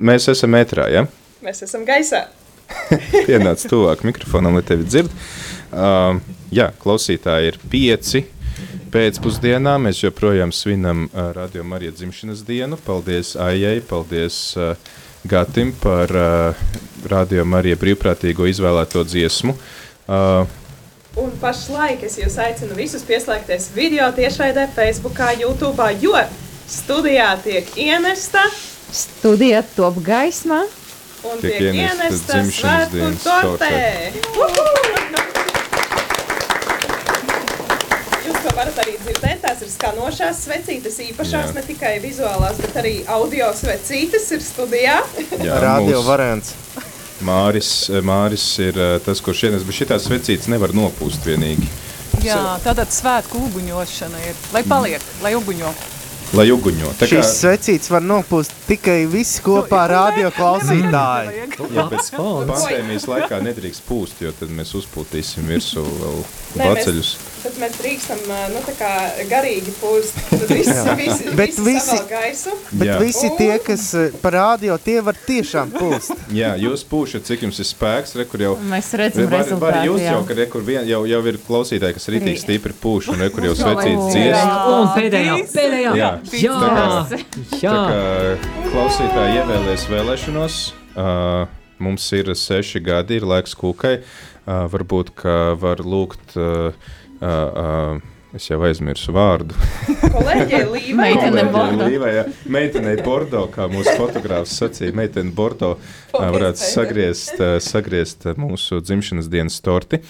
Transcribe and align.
mēs 0.00 0.28
esam 0.32 0.54
metrā, 0.56 0.88
ja? 0.92 1.06
Mēs 1.44 1.62
esam 1.66 1.86
gaisā. 1.88 2.26
Pienāc 3.28 3.62
tuvāk 3.70 4.04
mikrofonam, 4.06 4.58
lai 4.58 4.64
tevi 4.66 4.86
dzird. 4.86 5.14
Uh, 5.70 6.20
jā, 6.54 6.70
klausītāji 6.82 7.52
ir 7.52 7.58
pieci 7.70 8.24
pēcpusdienā. 8.94 9.76
Mēs 9.82 10.02
joprojām 10.04 10.54
svinam 10.54 11.06
uh, 11.08 11.30
Radio 11.36 11.64
Marija 11.66 11.94
dzimšanas 11.96 12.44
dienu. 12.46 12.78
Paldies 12.86 13.34
Aijai, 13.40 13.80
paldies 13.86 14.40
uh, 14.58 14.74
Gatim 15.30 15.74
par 15.82 16.14
uh, 16.16 16.64
Radio 17.10 17.44
Marija 17.44 17.78
brīvprātīgo 17.80 18.48
izvēlēto 18.50 19.04
dziesmu. 19.06 19.56
Uh, 20.10 20.58
Un 21.18 21.32
pašlaik 21.42 22.04
es 22.06 22.14
jūs 22.20 22.36
aicinu 22.38 22.76
visus 22.78 23.02
pieslēgties 23.02 23.72
video 23.74 24.06
tiešraidē, 24.14 24.68
Facebookā, 24.76 25.32
YouTube, 25.40 25.88
jo 25.98 26.14
studijā 26.70 27.32
tiek 27.42 27.66
ienesta 27.82 28.44
Studija 28.92 29.62
top 29.76 29.98
gaismā. 30.04 30.62
un 31.22 31.40
Tiek 31.42 31.60
ienesta 31.60 32.32
dzimšanas 32.40 32.88
dienas 32.94 33.22
tortē. 33.22 34.10
Jūs 38.24 38.40
to 38.44 38.52
varat 38.56 38.78
arī 38.84 38.94
dzirdēt, 39.02 39.40
tās 39.44 39.62
ir 39.64 39.70
skanošās 39.72 40.40
svecītes, 40.46 40.98
īpašās, 41.10 41.50
Jā. 41.50 41.54
ne 41.56 41.62
tikai 41.66 41.94
vizuālās, 42.02 42.58
bet 42.60 42.76
arī 42.82 42.94
audio 43.10 43.50
svecītes 43.56 44.26
ir 44.36 44.44
studijā. 44.44 44.98
jā, 45.40 45.60
Radio 45.64 46.02
variants. 46.06 46.54
Māris, 47.20 47.70
Māris 48.00 48.44
ir 48.64 48.78
uh, 48.80 48.94
tas, 49.04 49.20
kurš 49.20 49.42
ienes, 49.50 49.64
bet 49.68 49.76
šitās 49.76 50.06
vecītes 50.08 50.48
nevar 50.48 50.72
nopūst 50.76 51.26
vienīgi. 51.28 51.68
Jā, 52.24 52.56
tātad 52.64 52.88
svētku 52.92 53.40
uguņošana 53.48 54.20
ir. 54.28 54.36
Lai 54.56 54.62
paliek, 54.68 55.04
lai 55.24 55.34
uguņo. 55.36 55.72
Lai 56.38 56.46
uguņo. 56.54 56.92
Tā 56.94 57.08
kā, 57.10 57.16
Šīs 57.18 57.30
svecītes 57.40 57.90
var 57.90 58.04
nopūst 58.06 58.52
tikai 58.68 59.00
visi 59.10 59.40
kopā 59.42 59.80
radio 59.90 60.28
klausītāji. 60.30 61.48
jā, 61.74 61.86
bet 61.90 62.12
pandēmijas 62.14 63.06
laikā 63.10 63.40
nedrīkst 63.42 63.82
pūst, 63.88 64.20
jo 64.22 64.30
tad 64.38 64.52
mēs 64.54 64.70
uzpūtīsim 64.78 65.48
virsū 65.50 65.82
vēl 65.82 66.20
Nē, 66.20 66.54
mēs- 66.54 66.68
baceļus. 66.68 67.10
Tad 67.40 67.54
mēs 67.60 67.76
drīkstam 67.80 68.18
nu, 68.52 68.60
tā 68.66 68.74
kā 68.76 68.90
garīgi 69.30 69.72
pūst. 69.80 70.16
Tad 70.28 70.50
visi, 70.50 70.74
visi, 70.98 71.30
Bet 71.38 71.56
visi. 71.64 71.96
Bet 72.76 72.90
visi 73.00 73.30
tie, 73.38 73.52
kas 73.64 73.86
eh, 73.96 74.10
par 74.20 74.36
radio, 74.36 74.76
tie 74.82 74.98
var 75.04 75.16
tiešām 75.26 75.72
pūst. 75.72 76.12
Jā, 76.36 76.52
jūs 76.60 76.84
pūšat, 76.90 77.24
cik 77.28 77.46
jums 77.46 77.60
ir 77.62 77.68
spēks, 77.70 78.12
re, 78.18 78.26
jau 78.44 78.52
Mēs 78.70 78.90
redzam 79.00 79.24
Var, 79.24 79.32
var 79.32 79.44
rezultātu. 79.46 79.86
jūs 79.88 80.02
jā. 80.04 80.12
jau, 80.12 80.20
ka 80.28 80.36
re, 80.36 80.46
vien, 80.68 80.88
jau, 80.90 81.00
jau 81.08 81.20
ir 81.32 81.38
klausītāji, 81.46 81.96
kas 81.96 82.08
rītīgi 82.12 82.36
Rī- 82.36 82.42
stipri 82.44 82.76
pūš, 82.82 83.08
un 83.14 83.24
re, 83.24 83.30
kur 83.32 83.46
jau 83.48 83.54
Jā. 83.54 83.60
svecīts 83.64 84.10
dzies. 84.12 84.44
Un 84.74 84.90
pēdējā, 84.98 85.38
pēdējā. 85.54 85.94
Jā. 86.00 86.10
Jā, 86.44 86.58
Tā 86.60 86.68
kā- 86.76 87.22
jā. 87.64 87.72
Tā 87.72 87.80
kā 87.88 88.70
klausītāji 88.70 89.40
ievēlēs 89.40 89.88
vēlēšanos, 89.90 90.58
uh, 90.94 91.46
mums 91.80 92.12
ir 92.12 92.34
seši 92.36 92.82
gadi, 92.84 93.16
ir 93.20 93.26
laiks 93.28 93.56
kūkai. 93.56 94.00
Uh, 94.50 94.64
varbūt, 94.72 95.12
ka 95.20 95.54
var 95.60 95.82
lūgt, 95.84 96.36
uh, 96.36 96.72
uh, 97.20 98.00
uh, 98.00 98.34
es 98.36 98.46
jau 98.50 98.58
aizmirsu 98.66 99.14
vārdu. 99.16 99.56
Kolēģei 100.16 100.64
Līvai. 100.72 102.10
Meitenei 102.50 102.96
Bordo, 103.04 103.46
kā 103.52 103.68
mūsu 103.70 103.94
fotogrāfs 103.98 104.56
sacīja, 104.60 104.96
meitene 104.96 105.34
Bordo 105.36 105.76
uh, 105.76 105.80
varētu 106.12 106.60
Paldies, 106.60 106.74
sagriezt, 106.74 107.42
sagriezt 107.66 108.28
mūsu 108.40 108.82
dzimšanas 108.84 109.30
dienas 109.32 109.60
torti. 109.64 110.02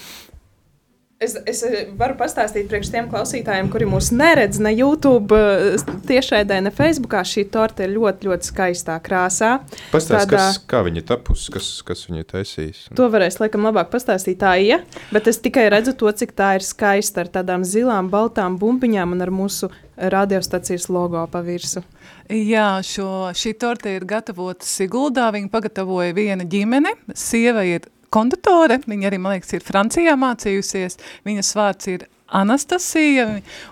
Es, 1.21 1.35
es 1.45 1.59
eh, 1.69 1.83
varu 2.01 2.15
pastāstīt 2.17 2.71
priekš 2.71 2.89
tiem 2.95 3.09
klausītājiem, 3.13 3.67
kuri 3.69 3.85
mūs 3.85 4.07
neredz 4.17 4.57
ne 4.65 4.71
YouTube, 4.73 5.37
eh, 5.37 5.83
tiešraidē, 6.09 6.63
ne 6.65 6.71
Facebookā. 6.73 7.21
Šī 7.29 7.45
torte 7.53 7.85
ir 7.85 7.93
ļoti, 7.93 8.25
ļoti 8.25 8.49
skaistā 8.49 8.97
krāsā. 9.05 9.51
Pastāst, 9.93 10.31
Tādā- 10.31 10.39
kas, 10.39 10.61
kā 10.65 10.81
viņi 10.87 11.03
tapus, 11.05 11.51
kas, 11.53 11.69
kas 11.85 12.07
viņi 12.09 12.25
taisīs. 12.25 12.81
To 12.97 13.11
varēs 13.13 13.37
laikam 13.37 13.69
labāk 13.69 13.93
pastāstīt 13.93 14.41
tā, 14.41 14.55
ja, 14.65 14.81
bet 15.13 15.29
es 15.29 15.37
tikai 15.45 15.69
redzu 15.69 15.93
to, 15.93 16.09
cik 16.09 16.33
tā 16.33 16.55
ir 16.57 16.65
skaista 16.65 17.21
ar 17.21 17.29
tādām 17.29 17.69
zilām, 17.69 18.09
baltām 18.09 18.57
bumbiņām 18.57 19.13
un 19.13 19.21
ar 19.21 19.29
mūsu 19.29 19.69
radiostacijas 20.01 20.89
logo 20.89 21.27
pa 21.29 21.45
virsu. 21.45 21.85
Jā, 22.31 22.81
šo, 22.81 23.29
šī 23.37 23.59
torte 23.61 23.93
ir 23.93 24.09
gatavota 24.09 24.65
Siguldā. 24.65 25.29
Viņu 25.37 25.53
pagatavoja 25.53 26.17
viena 26.17 26.49
ģimene. 26.49 26.97
Sieva 27.13 27.69
ir 27.69 27.93
konditore. 28.15 28.81
Viņa 28.87 29.11
arī, 29.11 29.19
man 29.23 29.37
liekas, 29.37 29.55
ir 29.57 29.67
Francijā 29.67 30.17
mācījusies. 30.21 30.99
Viņas 31.27 31.53
vārds 31.59 31.91
ir 31.93 32.07
Anastasija 32.31 33.27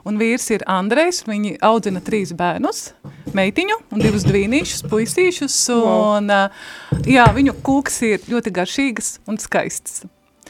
un 0.08 0.18
vīrs 0.18 0.48
ir 0.54 0.66
Andrejs. 0.70 1.22
Viņi 1.28 1.56
audzina 1.64 2.02
trīs 2.04 2.34
bērnus, 2.36 2.92
meitiņu 3.38 3.80
un 3.94 4.02
divus 4.02 4.26
dvīnīšus, 4.26 4.84
puisīšus. 4.90 5.58
Un, 5.78 6.30
jā, 7.06 7.26
viņu 7.38 7.58
kūks 7.66 8.02
ir 8.10 8.30
ļoti 8.30 8.54
garšīgas 8.58 9.18
un 9.30 9.42
skaistas. 9.42 10.06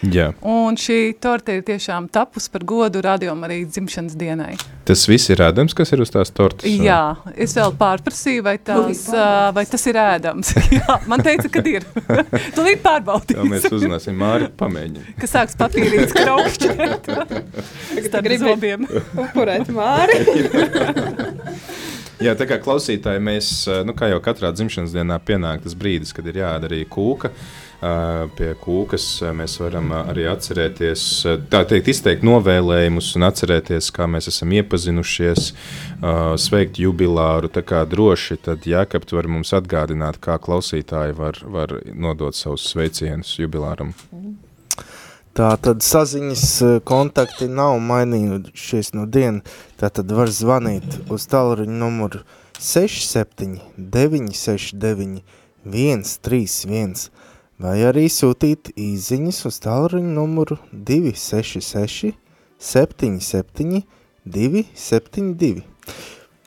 Jā, 0.07 0.29
Un 0.47 0.77
šī 0.79 1.17
torte 1.19 1.57
ir 1.59 1.65
tiešām 1.67 2.07
tapus 2.15 2.47
par 2.53 2.63
godu 2.63 3.01
radiom 3.03 3.41
arī 3.47 3.65
dzimšanas 3.67 4.15
dienai. 4.19 4.53
tas 4.87 5.03
viss 5.11 5.29
ir 5.29 5.43
ēdams, 5.43 5.75
kas 5.75 5.91
ir 5.93 6.01
uz 6.01 6.13
tās 6.15 6.31
tortes. 6.31 6.71
Jā, 6.71 7.17
es 7.35 7.53
vēl 7.59 7.75
pārprasīju, 7.77 8.45
vai, 8.47 8.55
tās, 8.63 9.03
ā, 9.11 9.51
vai 9.53 9.67
tas 9.67 9.85
ir 9.91 9.99
ēdams. 10.01 10.55
Jā, 10.79 11.01
man 11.11 11.21
teica, 11.27 11.51
ka 11.51 11.65
ir. 11.67 11.85
Tu 12.55 12.65
līdz 12.65 12.87
Tā 13.35 13.45
mēs 13.45 13.67
uzzināsim, 13.69 14.17
Māri, 14.19 14.49
pamēģini. 14.57 15.19
ka 15.19 15.29
sāks 15.29 15.59
papīrīts 15.59 16.15
kraukšķēt. 16.15 17.13
Starp 18.09 18.33
zobiem. 18.41 18.87
Upurēt 19.19 19.69
māri. 19.75 20.23
Jā, 22.23 22.33
tā 22.39 22.49
kā 22.51 22.57
klausītāji, 22.63 23.23
mēs, 23.23 23.53
nu, 23.87 23.95
kā 23.99 24.09
jau 24.11 24.19
katrā 24.23 24.51
dzimšanas 24.55 24.95
dienā, 24.95 25.21
pienāk 25.23 25.63
tas 25.67 25.77
brīdis, 25.79 26.15
kad 26.17 26.27
ir 26.27 26.41
jāēd 26.41 26.67
arī 26.71 26.81
kūka. 26.91 27.31
Eh, 27.31 27.68
Pie 27.79 28.49
kūkas 28.59 29.05
mēs 29.39 29.53
varam 29.63 29.93
arī 29.95 30.25
atcerēties, 30.27 31.03
tā 31.47 31.61
teikt, 31.71 31.93
izteikt 31.93 32.25
novēlējumus 32.27 33.13
un 33.15 33.27
atcerēties, 33.29 33.93
kā 33.95 34.09
mēs 34.11 34.27
esam 34.33 34.51
iepazinušies, 34.57 35.53
sveikt 36.43 36.81
jubilāru. 36.83 37.47
Tā 37.55 37.63
kā 37.63 37.85
droši, 37.87 38.41
tad 38.43 38.67
Jākap, 38.67 39.07
tu 39.07 39.21
vari 39.21 39.31
mums 39.31 39.55
atgādināt, 39.55 40.19
kā 40.19 40.41
klausītāji 40.43 41.15
var, 41.21 41.39
var 41.47 41.77
nodot 41.95 42.35
savus 42.35 42.67
sveicienus 42.67 43.37
jubilāram. 43.39 43.95
Tā 45.39 45.53
tad 45.63 45.87
saziņas 45.87 46.83
kontakti 46.83 47.47
nav 47.47 47.77
mainījušies 47.79 48.91
no 48.99 49.07
diena. 49.07 49.47
Tā 49.79 49.87
tad 49.95 50.11
var 50.11 50.35
zvanīt 50.35 50.99
uz 51.15 51.31
tālruņa 51.31 51.79
numuru 51.79 52.25
67 52.59 53.61
969 53.79 55.23
131 55.63 57.11
vai 57.63 57.77
arī 57.89 58.07
sūtīt 58.13 58.73
īziņas 58.79 59.45
uz 59.51 59.59
tālruņa 59.65 60.15
numuru 60.15 60.59
266 60.73 62.15
77 62.59 63.83
272. 64.29 65.63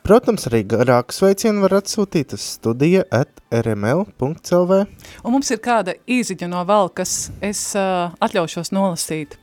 Protams, 0.02 0.48
arī 0.50 0.64
garāku 0.66 1.14
sveicienu 1.14 1.62
var 1.62 1.76
atsūtīt 1.78 2.34
uz 2.34 2.46
studija 2.56 3.04
at 3.14 3.42
rml.lv. 3.54 4.80
Un 5.22 5.36
mums 5.36 5.52
ir 5.54 5.62
kāda 5.62 5.94
īziņa 6.10 6.50
no 6.50 6.64
valkas, 6.66 7.30
es 7.42 7.68
uh, 7.78 8.10
atļaušos 8.18 8.74
nolasīt. 8.74 9.38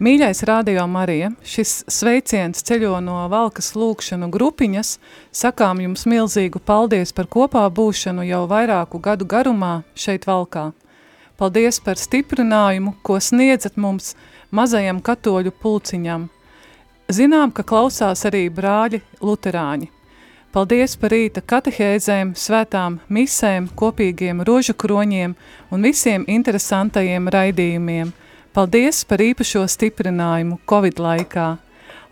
Mīļais 0.00 0.40
Radio 0.48 0.86
Marija, 0.88 1.28
šis 1.44 1.82
sveiciens 1.92 2.64
ceļo 2.64 2.94
no 3.04 3.18
valkas 3.28 3.74
lūkšanu 3.76 4.30
grupiņas, 4.32 4.94
sakām 5.36 5.82
jums 5.84 6.06
milzīgu 6.08 6.62
paldies 6.64 7.12
par 7.12 7.28
kopā 7.28 7.66
būšanu 7.68 8.24
jau 8.24 8.46
vairāku 8.48 9.02
gadu 9.04 9.28
garumā 9.28 9.82
šeit 9.92 10.24
valkā. 10.24 10.70
Paldies 11.40 11.78
par 11.80 11.96
stiprinājumu, 11.96 12.98
ko 13.00 13.16
sniedzat 13.16 13.78
mums 13.80 14.12
mazajam 14.52 14.98
katoļu 15.00 15.54
pulciņam. 15.62 16.26
Zinām, 17.08 17.54
ka 17.56 17.64
klausās 17.64 18.26
arī 18.28 18.42
brāļi 18.52 19.00
luterāņi. 19.24 19.88
Paldies 20.52 20.98
par 21.00 21.14
rīta 21.14 21.40
katehēzēm, 21.40 22.34
svētām 22.36 22.98
misēm, 23.08 23.70
kopīgiem 23.72 24.42
rožu 24.44 24.74
kroņiem 24.74 25.32
un 25.72 25.88
visiem 25.88 26.26
interesantajiem 26.28 27.32
raidījumiem. 27.32 28.12
Paldies 28.52 29.00
par 29.08 29.24
īpašo 29.24 29.64
stiprinājumu 29.64 30.60
Covid 30.68 31.00
laikā. 31.00 31.48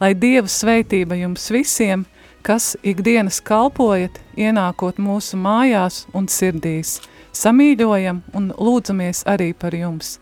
Lai 0.01 0.13
Dieva 0.15 0.49
sveitība 0.49 1.19
jums 1.21 1.51
visiem, 1.53 2.07
kas 2.47 2.79
ikdienas 2.81 3.43
kalpojat, 3.45 4.23
ienākot 4.39 5.03
mūsu 5.03 5.37
mājās 5.37 6.07
un 6.15 6.33
sirdīs. 6.33 7.01
Samīļojam 7.37 8.23
un 8.37 8.51
lūdzamies 8.57 9.25
arī 9.29 9.53
par 9.55 9.75
jums. 9.77 10.17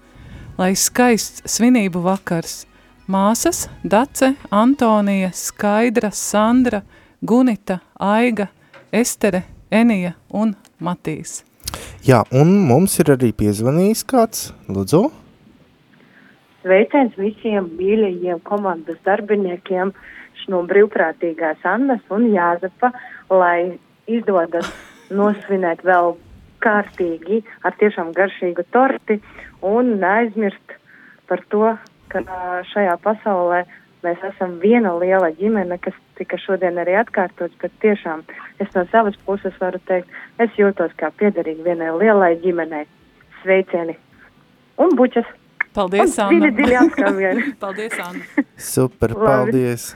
Lai 0.58 0.72
skaists 0.76 1.44
svinību 1.56 2.02
vakars, 2.04 2.64
māsas, 3.06 3.66
Dace, 3.84 4.34
Antonija, 4.50 5.30
Skaidra, 5.34 6.10
Sandra, 6.10 6.82
Gunita, 7.20 7.80
Aiga, 8.00 8.48
Estere, 8.92 9.44
Enija 9.70 10.14
un 10.30 10.54
Matīs. 10.80 11.42
Jā, 12.06 12.22
un 12.30 12.52
mums 12.66 12.98
ir 13.02 13.12
arī 13.16 13.32
piezvanījis 13.36 14.04
kāds, 14.08 14.50
lūdzu. 14.70 15.06
Sveiciens 16.62 17.14
visiem 17.18 17.68
mīļajiem 17.78 18.42
komandas 18.46 18.98
darbiniekiem 19.06 19.92
no 20.50 20.62
brīvprātīgās 20.70 21.64
Annas 21.66 22.02
un 22.14 22.28
Jāzepa 22.30 22.92
lai 23.30 23.78
izdodas 24.06 24.68
nosvinēt 25.10 25.82
vēl 25.86 26.14
kārtīgi 26.64 27.42
ar 27.64 27.76
tiešām 27.80 28.12
garšīgu 28.16 28.64
torti 28.74 29.20
un 29.62 29.96
neaizmirst 30.02 30.76
par 31.28 31.42
to, 31.50 31.74
ka 32.12 32.22
šajā 32.72 32.96
pasaulē 33.02 33.64
mēs 34.06 34.22
esam 34.28 34.58
viena 34.62 34.92
liela 35.00 35.32
ģimene, 35.34 35.78
kas 35.82 35.94
tika 36.18 36.38
šodien 36.38 36.78
arī 36.78 36.94
atkārtots, 37.00 37.56
bet 37.62 37.74
tiešām 37.82 38.22
es 38.62 38.70
no 38.76 38.84
savas 38.92 39.16
puses 39.26 39.56
varu 39.60 39.80
teikt, 39.90 40.08
es 40.38 40.54
jūtos 40.60 40.94
kā 41.00 41.10
piederīgi 41.18 41.66
vienai 41.66 41.90
lielai 41.98 42.36
ģimenei. 42.44 42.86
Sveicieni! 43.42 43.98
Un 44.78 44.94
bučas! 44.96 45.26
Paldies, 45.76 46.16
Un 46.16 46.24
Anna. 46.24 46.50
dziļi, 46.50 46.52
dziļi. 46.56 47.52
Paldies, 47.64 47.98
Anna. 48.00 48.44
Super, 48.56 49.12
paldies! 49.18 49.90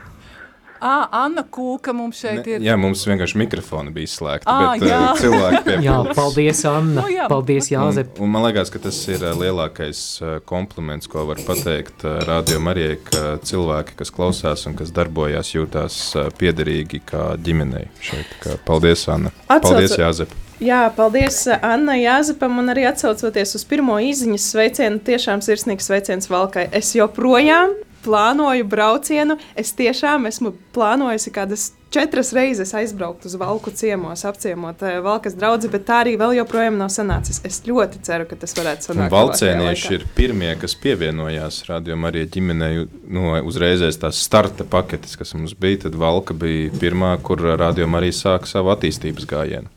Ā, 0.81 0.93
Anna 1.13 1.43
Kūka 1.45 1.93
mums 1.93 2.17
šeit 2.23 2.47
ir. 2.49 2.63
Jā, 2.65 2.73
mums 2.81 3.03
vienkārši 3.05 3.37
mikrofoni 3.37 3.91
bija 3.93 4.09
slēgti. 4.09 4.47
Ā, 4.49 4.71
bet, 4.79 4.87
jā. 4.89 4.99
cilvēki 5.21 5.59
Jā, 5.61 5.77
piepildās. 5.77 6.15
paldies, 6.17 6.61
Anna. 6.65 7.01
Nu 7.03 7.11
jā. 7.13 7.27
Paldies, 7.29 7.69
Jāzep. 7.69 8.15
Un, 8.17 8.25
un 8.25 8.33
man 8.33 8.45
liekas, 8.47 8.71
ka 8.73 8.81
tas 8.81 8.97
ir 9.13 9.21
lielākais 9.37 10.01
kompliments, 10.49 11.07
ko 11.11 11.27
var 11.29 11.37
pateikt 11.45 12.01
radio 12.25 12.59
Marijai, 12.65 12.97
ka 13.11 13.23
cilvēki, 13.45 13.95
kas 14.01 14.09
klausās 14.15 14.65
un 14.65 14.73
kas 14.79 14.89
darbojās, 14.95 15.53
jūtās 15.53 15.99
piederīgi 16.41 17.03
kā 17.05 17.27
ģimenei 17.37 17.85
šeit. 18.01 18.33
Kā, 18.41 18.57
paldies, 18.65 19.05
Anna. 19.13 19.29
Atsaucu- 19.47 19.75
Paldies, 19.75 19.97
Jāzep. 20.01 20.33
Jā, 20.61 20.81
paldies 20.93 21.43
Anna 21.61 21.95
Jāzepam 21.97 22.59
un 22.61 22.69
arī 22.73 22.83
atsaucoties 22.89 23.55
uz 23.57 23.63
pirmo 23.65 23.95
izziņas 24.01 24.43
sveicienu. 24.53 24.99
Tiešām 25.05 25.41
sirsnīgs 25.41 25.87
sveiciens 25.89 26.29
Valkai. 26.29 26.67
Es 26.71 26.91
joprojām 26.97 27.73
plānoju 28.05 28.65
braucienu. 28.69 29.37
Es 29.55 29.75
tiešām 29.77 30.27
esmu 30.29 30.55
plānojusi 30.75 31.33
kādas 31.35 31.71
četras 31.91 32.31
reizes 32.33 32.73
aizbraukt 32.73 33.25
uz 33.25 33.35
Valku 33.35 33.71
ciemos, 33.75 34.23
apciemot 34.25 34.81
uh, 34.81 34.99
Valkas 35.03 35.35
draugu, 35.35 35.67
bet 35.73 35.83
tā 35.89 35.99
arī 36.05 36.15
vēl 36.19 36.37
joprojām 36.39 36.77
nav 36.79 36.91
sanācis. 36.93 37.41
Es 37.47 37.61
ļoti 37.67 37.99
ceru, 38.07 38.27
ka 38.29 38.37
tas 38.39 38.55
varētu 38.57 38.87
sanākt. 38.91 39.11
Valcēnieši 39.11 39.93
ir 39.97 40.07
pirmie, 40.15 40.53
kas 40.61 40.77
pievienojās 40.79 41.65
radio 41.67 41.99
Marijai 41.99 42.31
ģimenei. 42.37 42.87
No 43.11 43.35
uzreizēs 43.47 43.99
tās 44.01 44.23
starta 44.23 44.67
paketes, 44.67 45.17
kas 45.19 45.35
mums 45.35 45.57
bija, 45.59 45.83
tad 45.87 45.99
Valka 45.99 46.37
bija 46.37 46.71
pirmā, 46.79 47.17
kur 47.23 47.43
radio 47.59 47.89
Marija 47.91 48.17
sāka 48.23 48.49
savu 48.49 48.71
attīstības 48.75 49.27
gājienu. 49.27 49.71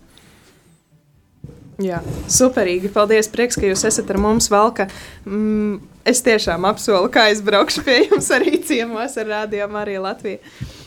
Jā, 1.83 1.99
superīgi. 2.31 2.93
Paldies, 2.95 3.29
prieks, 3.33 3.59
ka 3.59 3.67
jūs 3.67 3.83
esat 3.89 4.11
ar 4.15 4.21
mums, 4.23 4.47
Valka. 4.53 4.87
Mm, 5.27 5.81
es 6.07 6.23
tiešām 6.23 6.67
apsolu, 6.69 7.11
ka 7.11 7.27
aizbraukšu 7.31 7.83
pie 7.87 7.99
jums 8.05 8.31
arī 8.35 8.61
ciemos 8.63 9.17
ar 9.19 9.31
Radio 9.33 9.67
Mariju 9.73 10.05
Latviju. 10.05 10.39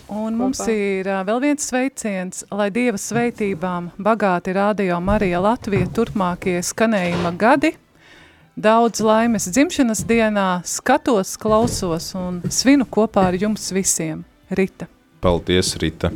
Un 0.08 0.38
mums 0.40 0.62
Kopā. 0.62 0.72
ir 0.72 1.10
vēl 1.28 1.42
viens 1.44 1.66
sveiciens, 1.68 2.46
lai 2.56 2.70
Dieva 2.72 3.00
sveitībām 3.02 3.90
bagāti 4.00 4.54
radio 4.56 5.02
Marija 5.04 5.42
Latvija 5.44 5.90
turpmākie 5.92 6.62
skanējuma 6.64 7.34
gadi. 7.36 7.74
Daudz 8.58 9.04
laimes 9.04 9.50
dzimšanas 9.52 10.06
dienā, 10.08 10.48
skatos, 10.66 11.36
klausos 11.38 12.14
un 12.18 12.40
svinu 12.50 12.88
kopā 12.90 13.28
ar 13.34 13.38
jums 13.38 13.68
visiem. 13.76 14.24
Rita. 14.50 14.88
Paldies, 15.20 15.76
Rita! 15.82 16.14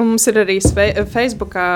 Un 0.00 0.12
mums 0.12 0.24
ir 0.30 0.38
arī 0.40 0.56
sve, 0.64 0.86
Facebookā 1.12 1.66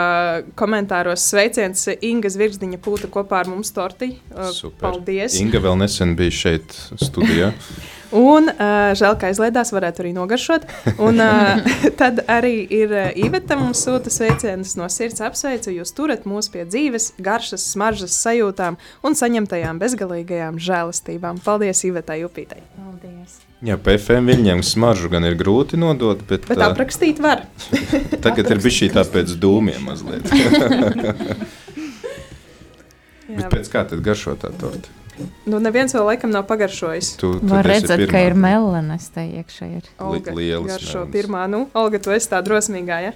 komentāros 0.59 1.27
sveiciens 1.31 1.85
Inga 2.07 2.31
Zvirgzdiņa 2.33 2.81
pūta 2.83 3.11
kopā 3.13 3.43
ar 3.43 3.51
mums 3.53 3.73
torti. 3.77 4.15
Super. 4.57 4.81
Paldies! 4.87 5.37
Inga 5.43 5.61
vēl 5.65 5.77
nesen 5.85 6.17
bija 6.19 6.35
šeit 6.45 6.81
studijā. 7.03 7.53
Un 8.15 8.51
uh, 8.53 8.93
žēl, 8.99 9.17
ka 9.19 9.31
aizliedās, 9.31 9.73
varētu 9.75 10.05
arī 10.05 10.13
nogaršot. 10.17 10.67
Un 11.03 11.23
uh, 11.23 11.65
tad 12.01 12.23
arī 12.31 12.61
ir 12.63 12.93
uh, 12.95 13.09
Iveta 13.19 13.59
mums 13.59 13.83
sūta 13.87 14.13
sveicienus 14.13 14.77
no 14.79 14.89
sirds 14.93 15.25
apsveicu. 15.25 15.75
Jūs 15.75 15.95
turat 15.97 16.29
mūs 16.29 16.51
pie 16.53 16.67
dzīves, 16.69 17.15
garšas, 17.23 17.67
smaržas 17.75 18.15
sajūtām 18.23 18.79
un 19.07 19.19
saņemtajām 19.19 19.83
bezgalīgajām 19.83 20.61
žēlastībām. 20.63 21.43
Paldies 21.45 21.83
Ivetai 21.89 22.23
Upītai! 22.29 22.63
Paldies. 22.77 23.41
Jā, 23.65 23.79
PFM 23.81 24.29
viņiem 24.29 24.61
smaržu 24.67 25.09
gan 25.09 25.25
ir 25.25 25.35
grūti 25.41 25.79
nodot, 25.81 26.21
bet, 26.29 26.45
Bet 26.49 26.61
aprakstīt 26.61 27.23
var. 27.25 27.47
tagad 28.25 28.53
ir 28.53 28.61
bijis 28.61 28.83
šī 28.83 28.91
tā 28.93 29.03
pēc 29.09 29.33
dūmiem 29.41 29.81
mazliet. 29.89 30.29
Jā, 33.27 33.35
bet 33.39 33.49
pēc 33.57 33.73
kā 33.73 33.87
tad 33.89 34.05
garšo 34.05 34.37
tā 34.43 34.53
torta? 34.61 34.96
Nu, 35.47 35.61
neviens 35.63 35.95
vēl 35.97 36.05
laikam 36.11 36.33
nav 36.35 36.47
pagaršojis. 36.49 37.15
Tu, 37.21 37.31
tu 37.41 37.51
Var 37.51 37.67
redzēt, 37.67 38.03
pirmā. 38.03 38.11
ka 38.13 38.25
ir 38.27 38.37
melenes 38.39 39.09
te 39.15 39.25
iekšā. 39.41 39.71
Ir. 39.79 39.89
Olga, 40.03 40.35
lielas 40.37 40.75
garšo 40.75 41.05
melnas. 41.05 41.15
pirmā. 41.15 41.47
Nu, 41.53 41.63
Olga, 41.77 42.01
tu 42.03 42.15
esi 42.15 42.31
tā 42.33 42.43
drosmīgā, 42.45 43.01
ja? 43.09 43.15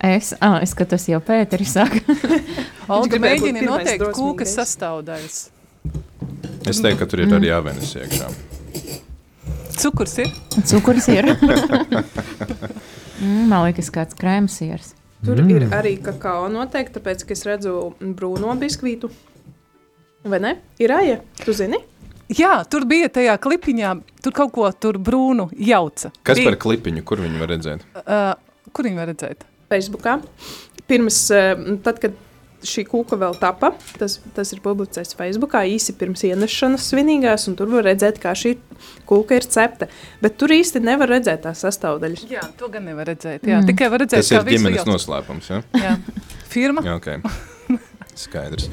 Es, 0.00 0.32
ah, 0.40 0.58
es 0.64 0.72
skatos 0.72 1.04
jau 1.10 1.20
Pēteri 1.20 1.66
saka. 1.68 2.00
Olga 2.96 3.20
mēģina 3.20 3.64
noteikt 3.66 4.06
kūkas 4.16 4.54
sastāvdaļas. 4.56 5.40
Es 6.68 6.80
teiktu, 6.80 6.98
ka 7.00 7.08
tur 7.08 7.24
ir 7.24 7.34
arī 7.36 7.50
jāvenes 7.50 7.92
iekšā. 8.00 8.30
Cukurs 9.80 10.16
ir? 10.20 10.32
Cukurs 10.68 11.08
ir. 11.12 11.28
mm, 13.20 13.44
man 13.48 13.64
liekas, 13.68 13.88
kāds 13.92 14.16
krēms 14.16 14.58
ir. 14.64 14.84
Tur 15.24 15.40
mm. 15.40 15.50
ir 15.52 15.76
arī 15.76 15.94
kakao 16.00 16.48
noteikti, 16.52 16.96
tāpēc, 16.96 17.24
ka 17.28 17.36
es 17.36 17.44
redzu 17.48 17.74
brūno 18.00 18.56
biskvītu. 18.60 19.12
Vai 20.24 20.40
ne? 20.42 20.56
Ir 20.82 20.92
aja, 20.92 21.20
tu 21.44 21.54
zini? 21.56 21.78
Jā, 22.36 22.60
tur 22.70 22.84
bija 22.86 23.08
tajā 23.10 23.34
klipiņā, 23.42 23.94
tur 24.22 24.34
kaut 24.36 24.52
ko 24.54 24.68
tur 24.76 25.00
brūnu 25.02 25.48
jauca. 25.56 26.12
Kas 26.22 26.38
bija, 26.38 26.52
par 26.52 26.58
klipiņu, 26.62 27.04
kur 27.08 27.22
viņi 27.24 27.40
var 27.40 27.50
redzēt? 27.54 27.86
Uh, 28.04 28.34
kur 28.76 28.86
viņi 28.86 29.00
var 29.00 29.08
redzēt? 29.10 29.46
Facebookā. 29.70 30.18
Pirms, 30.90 31.24
tad, 31.86 31.98
kad 32.02 32.18
šī 32.66 32.84
kūka 32.90 33.16
vēl 33.20 33.34
tapa, 33.40 33.72
tas, 33.98 34.18
tas 34.36 34.52
ir 34.52 34.60
publicēts 34.64 35.16
Facebookā 35.16 35.62
īsi 35.70 35.94
pirms 35.96 36.24
ienešanas 36.28 36.90
svinīgās, 36.92 37.46
un 37.48 37.56
tur 37.58 37.70
var 37.72 37.86
redzēt, 37.88 38.20
kā 38.20 38.34
šī 38.36 38.56
kūka 39.08 39.40
ir 39.40 39.48
cepta. 39.48 39.88
Bet 40.20 40.36
tur 40.40 40.52
īsti 40.54 40.82
nevar 40.84 41.10
redzēt 41.14 41.46
tās 41.46 41.64
sastāvdaļas. 41.64 42.26
Jā, 42.30 42.44
to 42.60 42.68
gan 42.72 42.84
nevar 42.90 43.08
redzēt. 43.10 43.46
Jā, 43.48 43.62
mm. 43.62 43.70
tikai 43.72 43.90
var 43.92 44.04
redzēt, 44.04 44.26
Tas 44.26 44.34
ir 44.36 44.46
ģimenes 44.52 44.82
jauca. 44.82 44.92
noslēpums. 44.92 45.52
Ja? 45.54 45.62
Jā. 45.80 45.96
Firma. 46.52 46.84
Jā, 46.84 46.98
okay. 47.00 47.22
Skaidrs. 48.26 48.68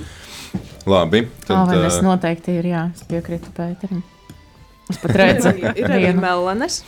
Labi. 0.88 1.26
Tad, 1.46 1.68
vai 1.70 1.84
es 1.88 2.00
ā, 2.00 2.06
noteikti 2.06 2.58
ir, 2.60 2.72
jā, 2.72 2.88
es 2.96 3.06
piekrītu 3.10 3.52
Pēterim. 3.56 4.02
Es 4.88 5.00
pat 5.02 5.16
redzu, 5.20 5.52
Ir, 5.60 5.72
ir 5.84 5.94
arī 6.00 6.12
melanes. 6.16 6.82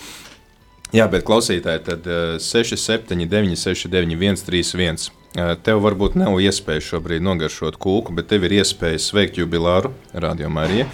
Jā, 0.96 1.06
bet 1.12 1.26
klausītāji, 1.28 1.84
tad 1.86 2.08
uh, 2.10 2.36
679, 2.42 3.60
691, 3.60 4.44
31. 4.48 5.10
Uh, 5.30 5.54
tev 5.62 5.84
varbūt 5.86 6.16
nav 6.18 6.40
iespēja 6.42 6.82
šobrīd 6.82 7.22
nogaršot 7.22 7.78
kūku, 7.78 8.16
bet 8.18 8.32
tev 8.32 8.48
ir 8.48 8.56
iespēja 8.64 9.02
sveikt 9.04 9.38
jubilāru 9.38 9.92
Radio 10.18 10.50
Mariju. 10.50 10.88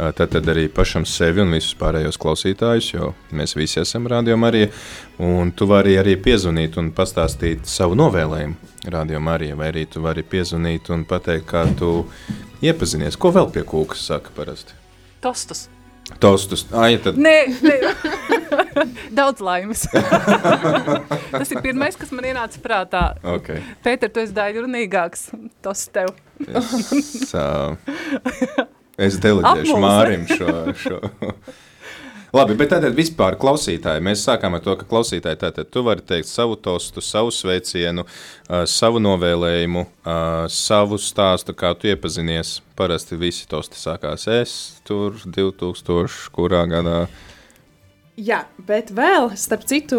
Tad, 0.00 0.30
tad 0.32 0.46
arī 0.48 0.64
pašam 0.72 1.04
sevi 1.04 1.42
un 1.42 1.50
visus 1.52 1.74
pārējos 1.76 2.16
klausītājus, 2.20 2.86
jo 2.94 3.10
mēs 3.36 3.52
visi 3.58 3.82
esam 3.82 4.06
Marija. 4.40 4.70
Un 5.20 5.52
tu 5.52 5.66
vari 5.68 5.98
arī 6.00 6.14
piezvanīt 6.16 6.78
un 6.80 6.88
pastāstīt 6.96 7.68
savu 7.68 7.98
novēlējumu 8.00 8.88
Radio 8.94 9.20
Marija, 9.20 9.56
vai 9.56 9.68
arī 9.68 9.84
tu 9.84 10.00
vari 10.00 10.22
piezvanīt 10.22 10.88
un 10.90 11.04
pateikt, 11.04 11.44
kā 11.50 11.66
tu 11.76 12.06
iepazinies. 12.64 13.18
Ko 13.20 13.28
vēl 13.30 13.52
pie 13.52 13.66
kūkas 13.68 14.06
saka 14.08 14.32
parasti? 14.36 14.72
Tostus. 15.20 15.68
Tostus. 16.18 16.64
Ai, 16.72 16.96
tad 16.98 17.20
Nē, 17.20 17.36
nē. 17.60 17.76
daudz 19.20 19.44
laimes. 19.44 19.84
Tas 21.36 21.52
ir 21.52 21.60
pirmais, 21.60 22.00
kas 22.00 22.10
man 22.16 22.24
ienāca 22.32 22.64
prātā. 22.64 23.04
okay. 23.36 23.60
Pēter, 23.84 24.08
tu 24.08 24.24
esi 24.24 24.34
daļrunīgāks. 24.34 25.28
Tas 25.60 25.86
tev. 25.92 26.16
Es, 26.48 27.34
uh, 27.36 27.76
es 28.98 29.18
deleģēšu 29.22 29.74
Apmulsi. 29.76 29.82
Mārim 29.84 30.24
šo. 30.30 30.54
šo. 30.82 31.00
Labi, 32.30 32.54
bet 32.54 32.70
tātad 32.70 32.94
vispār 32.94 33.34
klausītāji. 33.40 34.02
Mēs 34.06 34.22
sākām 34.22 34.54
ar 34.54 34.62
to, 34.62 34.76
ka 34.78 34.86
klausītāji 34.86 35.40
tātad 35.40 35.70
tu 35.74 35.82
vari 35.82 36.04
teikt 36.06 36.28
savu 36.30 36.54
tostu, 36.62 37.02
savu 37.02 37.32
sveicienu, 37.34 38.04
uh, 38.06 38.62
savu 38.70 39.02
novēlējumu, 39.02 39.82
uh, 39.82 40.44
savu 40.46 41.00
stāstu, 41.02 41.56
kā 41.58 41.72
tu 41.74 41.90
iepazinies. 41.90 42.60
Parasti 42.78 43.18
visi 43.18 43.48
tosti 43.50 43.80
sākās 43.80 44.28
es 44.30 44.54
tur 44.86 45.18
2000, 45.26 46.30
kurā 46.36 46.62
gadā. 46.70 47.00
Jā, 48.20 48.44
bet 48.68 48.94
vēl, 48.94 49.32
starp 49.34 49.66
citu, 49.66 49.98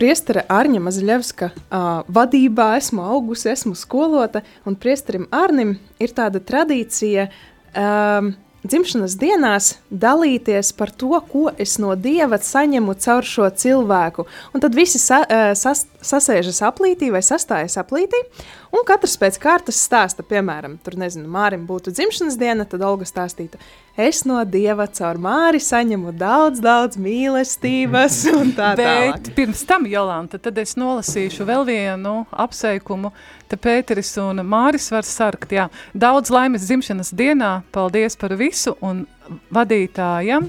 Priestera 0.00 0.46
Arņa 0.48 0.78
Mazaļevska 0.80 1.46
uh, 1.52 1.86
vadībā 2.08 2.70
esmu 2.78 3.02
augusi, 3.04 3.50
esmu 3.52 3.74
skolota, 3.76 4.40
un 4.64 4.78
priesterim 4.80 5.26
Arnim 5.28 5.74
ir 6.00 6.14
tāda 6.16 6.40
tradīcija 6.40 7.26
um, 7.28 8.30
dzimšanas 8.64 9.18
dienās 9.20 9.68
dalīties 9.92 10.72
par 10.78 10.94
to, 10.96 11.12
ko 11.28 11.50
es 11.60 11.76
no 11.82 11.92
Dieva 12.00 12.38
saņemu 12.40 12.96
caur 13.04 13.28
šo 13.28 13.50
cilvēku. 13.52 14.24
Un 14.56 14.64
tad 14.64 14.78
visi 14.78 14.96
sa, 15.02 15.20
uh, 15.20 15.52
sas, 15.52 15.84
sasēžas 16.00 16.62
aplītī 16.64 17.12
vai 17.12 17.20
sastājas 17.20 17.76
aplītī, 17.84 18.24
Un 18.70 18.84
katrs 18.86 19.16
pēc 19.18 19.34
kārtas 19.42 19.80
stāsta, 19.82 20.22
piemēram, 20.26 20.76
tur 20.84 20.94
nezinu, 21.00 21.26
Mārim 21.30 21.64
būtu 21.66 21.90
dzimšanas 21.90 22.36
diena, 22.38 22.66
tad 22.70 22.84
Olga 22.86 23.06
stāstītu, 23.08 23.58
es 23.98 24.22
no 24.28 24.38
Dieva 24.46 24.86
caur 24.94 25.18
Māri 25.18 25.58
saņemu 25.62 26.14
daudz, 26.18 26.62
daudz 26.62 27.00
mīlestības 27.02 28.20
tā 28.58 28.70
tālāk. 28.78 29.18
Bet 29.18 29.32
pirms 29.34 29.64
tam, 29.66 29.88
Jolanta, 29.90 30.38
tad 30.38 30.62
es 30.62 30.76
nolasīšu 30.78 31.48
vēl 31.50 31.66
vienu 31.66 32.14
apsveikumu. 32.30 33.10
Te 33.50 33.58
Pēteris 33.58 34.14
un 34.22 34.44
Māris 34.46 34.86
var 34.94 35.08
sarkt, 35.08 35.50
jā. 35.50 35.66
Daudz 35.90 36.30
laimes 36.30 36.68
dzimšanas 36.70 37.10
dienā, 37.18 37.56
paldies 37.74 38.14
par 38.20 38.38
visu 38.38 38.78
un 38.86 39.02
vadītājam, 39.50 40.46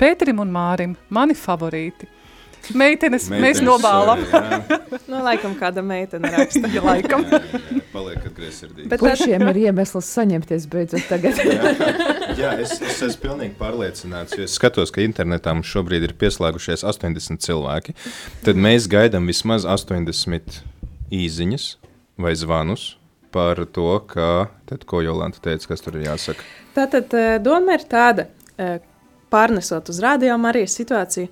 Pēterim 0.00 0.42
un 0.42 0.50
Mārim, 0.50 0.98
mani 1.12 1.38
favorīti. 1.38 2.10
Meitenes, 2.76 3.26
mēs 3.32 3.40
Meitenes, 3.42 3.62
nobālam. 3.66 4.20
jā, 4.30 4.40
jā, 4.70 4.78
Nu, 5.10 5.20
laikam 5.24 5.54
kāda 5.58 5.82
meitene 5.82 6.30
raksta. 6.30 6.68
Ja 6.70 6.82
laikam. 6.84 7.24
jā, 7.26 7.40
jā, 7.40 7.80
Paliek 7.90 8.26
atgriezsirdīgi. 8.30 8.88
Bet 8.92 9.00
tā, 9.02 9.10
Pušiem 9.10 9.46
ir 9.50 9.58
iemesls 9.66 10.10
saņemties 10.14 10.66
beidzot 10.70 11.08
tagad. 11.10 11.40
Jā, 12.40 12.52
es, 12.62 12.76
es 12.78 13.00
esmu 13.02 13.20
pilnīgi 13.24 13.56
pārliecināts, 13.58 14.36
jo 14.38 14.46
es 14.46 14.54
skatos, 14.56 14.92
ka 14.94 15.02
internetā 15.02 15.52
mums 15.56 15.68
šobrīd 15.68 16.06
ir 16.06 16.14
pieslēgušies 16.20 16.84
80 16.86 17.42
cilvēki. 17.44 17.96
Tad 18.46 18.60
mēs 18.60 18.86
gaidām 18.92 19.26
vismaz 19.28 19.66
80 19.68 20.60
īsiņas 21.10 21.66
vai 22.22 22.32
zvanus 22.38 22.94
par 23.34 23.60
to, 23.74 23.88
ka, 24.10 24.48
tad, 24.70 24.86
ko 24.90 25.02
Jolanta 25.04 25.42
teica, 25.42 25.72
kas 25.72 25.82
tur 25.84 25.98
ir 25.98 26.06
jāsaka. 26.08 26.46
Tātad 26.74 27.12
eh, 27.18 27.36
doma 27.42 27.76
ir 27.78 27.84
tāda, 27.90 28.28
eh, 28.58 28.78
pārnesot 29.30 29.90
uz 29.92 30.00
radio 30.02 30.38
Marijas 30.42 30.74
situāciju, 30.80 31.28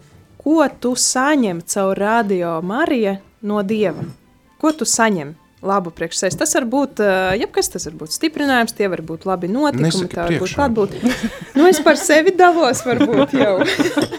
ko 0.49 0.65
tu 0.81 0.95
saņem 0.97 1.61
caur 1.69 1.99
radio 2.01 2.55
Mariju 2.65 3.19
no 3.45 3.61
Dieva? 3.61 4.07
Ko 4.57 4.73
tu 4.73 4.89
saņem? 4.89 5.35
Labu 5.69 5.91
priekš 5.91 6.21
sevis. 6.23 6.37
Tas 6.39 6.55
var 6.55 6.65
būt 6.71 7.03
eh, 7.03 7.41
jebkas, 7.43 7.69
tas 7.75 7.85
var 7.89 7.97
būt 8.01 8.15
stiprinājums, 8.15 8.73
tie 8.79 8.89
var 8.89 9.03
būt 9.05 9.27
labi 9.29 9.51
notikumi, 9.51 9.91
Nesaki 9.91 10.15
tā 10.15 10.29
var 10.29 10.37
būt 10.41 10.55
klātbūt. 10.55 10.95
Nu, 11.59 11.67
es 11.67 11.83
par 11.85 11.99
sevi 12.01 12.33
dalos, 12.39 12.85
varbūt 12.87 13.35
jau. 13.37 13.57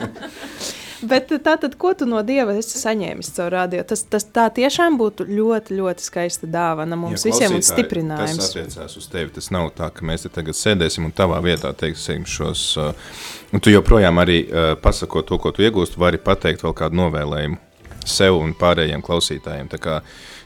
Bet 1.02 1.30
tā 1.32 1.56
tad, 1.62 1.76
ko 1.80 1.94
tu 1.96 2.08
no 2.10 2.20
Dieva 2.28 2.54
esi 2.60 2.80
saņēmis 2.80 3.32
caur 3.38 3.54
radio? 3.56 3.84
Tas, 3.88 4.02
tas 4.12 4.26
tā 4.36 4.50
tiešām 4.56 4.98
būtu 5.00 5.28
ļoti, 5.30 5.78
ļoti 5.78 6.04
skaista 6.04 6.50
dāvana 6.50 6.98
mums 7.00 7.24
Jā, 7.24 7.32
visiem 7.32 7.56
un 7.56 7.64
stiprinājums. 7.64 8.42
Tas 8.42 8.50
attiecās 8.52 8.98
uz 9.00 9.08
tevi. 9.12 9.32
Tas 9.38 9.48
nav 9.56 9.70
tā, 9.78 9.92
ka 9.96 10.08
mēs 10.08 10.26
te 10.26 10.34
tagad 10.34 10.58
sēdēsim 10.60 11.08
un 11.08 11.16
tavā 11.16 11.40
vietā 11.46 11.72
teiksim 11.78 12.28
šos. 12.28 12.66
Uh, 12.80 13.62
tu 13.64 13.72
joprojām 13.72 14.20
arī 14.20 14.42
uh, 14.44 14.74
pasakot 14.82 15.30
to, 15.30 15.40
ko 15.40 15.54
tu 15.56 15.64
iegūsti, 15.64 16.02
vari 16.02 16.20
pateikt 16.22 16.68
vēl 16.68 16.76
kādu 16.84 17.00
novēlējumu 17.00 17.62
sev 18.10 18.40
un 18.40 18.56
pārējiem 18.58 19.04
klausītājiem. 19.06 19.72
Tā 19.72 19.80
kā 19.82 20.00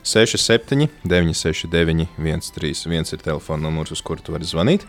67, 0.04 0.90
969, 1.08 2.08
131 2.20 3.16
ir 3.16 3.24
telefona 3.24 3.68
numurs, 3.68 3.94
uz 3.96 4.04
kuru 4.04 4.24
tu 4.24 4.36
vari 4.36 4.48
zvanīt. 4.48 4.86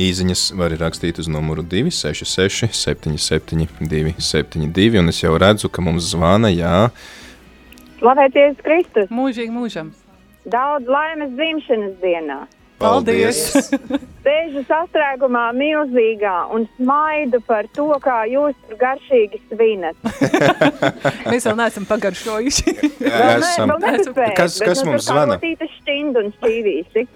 Īziņas 0.00 0.48
var 0.58 0.74
rakstīt 0.80 1.20
uz 1.20 1.28
numuru 1.28 1.62
266, 1.62 2.72
77, 2.72 3.68
272. 3.80 5.00
Un 5.02 5.12
es 5.12 5.22
jau 5.22 5.36
redzu, 5.38 5.68
ka 5.68 5.84
mums 5.84 6.12
zvana, 6.14 6.50
jā, 6.52 6.88
Slavēties 7.98 8.60
Kristus! 8.62 9.08
Mūžīgi 9.10 9.50
mūžam. 9.50 9.90
Daudz 10.46 10.86
laimes 10.86 11.32
dzimšanas 11.34 11.96
dienā! 12.02 12.44
Paldies! 12.78 13.38
Sēžu 14.22 14.60
sastrēgumā 14.68 15.48
milzīgā 15.56 16.34
un 16.54 16.66
smaidu 16.76 17.40
par 17.48 17.66
to, 17.74 17.88
kā 18.04 18.20
jūs 18.30 18.54
tur 18.68 18.78
garšīgi 18.80 19.40
svinat. 19.48 19.98
Mēs 21.32 21.48
vēl 21.48 21.56
neesam 21.58 21.88
pagaršojuši. 21.88 22.74
esam. 23.08 23.72
Vēl 23.72 23.82
nepaspējat, 23.86 24.36
Kas- 24.38 24.60
kas 24.62 24.84
nu, 24.84 24.92
mums 24.92 25.08
zvana? 25.10 25.38
rotītes 25.40 25.74
šķindu 25.80 26.22
un 26.26 26.32
šķīvīši. 26.38 27.06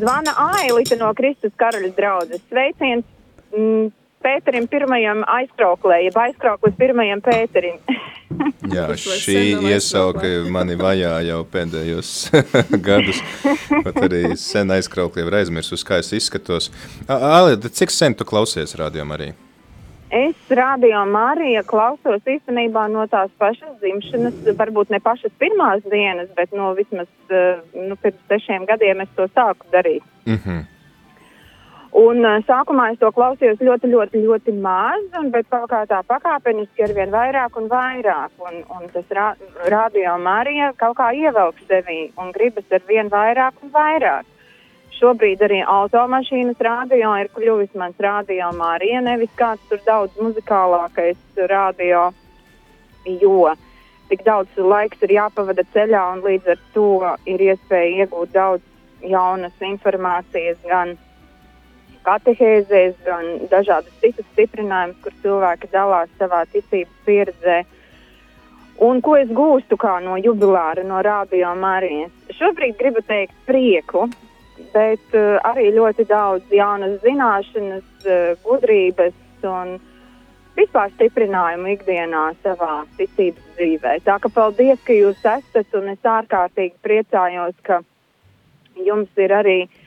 Zvana 0.00 0.34
Ailita 0.58 0.98
no 1.00 1.12
Kristus 1.16 1.54
karaļa 1.60 1.92
draudzes. 1.96 2.42
Sveiciens 2.50 3.06
mm, 3.54 3.88
Pēterim 4.22 4.66
pirmajam 4.70 5.22
aizkrauklē, 5.28 6.02
jeb 6.06 6.18
aizkrauklis 6.24 6.74
pirmajam 6.78 7.22
Pēterim. 7.24 7.78
Jā, 8.74 8.86
šī 8.96 9.38
iesauka 9.68 10.28
mani 10.52 10.76
vajā 10.80 11.14
jau 11.28 11.42
pēdējos 11.52 12.12
gadus. 12.88 13.20
Pat 13.84 14.02
arī 14.06 14.24
sen 14.40 14.72
aizkraukli 14.72 15.24
jau 15.24 15.30
ir 15.30 15.38
aizmirsus, 15.42 15.84
kā 15.86 16.00
es 16.02 16.12
izskatos. 16.16 16.70
Alida, 17.08 17.68
cik 17.68 17.92
sen 17.92 18.16
tu 18.16 18.28
klausies 18.28 18.76
rādījumā 18.78 19.18
arī? 19.18 19.32
Es 20.12 20.36
radio 20.52 21.06
Marija 21.08 21.62
klausos 21.64 22.26
īstenībā 22.28 22.82
no 22.92 23.06
tās 23.08 23.30
pašas 23.40 23.78
dzimšanas, 23.80 24.42
varbūt 24.58 24.92
ne 24.92 25.00
pašas 25.00 25.32
pirmās 25.40 25.80
dienas, 25.88 26.28
bet 26.36 26.52
no 26.52 26.74
vismaz 26.76 27.08
eh, 27.32 27.62
nu, 27.72 27.96
pirms 27.96 28.20
sešiem 28.28 28.66
gadiem 28.68 29.00
es 29.06 29.14
to 29.16 29.24
sāku 29.32 29.64
darīt. 29.72 30.04
Mm 30.28 30.36
-hmm. 30.36 30.60
Un 31.92 32.24
uh, 32.24 32.38
sākumā 32.48 32.86
es 32.94 33.00
to 33.02 33.10
klausījos 33.12 33.60
ļoti, 33.60 33.90
ļoti, 33.92 34.20
ļoti 34.24 34.52
maz, 34.64 35.02
un, 35.18 35.28
bet 35.34 35.44
kaut 35.52 35.66
kā 35.68 35.82
tā 35.90 35.98
pakāpeniski 36.08 36.86
ar 36.86 36.94
vien 36.96 37.10
vairāk 37.12 37.58
un 37.60 37.68
vairāk. 37.68 38.32
Un, 38.40 38.62
un 38.72 38.86
tas 38.94 39.12
rā, 39.12 39.26
radio 39.68 40.14
Marija 40.16 40.70
kaut 40.80 40.96
kā 40.96 41.10
ievelk 41.12 41.60
sevi 41.68 42.06
un 42.16 42.32
gribas 42.32 42.72
ar 42.72 42.80
vien 42.88 43.12
vairāk 43.12 43.60
un 43.60 43.74
vairāk. 43.76 44.24
Šobrīd 44.96 45.44
arī 45.44 45.60
automašīnas 45.68 46.64
radio 46.64 47.12
ir 47.20 47.28
kļuvis 47.36 47.76
mans 47.76 48.00
radio 48.00 48.48
Marija, 48.56 49.04
nevis 49.04 49.32
kāds 49.36 49.60
tur 49.68 49.84
daudz 49.84 50.16
muzikālākais 50.16 51.20
radio, 51.52 52.08
jo 53.20 53.52
tik 54.08 54.24
daudz 54.24 54.56
laiks 54.56 55.04
ir 55.04 55.18
jāpavada 55.18 55.68
ceļā 55.76 56.08
un 56.14 56.24
līdz 56.24 56.52
ar 56.56 56.66
to 56.72 56.90
ir 57.28 57.48
iespēja 57.52 58.04
iegūt 58.06 58.32
daudz 58.32 58.64
jaunas 59.04 59.64
informācijas 59.66 60.60
gan 60.64 60.96
katehēzēs, 62.06 62.96
gan 63.06 63.28
dažādas 63.50 63.92
citas 64.02 64.26
stiprinājumus, 64.32 64.98
kur 65.04 65.14
cilvēki 65.22 65.70
dalās 65.72 66.10
savā 66.18 66.42
ticības 66.52 67.06
pieredzē. 67.06 67.62
Un 68.82 69.02
ko 69.04 69.14
es 69.18 69.30
gūstu 69.30 69.78
kā 69.78 69.98
no 70.02 70.16
jubilāra, 70.18 70.82
no 70.86 71.02
radio 71.04 71.52
Marijas? 71.58 72.12
Šobrīd 72.38 72.78
gribu 72.80 73.02
teikt 73.06 73.34
prieku, 73.46 74.08
bet 74.72 75.16
uh, 75.18 75.38
arī 75.52 75.70
ļoti 75.76 76.06
daudz 76.10 76.54
jaunas 76.54 76.98
zināšanas, 77.04 77.86
uh, 78.06 78.32
gudrības 78.46 79.46
un 79.46 79.76
vispār 80.56 80.90
stiprinājumu 80.96 81.76
ikdienā 81.76 82.24
savā 82.42 82.82
ticības 82.98 83.54
dzīvē. 83.58 83.94
Tā 84.08 84.18
ka 84.22 84.32
paldies, 84.32 84.80
ka 84.86 84.96
jūs 84.96 85.20
esat 85.20 85.78
un 85.78 85.92
es 85.94 86.10
ārkārtīgi 86.16 86.74
priecājos, 86.84 87.54
ka 87.66 87.80
jums 88.76 89.22
ir 89.22 89.36
arī 89.36 89.58
uh, 89.64 89.81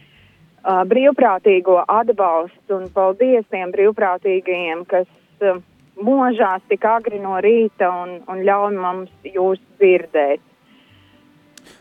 brīvprātīgo 0.65 1.77
atbalsts 1.88 2.74
un 2.74 2.89
paldies 2.93 3.45
tiem 3.53 3.72
brīvprātīgajiem, 3.75 4.84
kas 4.89 5.07
uh, 5.45 5.62
možās 6.01 6.63
tik 6.69 6.86
agri 6.89 7.19
no 7.22 7.38
rīta 7.43 7.91
un, 8.03 8.19
un 8.27 8.43
ļauj 8.48 8.75
mums 8.79 9.31
jūs 9.36 9.62
dzirdēt. 9.79 10.41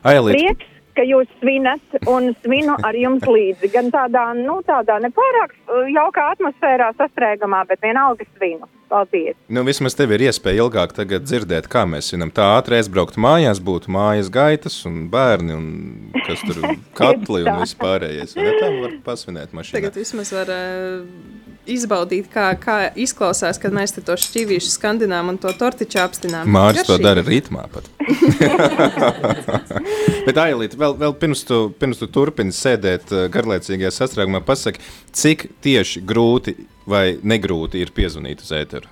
Ailīt, 0.05 0.37
Prieks, 0.37 0.71
ka 0.97 1.05
jūs 1.05 1.29
svinat 1.41 1.99
un 2.09 2.31
svinu 2.45 2.77
ar 2.85 2.97
jums 2.97 3.25
līdzi. 3.27 3.73
Gan 3.73 3.91
tādā, 3.95 4.31
nu, 4.39 4.61
tādā 4.67 5.01
nepārāk 5.03 5.57
uh, 5.57 5.85
jaukā 5.91 6.31
atmosfērā 6.37 6.93
sastrēgamā, 7.01 7.65
bet 7.71 7.83
vienalga 7.85 8.29
svinu. 8.37 8.69
Paldies! 8.95 9.35
nu, 9.51 9.65
vismaz 9.67 9.97
tev 9.99 10.13
ir 10.15 10.23
iespēja 10.29 10.63
ilgāk 10.63 10.93
tagad 10.95 11.25
dzirdēt, 11.27 11.67
kā 11.71 11.83
mēs 11.89 12.13
zinām. 12.13 12.31
Tā 12.35 12.45
ātri 12.55 12.79
aizbraukt 12.79 13.17
mājās, 13.19 13.59
būtu 13.65 13.91
mājas 13.91 14.31
gaitas 14.33 14.77
un 14.87 15.09
bērni 15.11 15.57
un 15.57 15.65
kas 16.29 16.45
tur 16.47 16.61
katli 17.01 17.43
un 17.43 17.59
viss 17.63 17.75
pārējais. 17.81 18.37
ne? 18.39 18.53
Tā 18.61 18.69
var 18.77 18.93
pasvinēt 19.09 19.57
mašīnā. 19.57 19.81
Tagad 19.81 19.99
vismaz 19.99 20.31
var 20.37 20.53
uh, 20.55 21.03
izbaudīt, 21.75 22.29
kā, 22.31 22.53
kā 22.61 22.77
izklausās, 23.01 23.59
kad 23.59 23.75
mēs 23.75 23.97
to 23.99 24.15
šķīvīšu 24.27 24.71
skandinām 24.77 25.33
un 25.33 25.41
to 25.43 25.51
tortiču 25.59 25.99
apstinām. 26.05 26.47
Māris 26.55 26.87
to 26.87 26.99
dara 27.03 27.25
ritmā 27.27 27.67
pat. 27.73 27.89
Bet, 30.25 30.39
Ailīt, 30.41 30.77
vēl, 30.79 30.95
vēl 31.01 31.17
pirms, 31.19 31.43
tu, 31.49 31.59
pirms 31.81 31.99
tu 32.01 32.09
turpini 32.15 32.55
sēdēt 32.55 33.11
uh, 33.11 33.27
garlaicīgajā 33.33 33.91
sastrēgumā, 33.99 34.41
pasaki, 34.47 34.83
cik 35.17 35.49
tieši 35.65 36.05
grūti 36.07 36.57
vai 36.89 37.19
negrūti 37.23 37.81
ir 37.83 37.93
piezvanīt 37.97 38.45
uz 38.45 38.53
ēteru? 38.55 38.91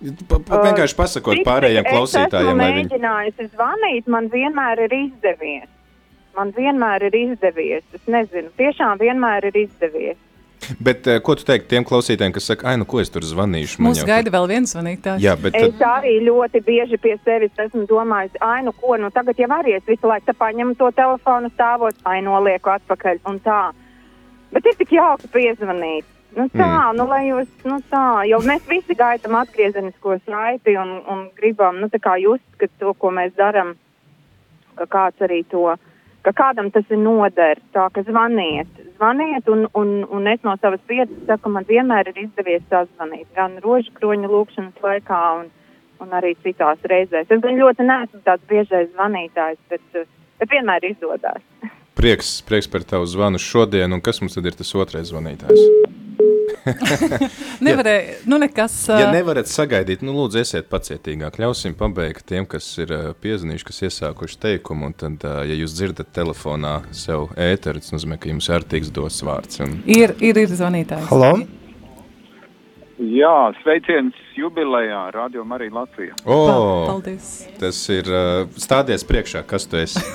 Pa, 0.00 0.38
pa, 0.40 0.62
vienkārši 0.64 0.96
pasakot 0.96 1.36
Cik 1.36 1.44
pārējiem 1.44 1.84
Es 1.84 1.92
klausītājiem, 1.92 2.54
esmu 2.54 2.62
lai 2.62 2.70
viņi. 2.72 2.86
mēģinājusi 2.88 3.48
zvanīt, 3.52 4.06
man 4.08 4.30
vienmēr 4.32 4.86
ir 4.86 4.94
izdevies. 4.96 5.68
Man 6.38 6.54
vienmēr 6.56 7.04
ir 7.10 7.16
izdevies. 7.18 7.84
Es 7.92 8.06
nezinu, 8.08 8.48
tiešām 8.56 9.00
vienmēr 9.02 9.50
ir 9.50 9.58
izdevies. 9.66 10.16
Bet, 10.80 11.06
uh, 11.08 11.18
ko 11.24 11.34
tu 11.36 11.44
teiksi 11.48 11.68
tiem 11.68 11.84
klausītājiem, 11.88 12.32
kas 12.36 12.46
saka, 12.50 12.66
ah, 12.68 12.76
nu, 12.80 12.86
ko 12.88 13.00
es 13.00 13.10
tur 13.12 13.24
zvanīšu? 13.24 13.80
Man 13.80 13.90
Mums 13.90 14.02
jau 14.02 14.06
gaida 14.08 14.32
vēl 14.32 14.46
viens 14.50 14.72
zvanītājs. 14.74 15.22
Jā, 15.24 15.34
bet 15.40 15.56
Es 15.56 15.80
arī 15.84 16.18
ļoti 16.26 16.60
bieži 16.64 17.00
pie 17.00 17.16
sevis 17.24 17.62
esmu 17.64 17.86
domājis, 17.90 18.36
ai, 18.44 18.60
nu 18.66 18.72
ko, 18.76 18.94
nu 19.00 19.10
tagad 19.12 19.40
jau 19.40 19.48
arī 19.56 19.74
es 19.78 19.84
visu 19.88 20.08
laiku 20.08 20.28
tā 20.30 20.36
paņemu 20.36 20.76
to 20.78 20.90
telefonu 20.96 21.50
stāvot, 21.56 21.96
ai, 22.04 22.20
nolieku 22.24 22.72
atpakaļ 22.76 23.22
un 23.32 23.40
tā. 23.44 23.60
Bet 24.52 24.68
ir 24.68 24.76
tik 24.80 24.92
jauki 24.96 25.28
piezvanīt. 25.32 26.08
Nu 26.36 26.46
tā, 26.48 26.66
Mm. 26.66 26.90
mm. 26.90 26.96
nu 26.96 27.06
lai 27.10 27.22
jūs, 27.26 27.48
nu 27.64 27.80
tā, 27.90 28.06
jo 28.30 28.38
mēs 28.46 28.66
visi 28.68 28.94
gaidām 28.94 29.34
atgriezenisko 29.40 30.18
saiti 30.26 30.76
un, 30.78 31.00
un 31.10 31.28
gribam, 31.36 31.80
nu 31.80 31.88
tā 31.90 31.98
kā 31.98 32.16
jūs, 32.22 32.40
ka 32.56 32.66
to, 32.78 32.94
ko 32.94 33.10
mēs 33.10 33.34
darām, 33.36 33.74
ka 34.76 34.86
kāds 34.86 35.26
arī 35.26 35.44
to 35.50 35.74
ka 36.22 36.32
kādam 36.36 36.70
tas 36.72 36.84
ir 36.90 37.00
nodars, 37.00 37.62
tā 37.74 37.86
ka 37.94 38.02
zvaniet, 38.04 38.68
zvaniet, 38.96 39.48
un, 39.48 39.66
un, 39.74 39.92
un 40.04 40.28
es 40.28 40.42
no 40.44 40.56
savas 40.60 40.82
pieredzes 40.88 41.26
saku, 41.28 41.52
man 41.54 41.66
vienmēr 41.68 42.12
ir 42.12 42.24
izdevies 42.26 42.66
sazvanīt, 42.72 43.28
gan 43.36 43.58
rožu 43.64 43.92
kroņa 43.96 44.30
lūkšanas 44.32 44.84
laikā, 44.84 45.20
un, 45.40 45.48
un 46.04 46.16
arī 46.20 46.34
citās 46.44 46.82
reizēs. 46.92 47.30
Es 47.30 47.44
gan 47.44 47.60
ļoti 47.60 47.86
neesmu 47.88 48.22
tāds 48.26 48.44
biežais 48.50 48.92
zvanītājs, 48.92 49.60
bet, 49.72 50.04
bet 50.40 50.52
vienmēr 50.52 50.90
izdodas. 50.92 51.40
Prieks, 52.00 52.38
prieks 52.48 52.68
par 52.70 52.84
tavu 52.88 53.08
zvanu 53.08 53.40
šodien, 53.40 53.92
un 53.92 54.04
kas 54.04 54.22
mums 54.22 54.36
tad 54.36 54.48
ir 54.48 54.56
tas 54.56 54.76
otrais 54.76 55.10
zvanītājs? 55.10 55.98
Nevarēja, 57.66 58.16
nu 58.30 58.38
nekas. 58.40 58.74
Ja 58.88 59.08
ā, 59.08 59.12
nevarat 59.14 59.50
sagaidīt, 59.50 60.02
nu, 60.06 60.14
lūdzu, 60.16 60.40
esiet 60.42 60.68
pacietīgāk. 60.72 61.38
Ļausim 61.42 61.76
pabeigt 61.78 62.26
tiem, 62.28 62.46
kas 62.50 62.66
ir 62.82 62.92
uh, 62.96 63.06
piezīmējuši, 63.22 63.68
kas 63.70 63.80
iesākuši 63.88 64.40
teikumu. 64.44 64.90
Un 64.90 64.96
tad, 65.00 65.24
uh, 65.26 65.40
ja 65.48 65.56
jūs 65.58 65.76
dzirdat 65.78 66.12
telefonā 66.16 66.80
sev 66.96 67.30
ēteru, 67.40 67.82
tas 67.82 67.94
nozīmē, 67.96 68.20
ka 68.20 68.32
jums 68.32 68.50
ir 68.50 68.58
ērtīgs 68.60 68.92
dos 68.96 69.22
vārds. 69.26 69.62
Un, 69.64 69.80
Ir, 69.90 70.14
ir, 70.20 70.44
ir 70.44 70.52
zvanītājs. 70.52 71.08
Halo? 71.10 71.34
Jā, 73.00 73.36
sveiciens 73.62 74.16
jubilejā, 74.36 75.06
Radio 75.14 75.40
Marija 75.48 75.72
Latvija. 75.72 76.18
oh, 76.28 76.84
Paldies. 76.90 77.30
tas 77.56 77.78
ir 77.88 78.10
uh, 78.12 78.44
stādies 78.60 79.06
priekšā, 79.08 79.40
kas 79.48 79.64
tu 79.70 79.80
esi. 79.80 80.02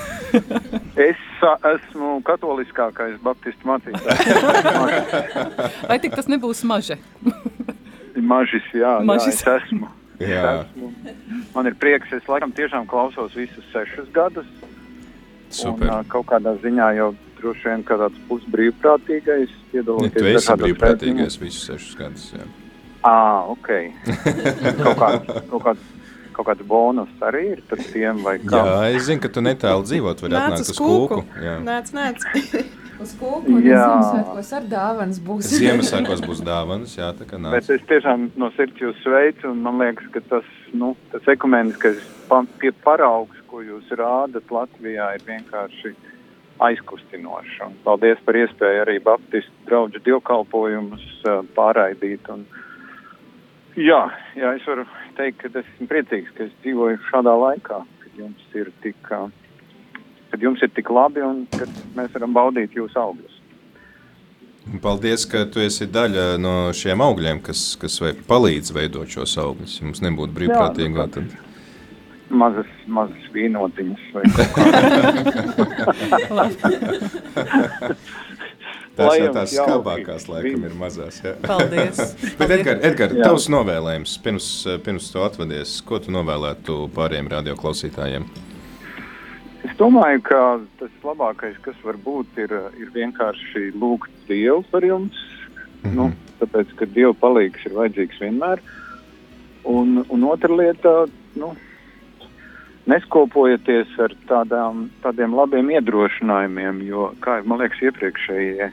Es 1.10 1.25
esmu 1.74 2.20
katoliskākais 2.28 3.18
baptistu 3.24 3.68
mācītājs. 3.68 4.22
Vai 5.90 5.98
tik 6.04 6.16
tas 6.16 6.30
nebūs 6.32 6.64
maži? 6.68 6.98
Mažis, 8.32 8.64
jā, 8.74 8.94
Mažis. 9.04 9.42
jā, 9.44 9.58
es 9.58 9.66
esmu. 9.68 9.90
Jā. 10.24 10.44
Es 10.64 10.70
esmu. 10.70 10.92
Man 11.56 11.68
ir 11.68 11.76
prieks, 11.80 12.14
es 12.16 12.28
laikam 12.32 12.54
tiešām 12.56 12.88
klausos 12.88 13.36
visus 13.36 13.66
sešus 13.74 14.08
gadus. 14.16 14.48
Super. 15.52 15.92
Un, 15.92 16.08
kaut 16.12 16.26
kādā 16.32 16.56
ziņā 16.64 16.88
jau 16.98 17.10
droši 17.40 17.68
vien 17.70 17.84
kā 17.86 17.98
tāds 18.00 18.18
pusbrīvprātīgais 18.30 19.52
Ja, 19.52 19.82
piedaloties. 19.82 20.16
tu 20.16 20.30
esi 20.32 20.56
brīvprātīgais 20.64 21.36
visus 21.42 21.68
sešus 21.68 21.98
gadus. 22.00 22.30
Jā. 22.38 22.48
Ah, 23.06 23.44
ok. 23.52 23.68
kaut, 24.82 24.98
kāds, 24.98 25.28
kaut, 25.52 25.62
kāds, 25.68 25.84
kaut 26.36 26.50
kāds 26.50 26.66
bonus 26.68 27.12
arī 27.26 27.44
ir 27.56 27.62
par 27.70 27.82
tiem, 27.82 28.24
vai 28.26 28.38
kā? 28.44 28.62
jā, 28.62 28.80
es 28.96 29.08
zinu, 29.10 29.24
ka 29.24 29.32
tu 29.36 29.44
netālu 29.46 29.86
dzīvot, 29.88 30.24
vari 30.26 30.36
Nāc 30.36 30.48
atnākt 30.56 30.74
uz 30.74 30.80
kūku. 30.80 31.22
kūku. 31.22 31.46
Jā. 31.46 31.60
Nāc, 31.66 31.94
nāc. 31.96 32.26
Uz 32.96 33.12
kūku 33.20 33.52
un 33.58 33.66
Jā. 33.66 33.82
Ziemassvētkos 33.84 34.50
ar 34.56 34.68
dāvanas 34.72 35.18
būs. 35.20 35.50
Ziemassvētkos 35.60 36.22
būs 36.24 36.42
dāvanas, 36.48 36.94
jā, 36.96 37.10
tā 37.18 37.28
kā 37.28 37.36
nāc. 37.36 37.52
Bet 37.58 37.68
es 37.76 37.84
tiešām 37.90 38.30
no 38.40 38.48
sirds 38.56 38.80
jūs 38.80 39.02
sveicu, 39.04 39.50
un 39.52 39.64
man 39.66 39.82
liekas, 39.84 40.08
ka 40.14 40.22
tas, 40.30 40.48
nu, 40.72 40.94
tas 41.12 41.28
ekumeniskais 41.36 42.00
pa, 42.30 42.40
paraugs, 42.88 43.42
ko 43.52 43.60
jūs 43.66 43.92
rādat 44.00 44.48
Latvijā, 44.48 45.10
ir 45.18 45.26
vienkārši 45.28 45.92
aizkustinošs. 46.64 47.58
Un 47.68 47.76
paldies 47.84 48.22
par 48.26 48.40
iespēju 48.40 48.86
arī 48.86 49.00
Baptistu 49.04 49.68
draugu 49.68 50.00
dievkalpojumus 50.06 51.04
pārraidīt. 51.58 52.32
Un, 52.32 52.46
jā, 53.80 54.02
jā, 54.38 54.56
es 54.56 54.64
varu 54.68 54.86
teikt, 55.18 55.38
ka 55.42 55.46
es 55.52 55.56
esmu 55.62 55.88
priecīgs, 55.92 56.34
ka 56.36 56.42
es 56.48 56.54
dzīvoju 56.64 56.98
šādā 57.10 57.34
laikā, 57.42 57.78
kad 58.04 58.12
jums 58.20 58.44
ir 58.58 58.68
tik, 58.84 58.98
kad 59.06 60.40
jums 60.42 60.62
ir 60.66 60.72
tik 60.76 60.88
labi 60.94 61.22
un 61.26 61.38
kad 61.56 61.72
mēs 61.98 62.10
varam 62.16 62.32
baudīt 62.36 62.72
jūsu 62.76 63.00
augļus. 63.00 63.34
Paldies, 64.82 65.22
ka 65.30 65.46
tu 65.54 65.60
esi 65.62 65.86
daļa 65.86 66.38
no 66.42 66.74
šiem 66.74 67.02
augļiem, 67.06 67.38
kas, 67.46 67.76
kas 67.82 68.02
vai 68.02 68.14
palīdz 68.18 68.74
veidot 68.74 69.10
šos 69.12 69.38
augļus. 69.44 69.80
Ja 69.80 69.86
mums 69.86 70.02
nebūtu 70.02 70.34
brīvprātīgo, 70.40 71.00
Jā, 71.04 71.08
tad 71.20 71.28
Mazas, 72.26 72.66
mazas 72.90 73.26
vīnotiņas 73.36 74.02
tās 78.98 79.18
jau 79.20 79.30
tās 79.36 79.54
jauki. 79.56 79.72
skābākās 79.72 80.28
laikam 80.32 80.66
ir 80.70 80.76
mazās. 80.80 81.22
Jā. 81.24 81.36
Paldies. 81.50 82.02
Bet, 82.40 82.50
Edgar, 82.58 82.82
Edgar 82.90 83.16
Jā. 83.16 83.30
tavs 83.30 83.48
novēlējums 83.54 84.18
pirms, 84.26 84.50
pirms 84.86 85.12
tu 85.14 85.24
atvadies, 85.26 85.78
ko 85.88 86.00
tu 86.04 86.14
novēlētu 86.16 86.80
pārējiem 86.96 87.32
radioklausītājiem? 87.36 88.28
Es 89.66 89.74
domāju, 89.80 90.22
ka 90.28 90.42
tas 90.80 90.94
labākais, 91.04 91.58
kas 91.66 91.78
var 91.84 91.98
būt, 91.98 92.38
ir, 92.38 92.54
ir 92.80 92.92
vienkārši 92.94 93.72
lūgt 93.76 94.12
Dievu 94.30 94.64
par 94.72 94.86
jums. 94.86 95.18
Mm 95.84 95.92
-hmm. 95.92 95.96
nu, 95.96 96.12
tāpēc, 96.40 96.74
ka 96.80 96.86
Dieva 96.86 97.14
palīgs 97.14 97.66
ir 97.66 97.74
vajadzīgs 97.74 98.22
vienmēr. 98.22 98.62
Un, 99.66 100.06
un 100.10 100.24
otra 100.24 100.56
lieta, 100.56 101.06
nu, 101.36 101.56
neskopojieties 102.86 104.00
ar 104.00 104.14
tādām, 104.30 104.90
tādiem 105.04 105.34
labiem 105.34 105.70
iedrošinājumiem, 105.74 106.82
jo, 106.86 107.10
kā 107.20 107.40
man 107.46 107.64
liekas, 107.64 107.82
iepriekšējie, 107.82 108.70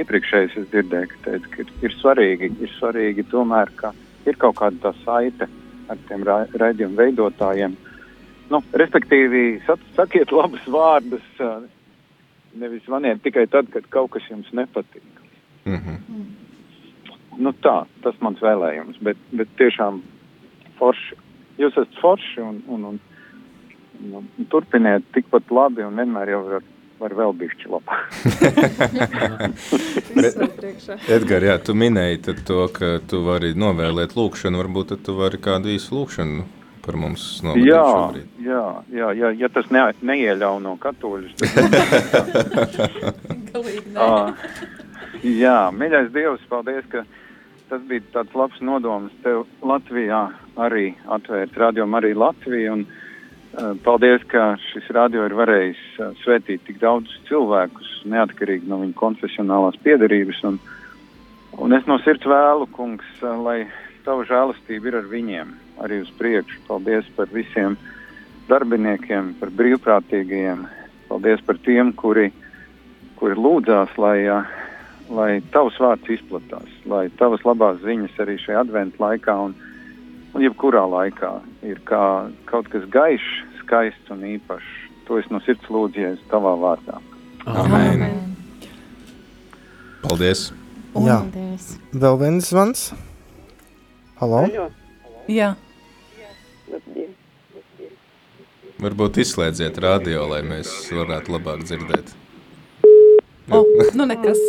iepriekšējais 0.00 0.56
es 0.60 0.68
dzirdēju, 0.72 1.10
ka, 1.10 1.20
teica, 1.26 1.50
ka 1.52 1.62
ir, 1.62 1.72
ir, 1.86 1.96
svarīgi, 2.00 2.50
ir 2.64 2.72
svarīgi 2.78 3.26
tomēr, 3.30 3.70
ka 3.78 3.92
ir 4.26 4.38
kaut 4.40 4.58
kāda 4.60 4.94
saite 5.04 5.48
ar 5.92 6.00
tiem 6.08 6.24
ra 6.26 6.44
raidījumu 6.60 6.98
veidotājiem. 6.98 7.76
Nu, 8.50 8.60
respektīvi, 8.72 9.62
sak- 9.66 9.84
sakiet 9.96 10.32
labus 10.32 10.64
vārdus, 10.68 11.26
nevis 12.54 12.84
zvaniet 12.86 13.22
tikai 13.24 13.46
tad, 13.50 13.70
kad 13.72 13.86
kaut 13.90 14.10
kas 14.14 14.26
jums 14.30 14.50
nepatīk. 14.52 15.22
Mm 15.64 15.80
-hmm. 15.80 16.24
Nu, 17.38 17.52
tā, 17.52 17.86
tas 18.02 18.14
mans 18.20 18.38
vēlējums, 18.40 18.98
bet, 19.02 19.16
bet 19.32 19.48
tiešām 19.58 20.02
forši. 20.78 21.16
Jūs 21.58 21.72
esat 21.72 22.00
forši 22.00 22.40
un, 22.40 22.62
un, 22.68 22.84
un, 22.84 23.00
un, 24.12 24.28
un 24.38 24.46
turpiniet 24.50 25.02
tikpat 25.14 25.50
labi 25.50 25.82
un 25.82 25.96
vienmēr 25.96 26.28
jau 26.28 26.42
var, 26.48 26.62
var 27.04 27.12
vēl 27.18 27.34
bišķi 27.36 27.68
labāk. 27.68 28.14
Edgar, 31.16 31.44
jā, 31.44 31.58
tu 31.60 31.74
minēji 31.76 32.22
to, 32.48 32.64
ka 32.72 33.04
tu 33.10 33.20
vari 33.26 33.52
novēlēt 33.58 34.14
lūkšanu, 34.16 34.56
varbūt 34.62 34.94
tu 35.04 35.12
vari 35.18 35.38
kādu 35.42 35.68
īsu 35.74 35.94
lūkšanu 35.98 36.46
par 36.84 36.94
mums 37.00 37.22
novadīt 37.44 37.68
Jā, 37.70 37.84
šobrīd. 37.88 38.26
jā, 38.44 38.64
jā, 38.92 39.08
jā, 39.16 39.28
ja 39.40 39.48
tas 39.52 39.66
ne, 39.72 39.82
neieļauno 40.04 40.76
katoļus, 40.82 41.32
tad 41.40 41.48
Galīgi 43.54 43.88
nē. 43.94 44.08
Jā, 45.24 45.58
mīļais 45.72 46.10
Dievs, 46.12 46.44
paldies, 46.50 46.84
ka 46.92 47.00
tas 47.70 47.80
bija 47.88 48.04
tāds 48.12 48.32
labs 48.36 48.60
nodoms 48.60 49.12
tev 49.24 49.46
Latvijā 49.64 50.26
arī 50.60 50.92
atvērt 51.16 51.56
radio 51.56 51.88
arī 51.96 52.12
Latviju. 52.20 52.72
Un, 52.76 52.80
uh, 52.84 52.88
paldies, 53.84 54.22
ka 54.30 54.54
šis 54.70 54.88
radio 54.94 55.24
ir 55.28 55.34
varējis 55.38 55.82
uh, 55.98 56.12
svētīt 56.22 56.64
tik 56.66 56.80
daudz 56.82 57.12
cilvēkus, 57.28 57.90
neatkarīgi 58.10 58.68
no 58.70 58.80
viņu 58.82 58.96
konfesionālās 58.98 59.78
piedarības. 59.84 60.42
Un, 60.48 60.58
un 61.62 61.76
es 61.76 61.86
no 61.90 61.98
sirds 62.04 62.26
vēlu, 62.28 62.68
kungs, 62.74 63.06
uh, 63.22 63.36
lai 63.44 63.58
tava 64.06 64.26
žēlastība 64.28 64.90
ir 64.90 64.98
ar 65.00 65.10
viņiem 65.10 65.54
arī 65.84 66.02
uz 66.04 66.10
priekšu. 66.18 66.64
Paldies 66.68 67.08
par 67.16 67.30
visiem 67.32 67.78
darbiniekiem, 68.50 69.34
par 69.40 69.54
brīvprātīgajiem. 69.54 70.66
Paldies 71.08 71.40
par 71.46 71.58
tiem, 71.64 71.94
kuri, 71.96 72.30
kuri 73.20 73.38
lūdzās, 73.38 73.96
lai 74.00 74.18
lai 75.12 75.42
tavs 75.52 75.76
vārds 75.80 76.08
izplatās, 76.08 76.68
lai 76.88 77.08
tavas 77.18 77.44
labās 77.44 77.80
ziņas 77.84 78.20
arī 78.24 78.38
šajā 78.40 78.62
adventu 78.64 79.02
laikā 79.02 79.34
un 79.48 79.54
jebkurā 80.42 80.84
laikā 80.90 81.32
ir 81.66 81.80
kā 81.88 82.30
kaut 82.50 82.68
kas 82.72 82.86
gaišs, 82.90 83.32
skaists 83.62 84.14
un 84.14 84.24
īpašs. 84.34 84.72
To 85.08 85.18
es 85.20 85.28
no 85.30 85.40
sirds 85.44 85.66
lūdzu, 85.68 86.00
Jēzus, 86.00 86.24
tavā 86.30 86.54
vārdā. 86.58 87.00
Amen. 87.44 88.06
Paldies! 90.04 90.48
Jā. 90.94 91.20
Paldies. 91.20 91.74
Vēl 91.92 92.16
viens 92.22 92.48
zvans. 92.48 92.86
Halo? 94.20 94.46
Jā, 95.28 95.52
Varbūt 98.84 99.20
izslēdziet 99.22 99.78
radio, 99.80 100.26
lai 100.28 100.42
mēs 100.44 100.68
varētu 100.92 101.32
labāk 101.32 101.62
dzirdēt. 101.64 102.10
O, 103.50 103.60
nu 103.94 104.06
nekas. 104.08 104.40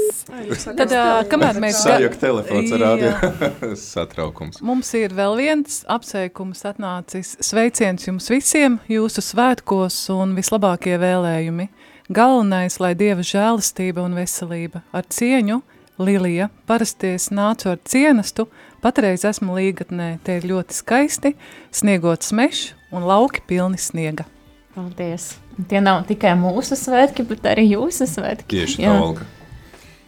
Tad, 0.77 0.93
kamēr 1.31 1.59
mēs 1.63 1.81
Sajūta 1.83 2.19
telefons 2.21 2.73
ar 2.75 2.83
Jā. 2.83 2.91
radio. 2.91 3.11
Satraukums. 3.79 4.61
Mums 4.65 4.91
ir 4.97 5.15
vēl 5.15 5.37
viens 5.39 5.81
apsveikums 5.91 6.65
atnācis. 6.69 7.35
Sveiciens 7.43 8.07
jums 8.07 8.29
visiem, 8.31 8.79
jūsu 8.91 9.23
svētkos 9.25 9.99
un 10.15 10.35
vislabākie 10.37 10.97
vēlējumi. 11.01 11.69
Galvenais, 12.13 12.77
lai 12.79 12.93
Dieva 12.97 13.25
žēlastība 13.25 14.03
un 14.05 14.13
veselība 14.19 14.83
ar 14.93 15.07
cieņu, 15.09 15.63
Lilija, 15.97 16.49
parasti 16.67 17.13
es 17.15 17.29
nācu 17.31 17.71
ar 17.71 17.79
cienastu, 17.87 18.49
patreiz 18.83 19.23
esmu 19.25 19.55
līgatnē, 19.55 20.09
te 20.27 20.35
ir 20.41 20.47
ļoti 20.51 20.75
skaisti, 20.75 21.33
sniegot 21.71 22.27
smešs 22.27 22.73
un 22.91 23.07
lauki 23.07 23.41
pilni 23.47 23.79
sniega. 23.79 24.27
Paldies. 24.75 25.33
Tie 25.69 25.79
nav 25.79 26.03
tikai 26.09 26.33
mūsu 26.39 26.75
svētki, 26.75 27.23
bet 27.29 27.47
arī 27.47 27.69
jūsu 27.71 28.07
svētki. 28.11 28.49
Tieši 28.51 28.83
tā, 28.83 28.95
Olga. 28.99 29.27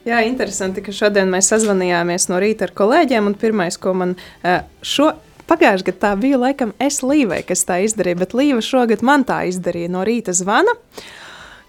Jā, 0.07 0.21
interesanti, 0.27 0.83
ka 0.83 0.93
šodien 0.95 1.31
mēs 1.31 1.49
sazvanījāmies 1.51 2.27
no 2.31 2.39
rīta 2.39 2.67
ar 2.67 2.73
kolēģiem. 2.75 3.29
un 3.31 3.35
Pirmais, 3.39 3.79
ko 3.79 3.93
man 3.95 4.15
eh, 4.43 4.61
šo 4.83 5.13
pagājušajā 5.47 5.87
gadā 5.87 6.01
tā 6.03 6.11
bija, 6.19 6.39
laikam, 6.41 6.73
es 6.83 6.99
Līvai, 7.03 7.41
kas 7.47 7.63
tā 7.67 7.79
izdarīja, 7.85 8.19
bet 8.23 8.35
Līva 8.35 8.63
šogad 8.63 9.03
man 9.07 9.23
tā 9.27 9.45
izdarīja 9.47 9.91
no 9.91 10.03
rīta 10.07 10.35
zvana. 10.35 10.75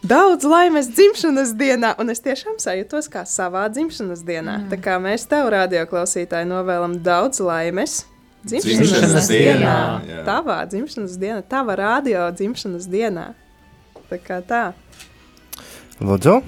Daudz 0.06 0.46
laimes 0.46 0.90
dzimšanas 0.94 1.56
dienā, 1.58 1.96
un 1.98 2.14
es 2.14 2.22
tiešām 2.22 2.60
sajūtos 2.62 3.10
kā 3.10 3.24
savā 3.26 3.64
dzimšanas 3.74 4.22
dienā. 4.26 4.60
Mm. 4.60 4.68
Tā 4.70 4.78
kā 4.82 4.98
mēs 5.02 5.26
tev, 5.30 5.50
radioklausītāji, 5.54 6.46
novēlam 6.50 7.00
daudz 7.02 7.42
laimes. 7.42 8.04
Dzimšanas, 8.46 8.78
Dzimšanas 8.78 9.28
dienā. 9.32 9.74
dienā. 10.04 10.22
Tavā 10.28 10.58
dzimšanas 10.70 11.16
dienā, 11.18 11.42
tava 11.42 11.74
radio 11.78 12.28
dzimšanas 12.30 12.86
dienā. 12.90 13.32
Tā 14.08 14.18
kā 14.22 14.38
tā. 14.46 14.62
Lūdzu, 15.98 16.38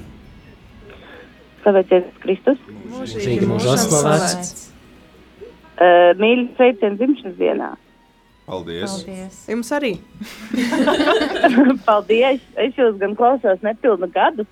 Slavēties 1.61 2.07
Kristus. 2.22 2.61
Mūžīgi 2.88 3.46
mūžos 3.48 3.85
slavēts. 3.90 4.53
Uh, 5.81 6.12
mīļi 6.20 6.46
sveicienu 6.57 6.96
dzimšanas 7.00 7.37
dienā. 7.40 7.70
Paldies! 8.50 8.94
Paldies. 9.05 9.42
Jums 9.53 9.68
arī. 9.76 9.92
Paldies! 11.88 12.40
Es 12.59 12.79
jūs 12.79 12.96
gan 13.00 13.12
klausos 13.18 13.61
nepilnu 13.62 14.09
gadu, 14.14 14.46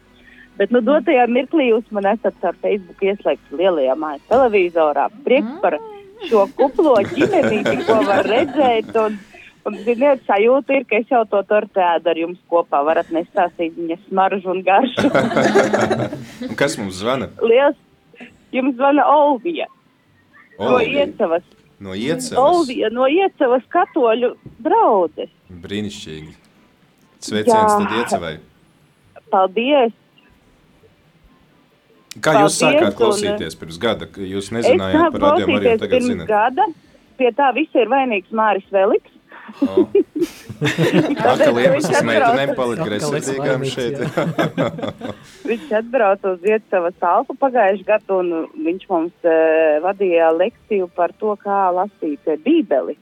bet 0.61 0.70
nu 0.74 0.83
dotajā 0.85 1.24
mirklī 1.33 1.70
jūs 1.72 1.88
man 1.96 2.07
esat 2.12 2.44
ar 2.46 2.59
Facebook 2.62 3.03
ieslēgts 3.03 3.57
lielajā 3.59 3.96
mājas 3.98 4.22
televizorā. 4.31 5.09
Prieks 5.27 5.59
par 5.64 5.79
šo 6.27 6.45
kuplo 6.59 6.97
ģimenīti, 7.15 7.79
ko 7.87 8.01
var 8.09 8.27
redzēt. 8.27 8.93
Un, 9.05 9.17
un 9.69 9.81
ziniet, 9.87 10.23
sajūta 10.27 10.79
ir, 10.79 10.87
ka 10.91 11.01
es 11.01 11.11
jau 11.13 11.25
to 11.31 11.43
tortu 11.49 11.83
ēdu 11.85 12.13
ar 12.13 12.23
jums 12.25 12.43
kopā. 12.51 12.83
Varat 12.87 13.15
nestāstīt 13.15 13.79
viņas 13.79 14.05
smaržu 14.11 14.55
un 14.55 14.63
garšu. 14.67 15.11
Kas 16.61 16.79
mums 16.81 17.01
zvana? 17.03 17.33
Liels! 17.45 17.79
Jums 18.53 18.79
zvana 18.79 19.05
Olvija 19.13 19.67
no 20.59 20.75
Olvija. 20.75 21.07
Iecavas. 21.07 21.43
No 21.79 21.95
iecavas. 21.95 22.39
Olvija 22.39 22.91
no 22.91 23.07
Iecavas 23.07 23.63
katoļu 23.71 24.33
draudzes. 24.63 25.31
Brīnišķīgi. 25.49 26.35
Sveiciens 27.23 27.55
Jā. 27.55 27.79
tad 27.79 27.97
iecavai. 28.01 28.35
Paldies! 29.31 29.95
Kā 32.25 32.35
jūs 32.41 32.57
Paldies, 32.57 32.59
sākāt 32.63 32.89
un- 32.91 32.97
klausīties 32.99 33.59
pirms 33.61 33.79
gada? 33.83 34.09
Jūs 34.17 34.51
nezinājāt 34.57 35.13
par 35.15 35.25
radio 35.29 35.47
Mariju, 35.53 35.79
tagad 35.85 35.95
pirms 35.99 36.11
zināt. 36.13 36.27
gada. 36.31 36.67
Pie 37.19 37.31
tā 37.35 37.53
visa 37.55 37.81
ir 37.83 37.89
vainīgs 37.91 38.31
Māris 38.35 38.69
Veliks. 38.75 39.15
O. 39.65 39.87
Atkal 40.61 41.57
iemesls 41.63 42.03
meitenēm 42.05 42.51
palikt 42.59 42.83
greizsirdīgām 42.85 43.65
šeit. 43.65 43.97
Viņš 45.49 45.73
atbrauca 45.81 46.35
uz 46.35 46.45
Iecavas 46.45 46.97
talpu 47.01 47.37
pagājušajā 47.41 47.87
gadā, 47.89 48.19
un 48.21 48.49
viņš 48.67 48.87
mums 48.91 49.25
uh, 49.25 49.79
vadīja 49.87 50.29
lekciju 50.37 50.91
par 50.99 51.15
to, 51.21 51.33
kā 51.41 51.61
lasīt 51.73 52.29
eh, 52.29 52.37
bībeli. 52.45 52.99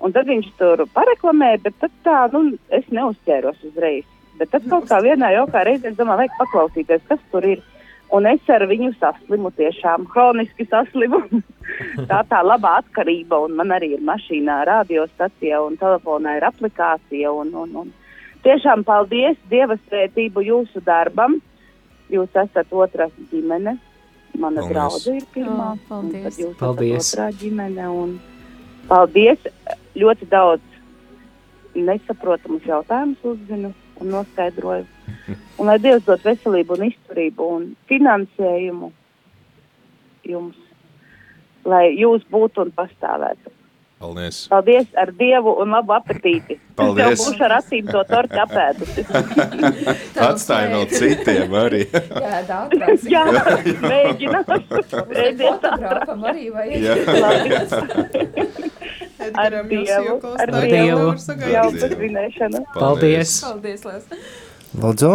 Un 0.00 0.12
tad 0.16 0.28
viņš 0.28 0.46
tur 0.60 0.84
pareklamēja, 0.94 1.62
bet 1.64 1.74
tad 1.80 1.96
tā, 2.04 2.18
nu, 2.32 2.56
es 2.72 2.86
neuzķēros 2.92 3.64
uzreiz. 3.68 4.04
Bet 4.40 4.52
tad 4.54 4.64
kaut 4.68 4.86
kā 4.88 5.00
vienā 5.04 5.28
jaukā 5.36 5.64
reizē 5.68 5.90
es 5.92 5.98
domāju, 5.98 6.22
vajag 6.22 6.38
paklausīties, 6.38 7.02
kas 7.08 7.20
tur 7.32 7.44
ir. 7.44 7.60
Un 8.10 8.26
es 8.26 8.48
ar 8.50 8.64
viņu 8.66 8.90
saslimu, 8.98 9.52
tiešām 9.54 10.08
hroniski 10.10 10.66
saslimu. 10.66 11.20
tā 12.10 12.22
tā 12.30 12.40
labā 12.42 12.80
atkarība, 12.80 13.38
un 13.46 13.54
man 13.60 13.70
arī 13.76 13.92
ir 13.94 14.02
mašīnā 14.06 14.64
radiostacija, 14.66 15.60
un 15.62 15.78
telefonā 15.78 16.38
ir 16.40 16.46
aplikācija. 16.48 17.30
Un, 17.30 17.54
un, 17.54 17.76
un. 17.84 17.92
Tiešām 18.42 18.82
paldies 18.88 19.38
Dieva 19.52 19.76
svētību 19.84 20.42
jūsu 20.48 20.82
darbam. 20.86 21.38
Jūs 22.10 22.34
esat 22.34 22.72
otrā 22.74 23.06
ģimene. 23.30 23.76
Mana 24.40 24.64
draudzene 24.66 25.20
ir 25.20 25.28
pirmā. 25.34 25.74
O, 25.76 25.84
paldies. 25.88 26.38
Jūs 26.40 26.56
Paldies. 26.58 27.04
esat 27.04 27.20
otrā 27.20 27.28
ģimene. 27.44 27.86
Un 28.02 28.16
paldies! 28.90 29.46
Ļoti 29.98 30.26
daudz 30.30 31.78
nesaprotamus 31.78 32.66
jautājumus 32.66 33.22
uzzinu 33.34 33.72
un 34.00 34.12
noskaidroju. 34.14 34.86
Un 35.60 35.70
lai 35.70 35.78
Dievs 35.82 36.04
dod 36.08 36.24
veselību 36.24 36.78
un 36.78 36.88
izturību 36.90 37.48
un 37.56 37.70
finansējumu 37.90 38.92
jums, 40.30 40.58
lai 41.68 41.86
jūs 41.98 42.26
būtu 42.30 42.66
un 42.66 42.74
pastāvētu. 42.76 43.56
Paldies! 44.00 44.48
Paldies 44.48 44.86
ar 44.96 45.10
Dievu 45.12 45.52
un 45.60 45.74
labu 45.74 45.92
apetīti. 45.92 46.56
Paldies. 46.80 47.04
Es 47.04 47.20
jau 47.20 47.32
būšu 47.34 47.44
ar 47.44 47.54
acīm 47.58 47.90
to 47.92 48.00
torti 48.08 48.38
apēdusi. 48.40 49.04
Atstāja 50.30 50.70
vēl 50.72 50.86
citiem 50.94 51.56
arī. 51.60 51.82
Jā, 52.24 52.38
daudz. 52.48 53.04
Jā, 53.12 53.26
mēģināšu. 53.84 54.80
Reiziet 55.12 55.44
Fotogrāfam 55.44 56.24
arī 56.32 56.48
vajag. 56.54 56.80
Jā. 56.80 56.94
Edgaram 59.20 59.68
jūs 59.68 59.90
Dievu, 59.90 60.14
ar 60.32 60.54
Dievu. 60.56 61.10
jau 61.52 61.66
par 61.76 61.98
svinēšanu. 61.98 62.64
Paldies! 62.78 63.34
Paldies, 63.44 63.84
Lēs. 63.84 64.48
Lūdzu. 64.76 65.10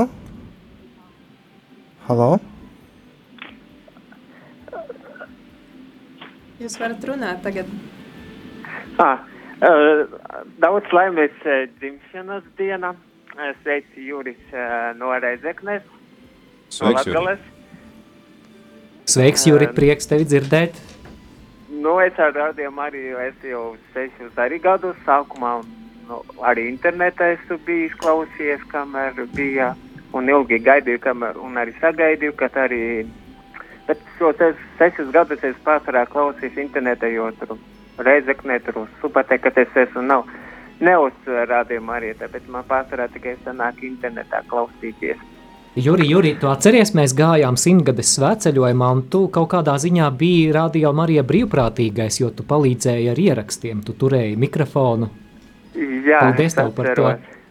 Halo? 2.07 2.35
Jūs 6.59 6.77
varat 6.79 7.03
runāt 7.07 7.41
tagad. 7.45 7.69
Ah, 9.01 9.25
uh, 9.59 10.05
daudz 10.63 10.91
laimes 10.95 11.35
uh, 11.43 11.65
dzimšanas 11.79 12.47
diena. 12.59 12.95
Sveici 13.63 14.05
Juris 14.07 14.39
uh, 14.53 14.93
no 14.95 15.11
Reizeknes. 15.19 15.83
Sveiks, 16.71 16.79
no 16.79 16.87
Juri. 16.91 16.95
Latgales. 16.95 17.41
Sveiks, 19.05 19.43
Juri, 19.45 19.67
prieks 19.75 20.07
tevi 20.07 20.23
dzirdēt. 20.25 20.79
Nu, 21.69 21.97
es 22.01 22.15
ar 22.17 22.31
rādījumu 22.33 22.81
arī 22.81 23.01
esmu 23.27 23.51
jau 23.51 23.65
sešus 23.93 24.39
arī 24.39 24.61
gadus 24.63 24.95
sākumā. 25.05 25.57
Nu, 26.05 26.21
arī 26.45 26.67
internetā 26.69 27.31
esmu 27.33 27.57
bijis 27.65 27.93
klausījies, 28.01 28.65
kamēr 28.69 29.25
bija. 29.33 29.73
Un 30.15 30.29
ilgi 30.31 30.61
gaidīju, 30.63 31.01
kamēr, 31.03 31.35
un 31.43 31.57
arī 31.59 31.73
sagaidīju, 31.81 32.35
ka 32.39 32.47
arī. 32.61 33.03
Bet 33.87 33.99
šos 34.19 34.39
es, 34.41 34.61
sešus 34.79 35.09
gadus 35.11 35.43
es 35.43 35.57
pārsvarā 35.65 36.05
klausījos 36.13 36.55
internetā, 36.61 37.09
jo 37.11 37.27
tur 37.41 37.57
reizeknē, 38.05 38.61
tur 38.63 38.85
uz 38.85 38.93
supateka 39.01 39.51
es 39.61 39.75
esmu 39.85 40.05
nav. 40.05 40.29
Ne 40.79 40.95
uz 40.99 41.27
rādījumu 41.51 41.97
arī, 41.97 42.13
tāpēc 42.19 42.47
man 42.51 42.63
pārsvarā 42.69 43.09
tikai 43.11 43.35
sanāk 43.43 43.83
internetā 43.83 44.43
klausīties. 44.47 45.19
Juri, 45.75 46.07
Juri, 46.07 46.37
tu 46.39 46.47
atceries, 46.47 46.93
mēs 46.95 47.11
gājām 47.17 47.57
simtgades 47.59 48.13
svētceļojumā, 48.15 48.93
un 48.95 49.03
tu 49.11 49.25
kaut 49.27 49.49
kādā 49.51 49.75
ziņā 49.83 50.07
biji 50.15 50.53
radio 50.55 50.93
Marija 50.95 51.25
brīvprātīgais, 51.27 52.21
jo 52.21 52.31
tu 52.31 52.47
palīdzēji 52.47 53.11
ar 53.11 53.19
ierakstiem, 53.19 53.83
tu 53.83 53.97
turēji 53.99 54.39
mikrofonu. 54.39 55.11
Jā, 55.75 56.19
Paldies 56.21 56.53
es 56.53 56.55
tev 56.55 56.69
par 56.75 56.91
to. 56.95 57.05
atceros. 57.09 57.41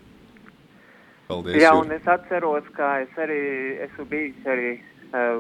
Paldies! 1.29 1.59
Jā, 1.63 1.73
un 1.77 1.93
es 1.93 2.07
atceros, 2.09 2.65
ka 2.77 3.01
es 3.05 3.19
arī 3.21 3.41
esmu 3.87 4.07
bijis 4.09 4.47
arī 4.49 4.71
uh, 5.13 5.37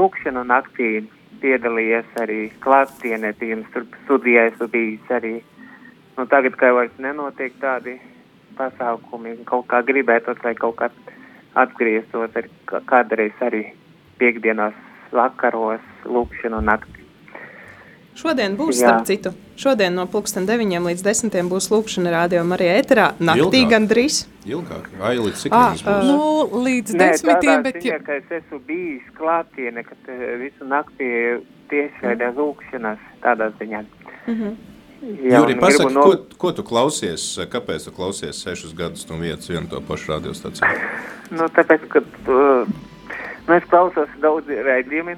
lūkšanu 0.00 0.44
naktī 0.46 0.90
piedalījies 1.42 2.10
arī 2.22 2.40
klātienē, 2.62 3.32
pirms 3.40 3.66
tur 3.74 3.86
studijā 4.04 4.48
esmu 4.50 4.68
bijis 4.72 5.10
arī. 5.14 5.40
Nu, 6.18 6.26
tagad, 6.30 6.58
kā 6.60 6.72
vairs 6.76 6.94
nenotiek 6.98 7.54
tādi 7.62 7.96
pasākumi, 8.58 9.38
kaut 9.48 9.66
kā 9.70 9.80
gribētos, 9.86 10.38
lai 10.44 10.54
kaut 10.58 10.76
kā 10.76 10.90
atgrieztos 11.58 12.34
arī 12.36 12.50
kā- 12.70 12.82
kādreiz 12.86 13.38
arī 13.40 13.64
piekdienās 14.20 14.74
vakaros 15.12 15.80
lūkšanu 16.04 16.60
naktī. 16.62 16.99
Šodien 18.18 18.56
būs, 18.58 18.76
Jā. 18.80 18.88
starp 18.90 19.06
citu, 19.06 19.30
šodien 19.56 19.94
no 19.94 20.04
pulksten 20.10 20.44
9 20.46 20.82
līdz 20.84 21.02
10 21.06 21.48
būs 21.48 21.70
lūkšana 21.70 22.10
radio 22.10 22.42
Marija 22.44 22.74
ēterā. 22.82 23.06
Naktī 23.20 23.62
Ilgāk. 23.62 23.70
gandrīz. 23.70 24.26
Ilgāk, 24.46 24.88
vai 24.98 25.14
līdz 25.16 25.36
cik 25.44 25.52
Ah, 25.54 25.72
būs? 25.72 26.04
Nu, 26.04 26.48
līdz 26.64 26.94
Nē, 26.94 26.98
desmitiem, 27.12 27.60
tādā 27.60 27.62
bet 27.62 27.74
ziņā, 27.82 28.00
ka 28.04 28.12
es 28.18 28.24
esmu 28.30 28.58
bijis 28.66 29.02
klātienē, 29.16 29.84
ka 29.86 29.94
te 30.06 30.12
visu 30.42 30.64
naktī 30.66 31.40
tiešraidē 31.70 32.34
lūkšanās 32.34 32.98
tādā 33.22 33.52
ziņā. 33.60 33.84
Mhm. 34.26 34.56
Jā, 35.00 35.38
Juri, 35.40 35.54
un 35.54 35.60
pasaki, 35.60 35.94
no- 35.94 36.02
ko, 36.02 36.16
ko 36.36 36.52
tu 36.52 36.62
klausies? 36.62 37.38
Kāpēc 37.48 37.84
tu 37.84 37.90
klausies 37.90 38.36
sešus 38.36 38.74
gadus 38.76 39.08
no 39.08 39.16
vietas 39.16 39.48
vienu 39.48 39.66
to 39.70 39.80
pašu 39.80 40.12
radiostaciju? 40.12 40.68
Nu, 41.30 41.46
tāpēc, 41.48 41.88
ka 41.88 42.00
uh, 42.00 42.66
nu, 43.48 43.54
es 43.54 43.64
klausos 43.70 44.08
daudz 44.20 44.44
raidījumi. 44.46 45.16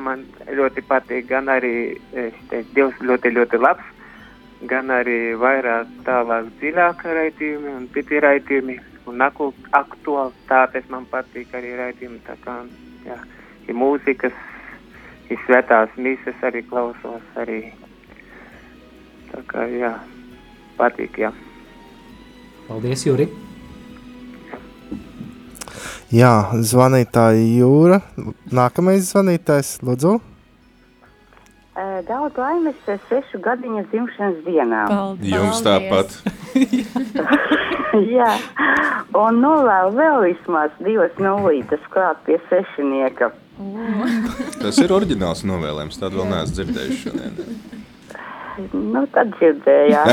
Man 0.00 0.24
ļoti 0.48 0.84
patīk 0.88 1.26
gan 1.28 1.50
arī 1.52 1.98
šitais 2.12 2.70
Dievs 2.74 3.00
ļoti, 3.04 3.32
ļoti 3.36 3.60
labs, 3.60 3.84
gan 4.70 4.90
arī 4.94 5.34
vairāk 5.36 5.90
tālāk 6.06 6.48
dziļāk 6.60 7.04
raidījumi 7.18 7.74
un 7.76 7.86
citi 7.94 8.22
raidījumi. 8.24 8.78
Un 9.10 9.20
aktualitātes 9.20 10.88
man 10.88 11.06
patīk 11.10 11.52
arī 11.58 11.74
raidījumi. 11.76 12.20
Tā 12.26 12.36
kā, 12.44 12.56
jā, 13.04 13.18
ir 13.66 13.74
mūzikas, 13.74 14.36
ir 15.28 15.40
svētās 15.46 15.96
mises 15.98 16.46
arī 16.46 16.62
klausos 16.70 17.38
arī. 17.42 17.62
Tā 19.32 19.42
kā, 19.50 19.66
jā, 19.72 19.96
patīk, 20.78 21.24
jā. 21.26 21.32
Paldies, 22.68 23.06
Juri! 23.08 23.51
Jā, 26.12 26.52
zvanītāja 26.52 27.40
Jūra. 27.40 28.02
Nākamais 28.52 29.06
zvanītājs, 29.08 29.78
lūdzu. 29.80 30.18
Eh, 31.72 32.02
Daudz 32.04 32.36
laimes 32.36 32.76
sešu 32.84 33.40
gadiņa 33.40 33.86
dzimšanas 33.88 34.42
dienā. 34.44 34.82
Jums 35.24 35.62
tāpat. 35.64 36.12
Jā, 38.16 38.28
un 39.16 39.40
novēlu 39.40 39.96
vēl 39.96 40.18
vismaz 40.26 40.76
divas 40.84 41.16
nulītes 41.16 41.80
klāt 41.96 42.20
pie 42.28 42.36
sešinieka. 42.50 43.32
Tas 44.60 44.76
ir 44.84 44.92
oriģināls 44.92 45.46
novēlējums. 45.48 45.96
Tādu 46.02 46.20
vēl 46.20 46.28
neesmu 46.34 46.54
dzirdējuši 46.60 47.02
šodien. 47.06 47.32
Nu, 48.92 49.06
tad 49.16 49.32
dzirdējāt. 49.40 50.12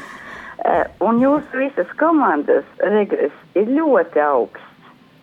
Eh, 0.60 0.84
un 1.00 1.22
jūsu 1.22 1.56
visas 1.56 1.88
komandas 1.96 2.66
regress 2.84 3.56
ir 3.56 3.70
ļoti 3.72 4.20
augsts. 4.20 4.66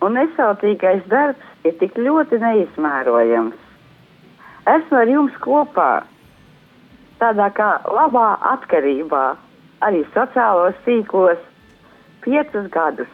Un 0.02 0.16
nesautīgais 0.18 1.04
darbs 1.12 1.66
ir 1.66 1.76
tik 1.78 1.98
ļoti 1.98 2.40
neizmērojams. 2.42 3.58
Esmu 4.74 4.98
ar 4.98 5.12
jums 5.12 5.38
kopā 5.44 5.92
tādā 7.22 7.52
kā 7.54 7.70
labā 7.86 8.32
atkarībā, 8.54 9.24
arī 9.86 10.04
sociālos 10.16 10.78
tīklos, 10.86 11.40
piecus 12.26 12.70
gadus. 12.74 13.14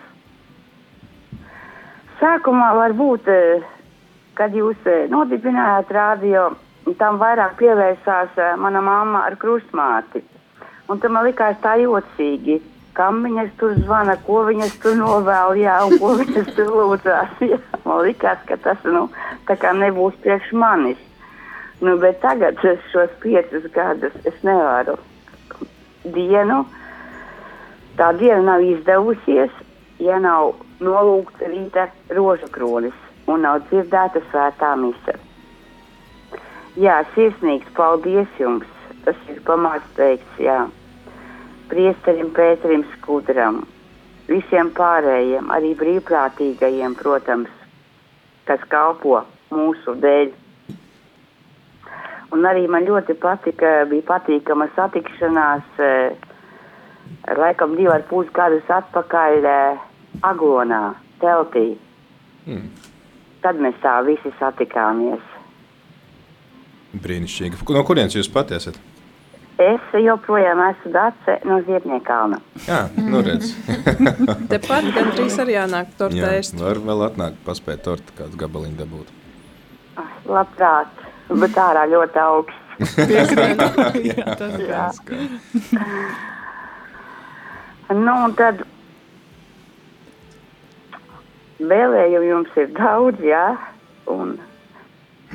Sākumā 2.24 2.70
varbūt, 2.80 3.28
eh, 3.28 3.64
kad 4.40 4.56
jūs 4.56 4.80
eh, 4.88 5.10
nodibinājāt 5.12 5.92
rādio, 5.92 6.54
tam 7.00 7.20
vairāk 7.20 7.60
pievērsās 7.60 8.40
mana 8.60 8.82
mamma 8.82 9.26
ar 9.28 9.36
krustmāti. 9.36 10.24
Un 10.92 11.00
tam 11.00 11.16
man 11.16 11.28
likās 11.28 11.56
tā 11.64 11.78
jocīgi, 11.80 12.60
kam 12.98 13.24
viņas 13.26 13.54
tur 13.60 13.74
zvana, 13.80 14.18
ko 14.28 14.44
viņas 14.50 14.76
tur 14.84 14.98
novēl, 15.00 15.56
jā, 15.62 15.78
un 15.88 15.98
ko 16.02 16.14
viņas 16.22 16.52
tur 16.58 16.74
lūdzās. 16.76 17.40
Jā. 17.54 17.60
Man 17.86 18.04
likās, 18.08 18.44
ka 18.50 18.58
tas, 18.64 18.84
nu, 18.84 19.08
nebūs 19.80 20.20
priekš 20.24 20.52
manis. 20.60 21.00
Nu, 21.84 21.98
bet 22.00 22.22
tagad 22.24 22.62
es 22.64 22.80
šos 22.94 23.12
piecus 23.24 23.66
gadus 23.76 24.14
nevaru 24.44 24.96
dienu. 26.04 26.64
Tā 27.98 28.12
diena 28.18 28.42
nav 28.54 28.64
izdevusies, 28.66 29.52
ja 30.00 30.20
nav 30.20 30.54
nolūgta 30.84 31.50
rīta 31.52 31.88
rožu 32.16 32.50
kronis 32.52 32.96
un 33.28 33.44
nav 33.46 33.62
dzirdēta 33.70 34.24
svētā 34.32 34.74
mise. 34.80 35.18
Jā, 36.80 37.04
sirsnīgs 37.14 37.70
paldies 37.78 38.40
jums! 38.40 38.73
Tas 39.04 39.20
ir 39.32 39.42
pamāts 39.44 39.90
teikts, 39.98 40.40
jā. 40.40 40.62
Priesterim 41.72 42.30
Pēterim 42.36 42.86
Skudram, 42.94 43.64
visiem 44.30 44.70
pārējiem, 44.76 45.50
arī 45.52 45.74
brīvprātīgajiem, 45.80 46.96
protams, 47.00 47.52
kas 48.48 48.64
kalpo 48.72 49.24
mūsu 49.52 49.96
dēļ. 50.04 50.32
Un 52.34 52.48
arī 52.50 52.64
man 52.72 52.88
ļoti 52.88 53.16
patika, 53.22 53.84
bija 53.90 54.06
patīkama 54.08 54.70
satikšanās, 54.78 55.68
eh, 55.84 56.16
laikam 57.38 57.76
divi 57.78 57.92
ar 57.94 58.08
pus 58.10 58.32
gadus 58.34 58.72
atpakaļ 58.72 59.46
eh, 59.46 59.84
Aglonā, 60.24 60.96
teltī. 61.22 61.74
Mm. 62.46 62.72
Tad 63.44 63.60
mēs 63.60 63.76
tā 63.84 64.00
visi 64.08 64.32
satikāmies. 64.40 65.22
Brīnišķīgi. 67.04 67.64
No 67.74 67.84
kurienes 67.84 68.16
jūs 68.16 68.30
pati 68.32 68.56
esat? 68.56 68.78
Es 69.64 69.94
joprojām 70.04 70.60
esmu 70.66 70.92
Dace 70.94 71.38
no 71.48 71.60
Ziedniekalna. 71.68 72.40
Jā, 72.66 72.82
nu 72.98 73.22
redz. 73.24 73.54
Tepat 74.52 74.90
gandrīz 74.96 75.38
arī 75.44 75.56
jānāk 75.58 75.94
tortē 76.00 76.34
var 76.60 76.82
vēl 76.90 77.06
atnākt, 77.08 77.40
paspēt 77.46 77.84
torti 77.86 78.18
kāds 78.18 78.36
gabaliņu 78.40 78.80
dabūt. 78.82 79.14
Labprāt, 80.28 81.02
bet 81.30 81.58
ārā 81.64 81.86
ļoti 81.92 82.22
augsts. 82.24 82.60
Jā, 84.10 84.36
tas 84.40 84.60
ir. 84.60 84.76
Skaidrs. 84.98 85.50
Nu, 87.94 88.14
un 88.26 88.34
tad 88.40 88.64
vēlējumu 91.62 92.30
jums 92.30 92.56
ir 92.58 92.72
daudz, 92.78 93.22
jā. 93.28 93.46
Un, 94.10 94.36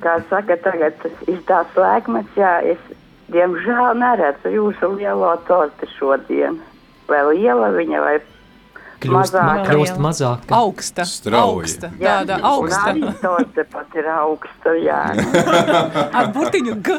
kā 0.02 0.18
saka, 0.30 0.56
tagad 0.64 1.04
ir 1.28 1.38
tāds 1.48 1.78
laikmets, 1.78 2.34
jā, 2.38 2.58
es 2.74 2.97
diemžēl 3.32 3.94
neredzu 4.00 4.52
jūsu 4.54 4.94
lielo 4.96 5.36
torti 5.48 5.88
šodien. 5.98 6.58
Vai 7.08 7.22
liela 7.32 7.70
viņa, 7.72 8.02
vai 8.04 8.18
Kļūst, 8.98 9.12
ma 9.14 9.18
Mazāka. 9.22 9.66
kļūst 9.68 9.98
mazāk. 10.02 10.46
Augsta. 10.58 11.04
Strauji. 11.06 11.38
Augsta. 11.38 11.90
Jā, 12.02 12.16
Tāda 12.18 12.38
un 12.40 12.46
augsta. 12.48 12.80
arī 12.90 13.12
torte 13.22 13.64
pat 13.70 13.94
ir 13.94 14.08
augsta, 14.10 14.72
jā. 14.82 15.02
Ar 16.18 16.32
burtiņu 16.34 16.74
G. 16.82 16.96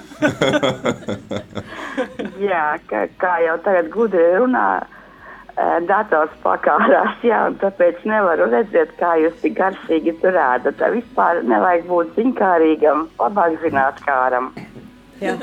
jā, 2.50 2.64
kā, 2.88 3.04
kā 3.20 3.34
jau 3.44 3.58
tagad 3.68 3.92
gudri 3.92 4.24
runā, 4.40 4.66
eh, 4.80 5.76
dators 5.92 6.40
pakārās, 6.46 7.20
jā, 7.28 7.42
un 7.52 7.60
tāpēc 7.60 8.00
nevaru 8.08 8.48
redzēt, 8.56 8.96
kā 9.02 9.18
jūs 9.20 9.36
tik 9.44 9.60
garšīgi 9.60 10.16
tur. 10.24 10.40
Tā 10.80 10.94
vispār 10.96 11.44
nevajag 11.44 11.88
būt 11.92 12.16
ziņkārīgam, 12.16 13.10
labāk 13.20 13.60
zināt 13.66 14.00
kāram. 14.08 14.54
Jā. 15.20 15.36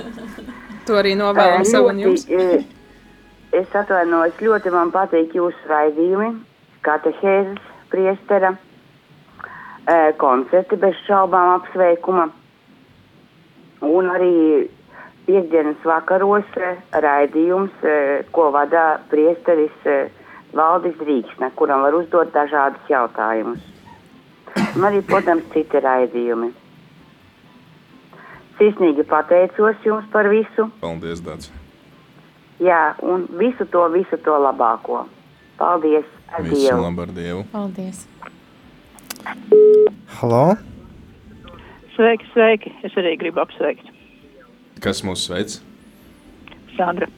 To 0.87 0.95
arī 1.01 1.17
novēlam 1.19 1.61
Eh, 1.61 1.65
sev 1.65 1.89
un 1.91 1.99
jums. 1.99 2.27
eh, 2.31 2.65
Es 3.53 3.73
atvainojos, 3.73 4.35
ļoti 4.43 4.71
man 4.73 4.91
patīk 4.93 5.33
jūsu 5.33 5.69
raidījumi, 5.71 6.33
katehēzes, 6.85 7.61
priestera, 7.91 8.57
eh, 9.87 10.13
koncerti 10.19 10.77
bez 10.77 10.95
šaubām 11.07 11.61
apsveikuma. 11.61 12.31
Un 13.81 14.11
arī 14.11 14.69
piekdienas 15.27 15.77
vakaros 15.85 16.45
eh, 16.57 16.77
raidījums, 16.93 17.71
ko 18.33 18.51
vada 18.51 19.01
priesteris 19.11 20.11
Valdis 20.53 20.97
Rīksne, 20.97 21.51
kuram 21.57 21.83
var 21.83 21.95
uzdot 21.95 22.33
dažādus 22.33 22.87
jautājumus. 22.89 23.61
Un 24.77 24.83
arī, 24.83 25.03
protams, 25.03 25.43
citi 25.53 25.81
raidījumi. 25.81 26.53
Sirsnīgi 28.57 29.05
pateicos 29.09 29.83
jums 29.85 30.07
par 30.13 30.29
visu. 30.33 30.71
Paldies, 30.81 31.21
Dārts. 31.25 31.51
Jā, 32.63 32.95
un 33.05 33.27
visu 33.37 33.67
to, 33.69 33.83
visu 33.93 34.17
to 34.25 34.37
labāko. 34.41 35.05
Paldies! 35.61 36.07
Ar 36.33 36.43
Visu 36.45 36.57
Dievu! 36.57 36.81
labu 36.83 37.05
ar 37.05 37.13
Dievu. 37.17 37.45
Paldies! 37.53 38.07
Halo! 40.21 40.57
Sveiki, 41.97 42.29
sveiki! 42.33 42.73
Es 42.85 42.97
arī 43.01 43.15
gribu 43.21 43.41
apsveikt 43.41 43.89
Kas 44.85 45.01
mūs 45.05 45.23
sveic? 45.25 45.55
Sandra. 46.77 47.09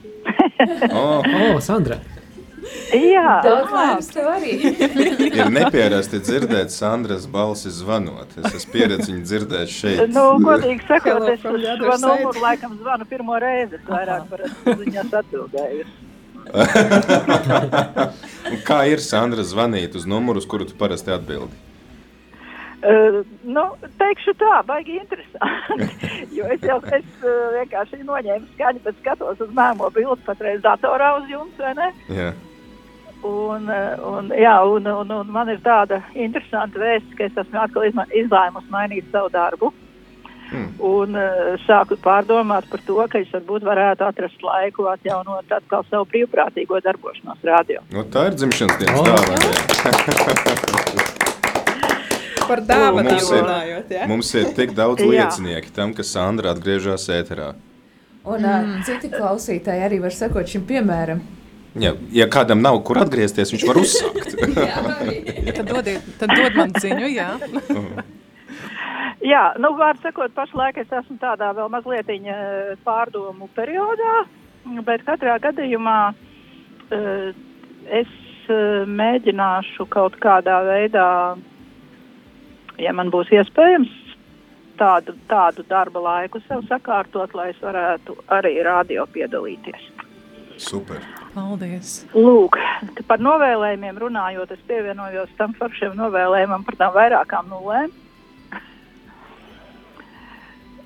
Oh, 0.95 1.23
O, 1.57 1.59
Sandra! 1.63 1.99
Jā, 2.89 3.43
Daudz 3.45 3.73
vairs 3.73 4.09
tev 4.13 4.27
arī. 4.33 4.53
ir 5.39 5.51
neparasti 5.53 6.21
dzirdēt 6.25 6.73
Sandras 6.73 7.27
balsi 7.31 7.71
zvanot. 7.75 8.29
Es 8.41 8.55
esmu 8.61 8.73
pieredzējis 8.75 9.11
viņu 9.13 9.25
dzirdēt 9.29 9.69
šeit. 9.73 10.05
Nu, 10.13 10.25
godīgi 10.43 10.83
sakot, 10.89 11.13
Hello 11.13 11.29
es 11.33 11.43
uz 11.45 11.51
šo 11.69 11.97
numuru 12.07 12.39
laikam 12.45 12.73
zvanu 12.81 13.05
pirmo 13.09 13.35
reizi. 13.43 13.75
Es 13.81 13.85
vairāk 13.89 14.23
par 14.33 14.41
viņas 14.85 15.11
atbildēju. 15.23 15.85
Un 16.49 16.55
Kā 18.69 18.79
ir 18.89 19.01
Sandra 19.05 19.43
zvanīt 19.45 19.93
uz 19.99 20.05
numuru, 20.09 20.41
uz 20.41 20.47
kuru 20.49 20.65
tu 20.69 20.75
parasti 20.79 21.11
atbildi? 21.13 21.55
Uh, 22.79 23.27
nu, 23.43 23.75
teikšu 23.99 24.33
tā, 24.39 24.63
baigi 24.69 25.01
interesanti. 25.01 25.89
jo 26.37 26.45
es 26.55 26.63
jau 26.63 26.79
es, 26.95 27.09
uh, 27.25 27.31
vienkārši 27.57 27.97
noņēmu 28.07 28.47
skaņu, 28.53 28.81
bet 28.85 28.95
skatos 29.03 29.41
uz 29.43 29.51
mēmo 29.57 29.87
bildi 29.97 30.23
patreiz 30.29 30.61
datorā 30.63 31.09
uz 31.19 31.27
jums, 31.33 31.57
vai 31.59 31.73
ne? 31.75 31.89
Jā. 32.15 32.29
Un, 33.27 33.67
un, 34.07 34.31
jā, 34.39 34.55
un, 34.63 34.87
un, 34.87 35.11
un 35.11 35.31
man 35.35 35.49
ir 35.51 35.59
tāda 35.65 36.03
interesanta 36.15 36.79
vēsts, 36.79 37.17
ka 37.19 37.27
es 37.27 37.37
esmu 37.43 37.59
atkal 37.65 37.89
izlēmusi 37.89 38.71
mainīt 38.71 39.09
savu 39.11 39.29
darbu. 39.35 39.73
Mm. 40.49 40.69
Un 40.81 41.17
uh, 41.19 41.59
sāku 41.67 41.99
pārdomāt 42.01 42.71
par 42.71 42.81
to, 42.87 42.97
ka 43.13 43.21
es 43.21 43.29
varbūt 43.35 43.67
varētu 43.69 44.07
atrast 44.07 44.41
laiku 44.45 44.87
atjaunot 44.89 45.51
atkal 45.53 45.85
savu 45.91 46.07
brīvprātīgo 46.09 46.81
darbošanos 46.87 47.43
radio. 47.45 47.83
Nu, 47.93 48.07
tā 48.09 48.31
ir 48.31 48.39
dzimšanas 48.39 48.79
dienas 48.81 49.01
O. 49.01 49.05
dāvana. 49.05 49.49
Par 52.49 52.63
ir- 52.65 53.43
runājot, 53.43 53.91
jā. 53.93 54.07
Mums 54.09 54.31
ir 54.41 54.55
tik 54.57 54.73
daudz 54.77 55.03
Jā. 55.05 55.09
liecinieki 55.11 55.75
tam, 55.77 55.93
ka 55.93 56.07
Sandra 56.07 56.55
atgriežas 56.55 57.05
ēterā. 57.13 57.53
Un 58.29 58.41
mm. 58.45 58.87
citi 58.89 59.11
klausītāji 59.13 59.85
arī 59.85 60.01
var 60.01 60.17
sekot 60.17 60.49
šim 60.49 60.65
piemēram. 60.69 61.21
Ja, 61.79 61.95
ja 62.15 62.27
kādam 62.31 62.63
nav 62.65 62.81
kur 62.87 63.01
atgriezties, 63.03 63.53
viņš 63.55 63.67
var 63.69 63.81
uzsākt. 63.81 64.37
Tad, 65.59 65.67
dodiet, 65.67 66.07
tad 66.21 66.33
dod 66.37 66.57
man 66.59 66.73
ziņu, 66.79 67.11
jā. 67.11 67.29
Jā, 69.25 69.43
nu, 69.59 69.73
var 69.79 69.99
sakot, 70.03 70.31
pašlaik 70.37 70.79
es 70.79 70.93
esmu 70.95 71.17
tādā 71.19 71.51
vēl 71.57 71.71
mazliet 71.73 72.11
pārdomu 72.87 73.49
periodā, 73.57 74.23
bet 74.87 75.03
katrā 75.09 75.39
gadījumā 75.43 75.99
uh, 76.13 77.31
es 77.91 78.13
uh, 78.47 78.87
mēģināšu 78.87 79.89
kaut 79.91 80.21
kādā 80.23 80.61
veidā, 80.69 81.09
ja 82.79 82.95
man 82.95 83.11
būs 83.11 83.33
iespējams, 83.35 83.91
tādu, 84.79 85.17
tādu 85.29 85.67
darba 85.69 86.01
laiku 86.05 86.41
sev 86.47 86.63
sakārtot, 86.71 87.35
lai 87.35 87.51
es 87.51 87.63
varētu 87.63 88.15
arī 88.39 88.59
radio 88.63 89.07
piedalīties. 89.11 89.91
Super. 90.59 91.03
Paldies. 91.39 91.91
Lūk, 92.17 92.57
par 93.07 93.21
novēlējumiem 93.23 93.99
runājot, 94.03 94.51
es 94.57 94.63
pievienojos 94.67 95.31
tam 95.39 95.53
foršiem 95.59 95.95
novēlējumam 95.99 96.65
par 96.67 96.79
tām 96.81 96.95
vairākām 96.97 97.53
nulēm. 97.53 97.93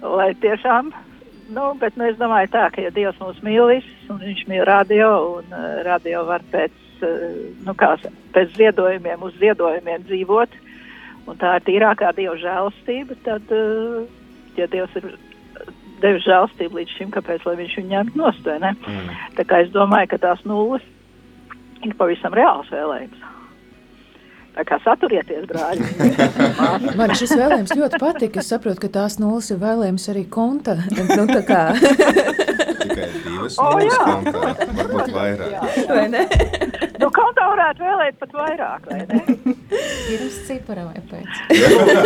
Lai 0.02 0.28
tiešām, 0.42 0.90
nu, 1.56 1.64
bet 1.80 1.96
nu, 1.96 2.04
es 2.10 2.18
domāju 2.20 2.50
tā, 2.52 2.66
ka 2.74 2.84
ja 2.84 2.92
Dievs 2.92 3.20
mūs 3.22 3.40
mīl 3.46 3.70
visus, 3.70 4.04
un 4.12 4.20
viņš 4.20 4.44
mīl 4.50 4.66
radio, 4.68 5.08
un 5.38 5.56
uh, 5.56 5.80
radio 5.86 6.26
var 6.28 6.44
pēc, 6.52 6.76
uh, 7.00 7.26
nu, 7.64 7.76
kā, 7.78 7.94
pēc 8.36 8.52
ziedojumiem 8.58 9.24
uz 9.24 9.38
ziedojumiem 9.40 10.04
dzīvot, 10.10 10.58
un 11.30 11.40
tā 11.40 11.56
ir 11.56 11.68
tīrākā 11.70 12.12
Dieva 12.18 12.36
žēlastība, 12.44 13.16
tad, 13.24 13.56
uh, 13.56 14.02
ja 14.58 14.68
Dievs 14.74 15.00
ir 15.00 15.14
devis 16.02 16.26
žēlastību 16.26 16.80
līdz 16.80 16.96
šim, 16.98 17.12
kāpēc 17.14 17.46
viņš 17.46 17.76
viņu 17.78 17.92
ņemtu 17.94 18.20
nost? 18.20 18.48
Mm. 18.48 19.12
Tā 19.38 19.46
kā 19.48 19.62
es 19.64 19.72
domāju, 19.74 20.12
ka 20.12 20.22
tās 20.22 20.42
nulles 20.48 20.84
ir 21.82 21.94
pavisam 21.98 22.34
reāls 22.36 22.70
vēlējums. 22.72 23.28
Tā 24.52 24.64
kā 24.68 24.76
saturieties, 24.84 25.46
brāļi. 25.48 25.86
Man 26.98 27.14
šis 27.16 27.32
vēlējums 27.38 27.72
ļoti 27.78 28.00
patīk. 28.02 28.36
Es 28.42 28.50
saprotu, 28.52 28.82
ka 28.84 28.90
tās 29.00 29.16
nulles 29.22 29.48
ir 29.54 29.60
vēlējums 29.62 30.08
arī 30.12 30.26
konta. 30.28 30.76
Nu, 31.12 31.26
tā 31.28 31.42
kā 31.44 31.62
Tikai 32.82 33.08
divas 33.24 33.56
O, 33.60 33.68
nulles 33.72 33.94
jā. 33.94 34.04
kontā, 34.06 34.52
varbūt 34.78 35.12
vairāk. 35.14 35.78
Vai 35.88 36.04
ne? 36.12 36.22
nu, 37.00 37.08
kaut 37.14 37.36
kā 37.38 37.46
varētu 37.52 37.86
vēlēt 37.86 38.18
pat 38.20 38.34
vairāk, 38.36 38.88
vai 38.90 39.00
ne? 39.08 39.20
Ir 40.12 40.24
uz 40.26 40.38
cipara 40.48 40.86
vai 40.88 41.02
pēc. 41.10 41.40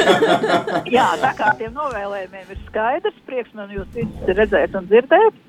Jā, 0.97 1.09
tā 1.23 1.33
kā 1.39 1.53
tiem 1.61 1.75
novēlējumiem 1.77 2.55
ir 2.55 2.63
skaidrs, 2.69 3.19
prieks 3.29 3.55
man 3.59 3.73
jūs 3.75 3.89
visus 3.97 4.39
redzēt 4.39 4.77
un 4.79 4.89
dzirdēt. 4.91 5.43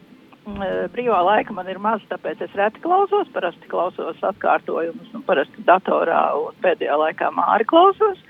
Mm, 0.47 0.63
eh, 0.63 0.85
Brīvā 0.93 1.17
laika 1.27 1.53
man 1.55 1.67
ir 1.67 1.79
maz, 1.83 2.03
tāpēc 2.07 2.41
es 2.45 2.53
reti 2.55 2.79
klausos. 2.83 3.27
Parasti 3.35 3.67
klausos 3.71 4.21
atkārtojumus, 4.23 5.11
un 5.17 5.25
parasti 5.27 5.63
datorā 5.67 6.21
un 6.39 6.55
pēdējā 6.63 6.95
laikā 7.03 7.31
māri 7.35 7.67
klausos. 7.67 8.21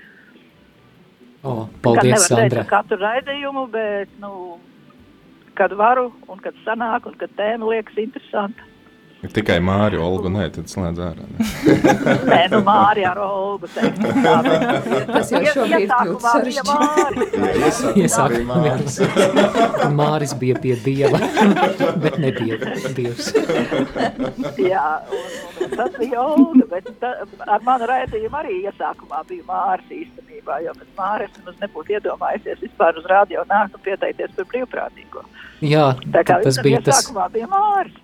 O, 1.46 1.68
paldies, 1.84 2.26
Sandra. 2.26 2.64
katru 2.66 2.98
raidījumu, 2.98 3.68
bet, 3.70 4.10
nu, 4.18 4.58
kad 5.58 5.70
varu 5.78 6.08
un 6.26 6.42
kad 6.42 6.58
sanāk 6.64 7.06
un 7.06 7.14
kad 7.20 7.30
tēma 7.38 7.70
liekas 7.70 8.00
interesanta. 8.02 8.66
Tikai 9.18 9.56
Mārija 9.58 9.98
Olga, 10.06 10.30
nē, 10.30 10.44
tad 10.54 10.68
slēdz 10.70 11.00
ārā. 11.02 11.24
ne? 11.26 11.46
Nē, 12.30 12.36
nu, 12.52 12.60
Māri 12.62 13.02
ar 13.08 13.18
Olgu 13.18 13.66
teikt. 13.74 13.98
Tas 15.10 15.32
jau 15.34 15.40
šobrīd 15.56 15.90
kļūt 15.90 16.22
sarežģīti. 16.22 17.26
Iesākumā 18.04 18.60
Māris 19.98 20.36
bija 20.38 20.54
pie 20.62 20.76
dieva, 20.84 21.18
bet 22.04 22.20
nebija 22.22 22.60
dievs. 22.94 23.32
Jā, 24.62 24.86
un, 25.10 25.28
un 25.66 25.76
tas 25.76 25.98
bija 25.98 26.22
Olga, 26.22 26.64
bet 26.76 26.90
ta, 27.02 27.10
ar 27.50 27.66
manu 27.66 27.90
raidījumu 27.90 28.38
arī 28.38 28.60
iesākumā 28.70 29.24
bija 29.28 29.42
Māris 29.50 29.90
īstenībā, 29.98 30.62
jo 30.62 30.72
bez 30.78 30.90
Māris 30.98 31.34
mums 31.42 31.58
nebūtu 31.66 31.98
iedomājusies 31.98 32.62
vispār 32.62 33.02
uz 33.02 33.06
radio 33.10 33.42
nākt 33.50 33.74
un 33.74 33.82
pieteikties 33.90 34.30
par 34.38 34.46
brīvprātīgo. 34.54 35.26
Jā, 35.66 35.88
Tā 36.14 36.22
kā 36.22 36.38
tas 36.46 36.62
bija 36.62 36.78
tas. 36.86 37.02
iesākumā 37.02 37.26
bija 37.34 37.50
Māris. 37.50 37.98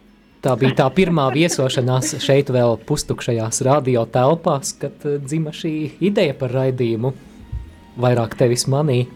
Tā 0.44 0.52
bija 0.61 0.74
tā 0.76 0.87
pirmā 0.92 1.30
viesošanās 1.33 2.18
šeit, 2.20 2.50
vēl 2.52 2.74
pustukšajās 2.85 3.62
radio 3.64 4.02
telpās, 4.04 4.74
kad 4.76 5.07
eh, 5.09 5.16
dzima 5.24 5.54
šī 5.57 5.72
ideja 6.04 6.35
par 6.37 6.52
raidījumu. 6.52 7.14
Vairāk 8.04 8.37
tevis 8.37 8.66
manī. 8.68 9.07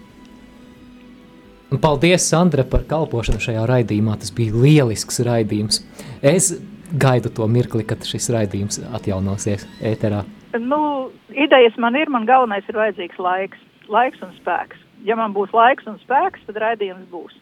Un 1.69 1.83
paldies, 1.83 2.25
Sandra, 2.25 2.65
par 2.65 2.87
kalpošanu 2.89 3.43
šajā 3.45 3.67
raidījumā. 3.69 4.17
Tas 4.23 4.33
bija 4.33 4.57
lielisks 4.57 5.21
raidījums. 5.27 5.83
Es 6.25 6.55
gaidu 6.97 7.29
to 7.37 7.45
mirkli, 7.51 7.85
kad 7.85 8.09
šis 8.09 8.31
raidījums 8.33 8.81
atjaunosies 8.97 9.69
ēterā. 9.85 10.25
Nu, 10.65 11.11
idejas 11.37 11.77
man 11.77 11.99
ir, 12.01 12.09
man 12.09 12.25
galvenais 12.25 12.65
ir 12.73 12.81
vajadzīgs 12.81 13.21
laiks, 13.21 13.61
laiks 13.93 14.25
un 14.25 14.33
spēks. 14.41 14.81
Ja 15.05 15.19
man 15.21 15.37
būs 15.37 15.53
laiks 15.53 15.85
un 15.91 16.01
spēks, 16.07 16.49
tad 16.49 16.65
raidījums 16.65 17.05
būs. 17.13 17.37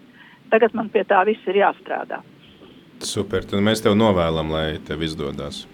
Tagad 0.51 0.75
man 0.75 0.91
pie 0.91 1.07
tā 1.07 1.23
viss 1.29 1.47
ir 1.47 1.63
jāstrādā. 1.63 2.25
Super, 3.07 3.47
tad 3.47 3.63
mēs 3.65 3.83
tev 3.85 3.95
novēlam, 3.99 4.51
lai 4.51 4.67
tev 4.87 5.05
izdodas. 5.07 5.65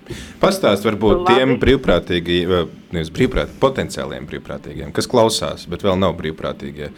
Pastāst 0.42 0.85
varbūt 0.87 1.23
Labi. 1.23 1.35
tiem 1.35 1.57
brīvprātīgiem, 1.62 2.55
nevis 2.92 3.12
brīvprātīgiem, 3.14 3.61
potenciāliem 3.62 4.29
brīvprātīgiem, 4.31 4.95
kas 4.95 5.09
klausās, 5.11 5.66
bet 5.71 5.85
vēl 5.87 5.97
nav 6.01 6.16
brīvprātīgie. 6.21 6.92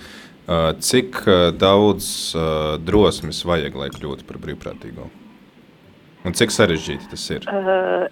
Uh, 0.44 0.72
Cik 0.76 1.22
uh, 1.24 1.50
daudz 1.56 2.06
drosmes 2.84 3.44
vajag, 3.48 3.78
lai 3.80 3.92
kļūtu 3.94 4.26
par 4.28 4.42
brīvprātīgo? 4.42 5.08
Un 6.24 6.32
cik 6.32 6.52
sarežģīti 6.54 7.10
tas 7.12 7.24
ir? 7.34 7.44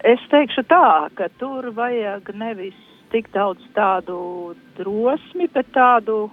Es 0.04 0.24
teikšu 0.28 0.66
tā, 0.68 1.08
ka 1.16 1.30
tur 1.40 1.70
vajag 1.72 2.28
nevis 2.36 2.76
tik 3.12 3.30
daudz 3.32 3.64
tādu 3.76 4.52
drosmi, 4.76 5.48
bet 5.52 5.70
tādu, 5.72 6.26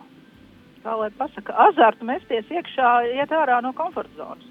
kā 0.84 0.98
lai 1.00 1.08
pasaka, 1.16 1.56
azartu 1.70 2.08
mesties 2.08 2.52
iekšā, 2.52 2.92
iet 3.16 3.32
ārā 3.36 3.62
no 3.64 3.72
komforta 3.78 4.12
zonas. 4.20 4.48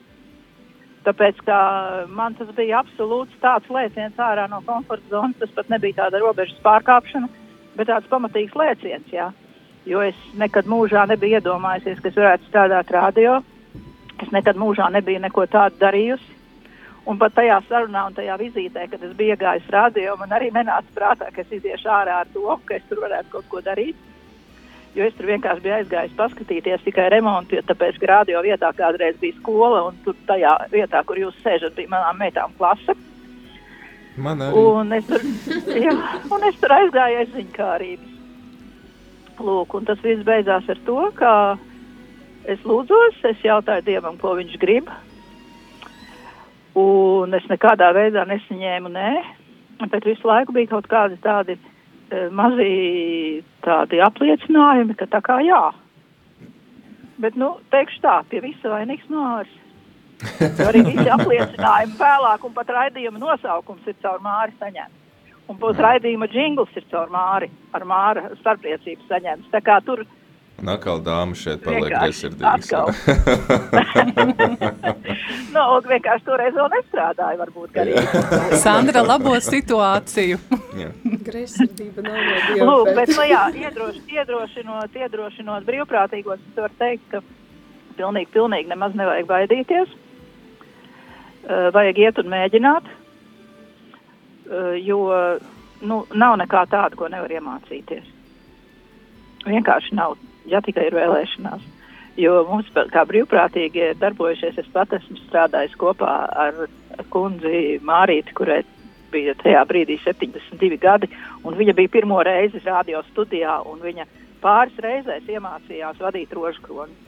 Tāpēc, 1.06 1.42
man 2.10 2.34
tas 2.38 2.48
bija 2.56 2.82
absolūts 2.82 3.36
tāds 3.42 3.68
lēciens 3.72 4.18
ārā 4.18 4.48
no 4.50 4.58
komforta 4.66 5.06
zonas, 5.12 5.36
tas 5.40 5.52
pat 5.54 5.70
nebija 5.72 6.02
tāda 6.02 6.20
robežas 6.22 6.58
pārkāpšana, 6.64 7.28
bet 7.78 7.88
tāds 7.88 8.10
pamatīgs 8.10 8.56
lēciens, 8.58 9.06
jā. 9.12 9.30
Jo 9.88 10.02
es 10.04 10.18
nekad 10.36 10.66
mūžā 10.68 11.06
nebiju 11.08 11.38
iedomājusies, 11.38 12.00
ka 12.02 12.10
es 12.10 12.18
varētu 12.18 12.50
strādāt 12.50 12.90
radio. 12.92 13.38
Es 14.18 14.32
nekad 14.34 14.58
mūžā 14.58 14.90
nebiju 14.92 15.22
neko 15.22 15.46
tādu 15.48 15.78
darījusi. 15.80 16.34
Un 17.08 17.16
pat 17.16 17.32
tajā 17.38 17.56
sarunā 17.70 18.02
un 18.10 18.16
tajā 18.18 18.34
vizītē, 18.36 18.84
kad 18.90 19.00
es 19.06 19.14
biju 19.16 19.32
iegājis 19.32 19.70
radio, 19.72 20.16
man 20.20 20.34
arī 20.36 20.50
nenāca 20.52 20.92
prātā, 20.92 21.30
ka 21.32 21.40
es 21.40 21.54
iziešu 21.56 21.88
ārā 21.88 22.18
ar 22.20 22.28
to, 22.34 22.58
ka 22.68 22.76
es 22.76 22.84
tur 22.90 23.00
varētu 23.06 23.32
kaut 23.32 23.48
ko 23.48 23.62
darīt. 23.64 23.96
Jo 24.96 25.06
es 25.06 25.14
tur 25.18 25.28
vienkārši 25.28 25.62
biju 25.64 25.74
aizgājis 25.76 26.16
paskatīties 26.18 26.84
tikai 26.86 27.08
remontu, 27.12 27.58
jo 27.58 27.64
tāpēc, 27.68 27.98
ka 28.00 28.08
radio 28.10 28.40
vietā 28.42 28.70
kādreiz 28.76 29.18
bija 29.20 29.36
skola, 29.36 29.84
un 29.90 29.98
tur 30.04 30.16
tajā 30.26 30.54
vietā, 30.72 31.02
kur 31.06 31.20
jūs 31.20 31.36
sēžat, 31.44 31.76
bija 31.76 31.92
manām 31.92 32.18
meitām 32.22 32.54
klase. 32.58 32.96
Man 34.18 34.42
arī. 34.42 34.62
Un 34.64 34.96
es 34.96 35.06
tur, 35.06 35.24
jā, 35.86 35.94
un 36.34 36.46
es 36.48 36.58
tur 36.62 36.74
aizgāju 36.78 37.20
aiz 37.22 37.34
ziņkārības. 37.36 38.14
Lūk, 39.38 39.76
un 39.78 39.86
tas 39.86 40.00
viss 40.02 40.26
beidzās 40.26 40.66
ar 40.72 40.80
to, 40.86 40.98
ka 41.18 41.32
es 42.50 42.64
lūdzos, 42.66 43.20
es 43.28 43.44
jautāju 43.44 43.86
Dievam, 43.86 44.16
ko 44.18 44.34
viņš 44.40 44.56
grib. 44.58 44.90
Un 46.78 47.34
es 47.38 47.46
nekādā 47.50 47.92
veidā 47.94 48.24
nesaņēmu 48.26 48.90
nē, 48.94 49.10
bet 49.92 50.06
visu 50.06 50.26
laiku 50.26 50.54
bija 50.56 50.72
kaut 50.74 50.88
kādi 50.90 51.18
tādi 51.22 51.58
mazi 52.32 53.42
tādi 53.64 54.00
apliecinājumi, 54.04 54.96
ka 54.98 55.08
tā 55.10 55.20
kā 55.24 55.38
jā. 55.44 55.62
Bet, 57.18 57.34
nu, 57.36 57.56
teikšu 57.74 58.02
tā, 58.04 58.20
pie 58.30 58.40
visa 58.44 58.70
vainīgs 58.72 59.08
Māris. 59.10 59.54
Arī 60.66 60.84
visi 60.86 61.08
apliecinājumi 61.16 61.98
vēlāk, 61.98 62.46
un 62.46 62.54
pat 62.54 62.70
raidījuma 62.74 63.20
nosaukums 63.22 63.86
ir 63.86 63.98
caur 64.02 64.22
Māri 64.24 64.54
saņemts. 64.60 64.94
Un 65.48 65.56
pat 65.60 65.80
raidījuma 65.80 66.28
jingls 66.32 66.74
ir 66.76 66.84
caur 66.92 67.10
Māri, 67.12 67.48
ar 67.72 67.84
Māra 67.88 68.28
starpliecību 68.40 69.08
saņemts. 69.08 69.50
Tā 69.52 69.62
kā 69.64 69.78
tur 69.84 70.04
Un 70.04 70.17
atkal 70.66 70.98
dāma 71.06 71.36
šeit 71.38 71.60
paliek 71.62 71.92
Vienkārši 71.92 72.30
greizsirdīgas. 72.34 72.70
nu, 75.54 75.62
vienkārši 75.86 76.26
toreiz 76.26 76.56
vēl 76.56 76.70
nestrādāja, 76.72 77.38
varbūt. 77.44 77.78
Sandra 78.58 79.04
labo 79.06 79.36
situāciju. 79.44 80.40
Greizsirdība 81.28 82.02
nav 82.02 82.18
no 82.18 82.40
dieva. 82.48 82.66
Lūk, 82.72 82.90
bet, 82.98 83.14
nu 83.14 83.26
jā, 83.30 83.44
iedroš, 83.62 84.00
iedrošinot, 84.10 84.98
iedrošinot 85.04 85.68
brīvprātīgos, 85.68 86.42
es 86.50 86.58
varu 86.58 86.74
teikt, 86.82 87.06
ka 87.12 87.22
pilnīgi, 88.00 88.32
pilnīgi 88.34 88.72
nemaz 88.72 88.98
nevajag 88.98 89.30
baidīties. 89.30 89.94
Uh, 91.48 91.68
vajag 91.72 92.02
iet 92.02 92.18
un 92.18 92.26
mēģināt, 92.34 92.90
uh, 92.90 94.74
jo 94.82 95.04
nu, 95.80 96.02
nav 96.18 96.36
nekā 96.42 96.64
tāda, 96.70 96.98
ko 96.98 97.08
nevar 97.10 97.32
iemācīties. 97.32 98.14
Vienkārši 99.46 99.94
nav, 99.96 100.18
ja 100.50 100.62
tikai 100.64 100.88
ir 100.88 100.96
vēlēšanās. 100.98 101.66
Jo 102.18 102.40
mums, 102.48 102.70
kā 102.90 103.04
brīvprātīgi, 103.06 103.82
ir 103.92 103.98
darbojušies, 104.00 104.58
es 104.58 104.70
pat 104.74 104.96
esmu 104.96 105.20
strādājis 105.20 105.76
kopā 105.78 106.14
ar 106.46 106.64
kundzi 107.14 107.78
Mārīti, 107.86 108.34
kurai 108.34 108.64
bija 109.12 109.36
tajā 109.38 109.62
brīdī 109.70 110.00
72 110.02 110.80
gadi, 110.82 111.08
un 111.46 111.54
viņa 111.58 111.76
bija 111.78 111.92
pirmo 111.94 112.18
reizi 112.26 112.60
radio 112.64 113.04
studijā, 113.12 113.60
un 113.70 113.78
viņa 113.84 114.08
pāris 114.42 114.82
reizēs 114.82 115.30
iemācījās 115.30 116.02
vadīt 116.02 116.34
rožu 116.34 116.64
kroni. 116.66 116.98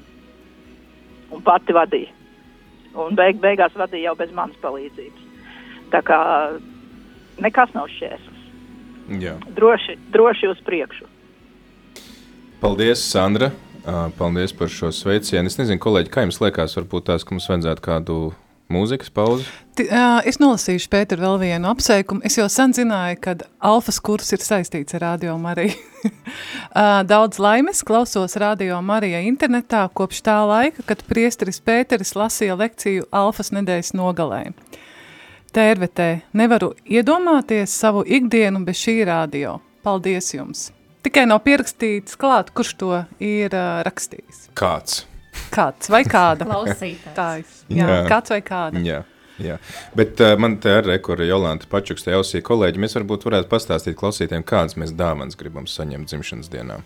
Un 1.34 1.42
pati 1.46 1.74
vadīja. 1.74 2.14
Un 2.98 3.18
beig, 3.18 3.38
beigās 3.42 3.74
vadīja 3.78 4.10
jau 4.10 4.16
bez 4.18 4.32
manas 4.34 4.58
palīdzības. 4.62 5.26
Tā 5.90 6.00
kā 6.06 6.20
nekas 7.42 7.74
nav 7.74 7.90
šķērslis. 7.90 8.46
Droši, 9.58 9.98
droši 10.14 10.50
uz 10.50 10.62
priekšu. 10.66 11.09
Paldies, 12.60 13.00
Sandra. 13.00 13.50
Paldies 14.18 14.52
par 14.52 14.68
šo 14.68 14.90
sveicienu. 14.92 15.48
Es 15.48 15.56
nezinu, 15.56 15.80
kolēģi, 15.80 16.10
kā 16.12 16.26
jums 16.26 16.42
liekas, 16.42 16.76
varbūt 16.76 17.06
tās, 17.08 17.24
ka 17.24 17.32
mums 17.32 17.48
vajadzētu 17.48 17.84
kādu 17.84 18.16
mūzikas 18.70 19.08
pauze. 19.16 19.46
Ti, 19.78 19.86
uh, 19.88 20.20
es 20.28 20.36
nolasīšu 20.42 20.90
Pēteru 20.92 21.24
vēl 21.24 21.38
vienu 21.40 21.70
apsveikumu. 21.72 22.20
Es 22.26 22.36
jau 22.38 22.46
sen 22.52 22.74
zināju, 22.76 23.16
ka 23.24 23.34
alfas 23.64 23.96
kurs 24.04 24.28
ir 24.36 24.44
saistīts 24.44 24.96
ar 24.98 25.04
Radio 25.06 25.36
Mariju. 25.40 25.72
uh, 26.10 27.00
daudz 27.08 27.40
laimes 27.42 27.80
klausos 27.86 28.36
Radio 28.40 28.80
Marija 28.84 29.22
internetā 29.26 29.86
kopš 29.96 30.20
tā 30.26 30.36
laika, 30.50 30.84
kad 30.86 31.04
priesteris 31.08 31.62
Pēteris 31.64 32.12
lasīja 32.18 32.58
lekciju 32.60 33.08
alfas 33.10 33.54
nedēļas 33.56 33.94
nogalē. 33.96 34.42
Tērvetē 35.56 36.10
nevaru 36.36 36.74
iedomāties 36.84 37.72
savu 37.72 38.04
ikdienu 38.06 38.62
bez 38.68 38.84
šī 38.84 39.00
radio. 39.08 39.58
Paldies 39.82 40.30
jums! 40.36 40.68
Tikai 41.00 41.24
nav 41.28 41.40
pierakstīts 41.46 42.18
klāt, 42.20 42.50
kurš 42.52 42.74
to 42.80 42.90
ir 43.24 43.54
uh, 43.56 43.80
rakstījis. 43.86 44.50
Kāds? 44.58 45.04
Kāds 45.54 45.88
vai 45.92 46.02
kāda? 46.04 46.44
Klausītājs. 46.44 47.14
Tā 47.16 47.30
ir. 47.40 47.54
Jā, 47.72 47.86
Jā. 47.88 48.02
kāds 48.10 48.34
vai 48.34 48.40
kāda. 48.44 48.82
Jā. 48.84 49.00
Jā. 49.40 49.56
Bet 49.96 50.20
uh, 50.20 50.34
man 50.36 50.58
te 50.60 50.74
arī 50.76 50.98
ir 51.00 51.22
Jolanta 51.24 51.68
Pačukste 51.70 52.12
ausī 52.12 52.42
kolēģi. 52.44 52.82
Mēs 52.84 52.96
varbūt 52.98 53.24
varētu 53.24 53.48
pastāstīt 53.48 53.96
klausītājiem, 53.96 54.44
kādas 54.44 54.76
mēs 54.76 54.92
dāvanas 54.92 55.38
gribam 55.40 55.64
saņemt 55.64 56.12
dzimšanas 56.12 56.52
dienā. 56.52 56.82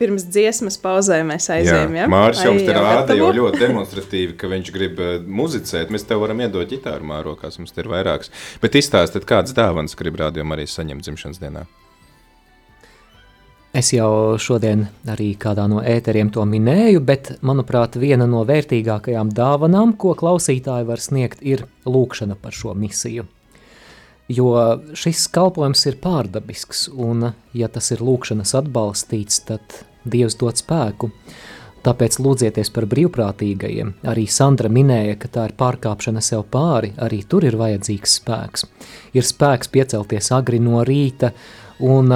Pirms 0.00 0.24
dziesmas 0.26 0.80
pauzē 0.80 1.20
mēs 1.28 1.46
aizējām. 1.54 1.92
Ja? 2.00 2.08
Māris 2.10 2.40
jau 2.42 2.56
te 2.56 2.72
rāda 2.74 3.14
jau 3.14 3.28
ļoti 3.36 3.60
demonstratīvi, 3.60 4.34
ka 4.40 4.48
viņš 4.50 4.72
grib 4.74 5.04
muzicēt. 5.28 5.92
Mēs 5.94 6.08
tev 6.08 6.24
varam 6.24 6.40
iedot 6.42 6.72
ģitāru 6.72 7.06
mārokās, 7.12 7.60
mums 7.60 7.76
te 7.76 7.84
ir 7.84 7.92
vairākas. 7.92 8.32
Bet 8.64 8.80
izstāstiet, 8.80 9.28
kādas 9.28 9.54
dāvanas 9.54 9.94
grib 10.00 10.18
rādījumā 10.24 10.58
arī 10.58 10.66
saņemt 10.72 11.06
dzimšanas 11.06 11.44
dienā. 11.44 11.68
Es 13.74 13.88
jau 13.90 14.36
šodien 14.38 14.84
arī 15.10 15.32
kādā 15.34 15.64
no 15.66 15.80
ēteriem 15.82 16.28
to 16.30 16.44
minēju, 16.46 17.00
bet, 17.02 17.32
manuprāt, 17.42 17.96
viena 17.98 18.28
no 18.30 18.44
vērtīgākajām 18.46 19.32
dāvanām, 19.34 19.96
ko 19.98 20.12
klausītāji 20.14 20.86
var 20.86 21.00
sniegt, 21.02 21.40
ir 21.42 21.64
lūkšana 21.82 22.36
par 22.38 22.54
šo 22.54 22.76
misiju. 22.78 23.24
Jo 24.30 24.52
šis 24.94 25.24
kalpojums 25.34 25.82
ir 25.90 25.98
pārdabisks, 26.04 26.86
un, 26.94 27.32
ja 27.50 27.66
tas 27.66 27.90
ir 27.90 28.04
lūkšanas 28.06 28.54
atbalstīts, 28.60 29.42
tad 29.50 29.82
Dievs 30.06 30.38
dod 30.38 30.60
spēku. 30.60 31.10
Tāpēc 31.84 32.20
lūdzieties 32.22 32.70
par 32.72 32.86
brīvprātīgajiem. 32.88 33.90
Arī 34.08 34.28
Sandra 34.30 34.70
minēja, 34.72 35.18
ka 35.18 35.32
tā 35.34 35.48
ir 35.48 35.56
pārkāpšana 35.58 36.22
sev 36.24 36.46
pāri, 36.52 36.92
arī 36.94 37.24
tur 37.28 37.44
ir 37.44 37.58
vajadzīgs 37.60 38.14
spēks. 38.20 38.64
Ir 39.18 39.26
spēks 39.26 39.72
piecelties 39.74 40.30
agri 40.32 40.62
no 40.62 40.80
rīta 40.86 41.34
un 41.84 42.14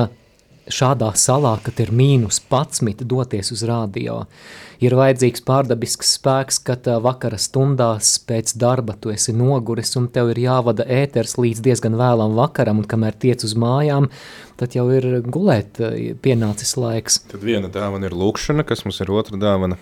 šādā 0.73 1.11
salā, 1.19 1.57
kad 1.64 1.81
ir 1.83 1.93
mīnus 1.95 2.41
11, 2.51 3.05
doties 3.09 3.53
uz 3.55 3.64
radio. 3.69 4.23
Ir 4.85 4.95
vajadzīgs 4.95 5.43
pārdabisks 5.47 6.12
spēks, 6.19 6.61
kad 6.62 6.87
vakara 7.03 7.39
stundās 7.41 8.12
pēc 8.29 8.55
darba 8.61 8.95
tu 8.95 9.11
esi 9.11 9.35
noguris 9.35 9.97
un 9.99 10.07
tev 10.14 10.31
ir 10.35 10.43
jāvada 10.45 10.87
ēters 10.87 11.35
līdz 11.41 11.64
diezgan 11.66 11.99
vēlam 11.99 12.39
vakaram, 12.39 12.83
un 12.83 12.89
kamēr 12.89 13.19
tiec 13.19 13.43
uz 13.47 13.57
mājām, 13.59 14.07
tad 14.61 14.79
jau 14.79 14.87
ir 14.95 15.11
gulēt 15.27 15.83
pienācis 16.23 16.77
laiks. 16.79 17.23
Tad 17.33 17.43
viena 17.43 17.71
dāvana 17.73 18.11
ir 18.11 18.19
lūkšana, 18.19 18.66
kas 18.69 18.87
mums 18.87 19.03
ir 19.03 19.11
otra 19.11 19.41
dāvana. 19.41 19.81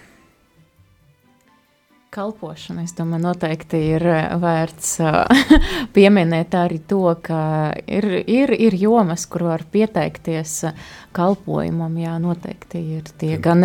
Kalpošana, 2.17 2.87
es 2.87 2.95
domāju, 2.97 3.27
noteikti 3.27 3.83
ir 3.93 4.07
eh, 4.09 4.31
vērts 4.41 4.95
uh, 5.05 5.45
pieminēt 5.97 6.57
arī 6.57 6.81
to, 6.89 7.05
ka 7.23 7.41
ir, 7.85 8.09
ir, 8.25 8.55
ir 8.57 8.77
jomas, 8.81 9.27
kur 9.29 9.45
var 9.51 9.67
pieteikties 9.73 10.57
uh, 10.71 10.91
kalpojumam. 11.17 12.01
Jā, 12.01 12.17
noteikti 12.23 12.81
ir 12.97 13.14
tie 13.21 13.37
gan 13.43 13.64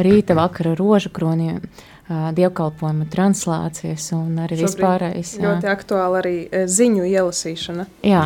rīta, 0.00 0.38
vakara 0.38 0.72
rožu 0.78 1.12
kroniem, 1.12 1.60
uh, 1.60 1.90
dievkalpojuma 2.34 3.06
translācijas 3.10 4.10
un 4.16 4.40
arī 4.44 4.58
vispārējais. 4.64 5.36
jā. 5.38 5.44
Ļoti 5.46 5.70
aktuāli 5.70 6.18
arī 6.20 6.34
eh, 6.48 6.66
ziņu 6.66 7.06
ielasīšana. 7.06 7.86
Jā. 8.06 8.24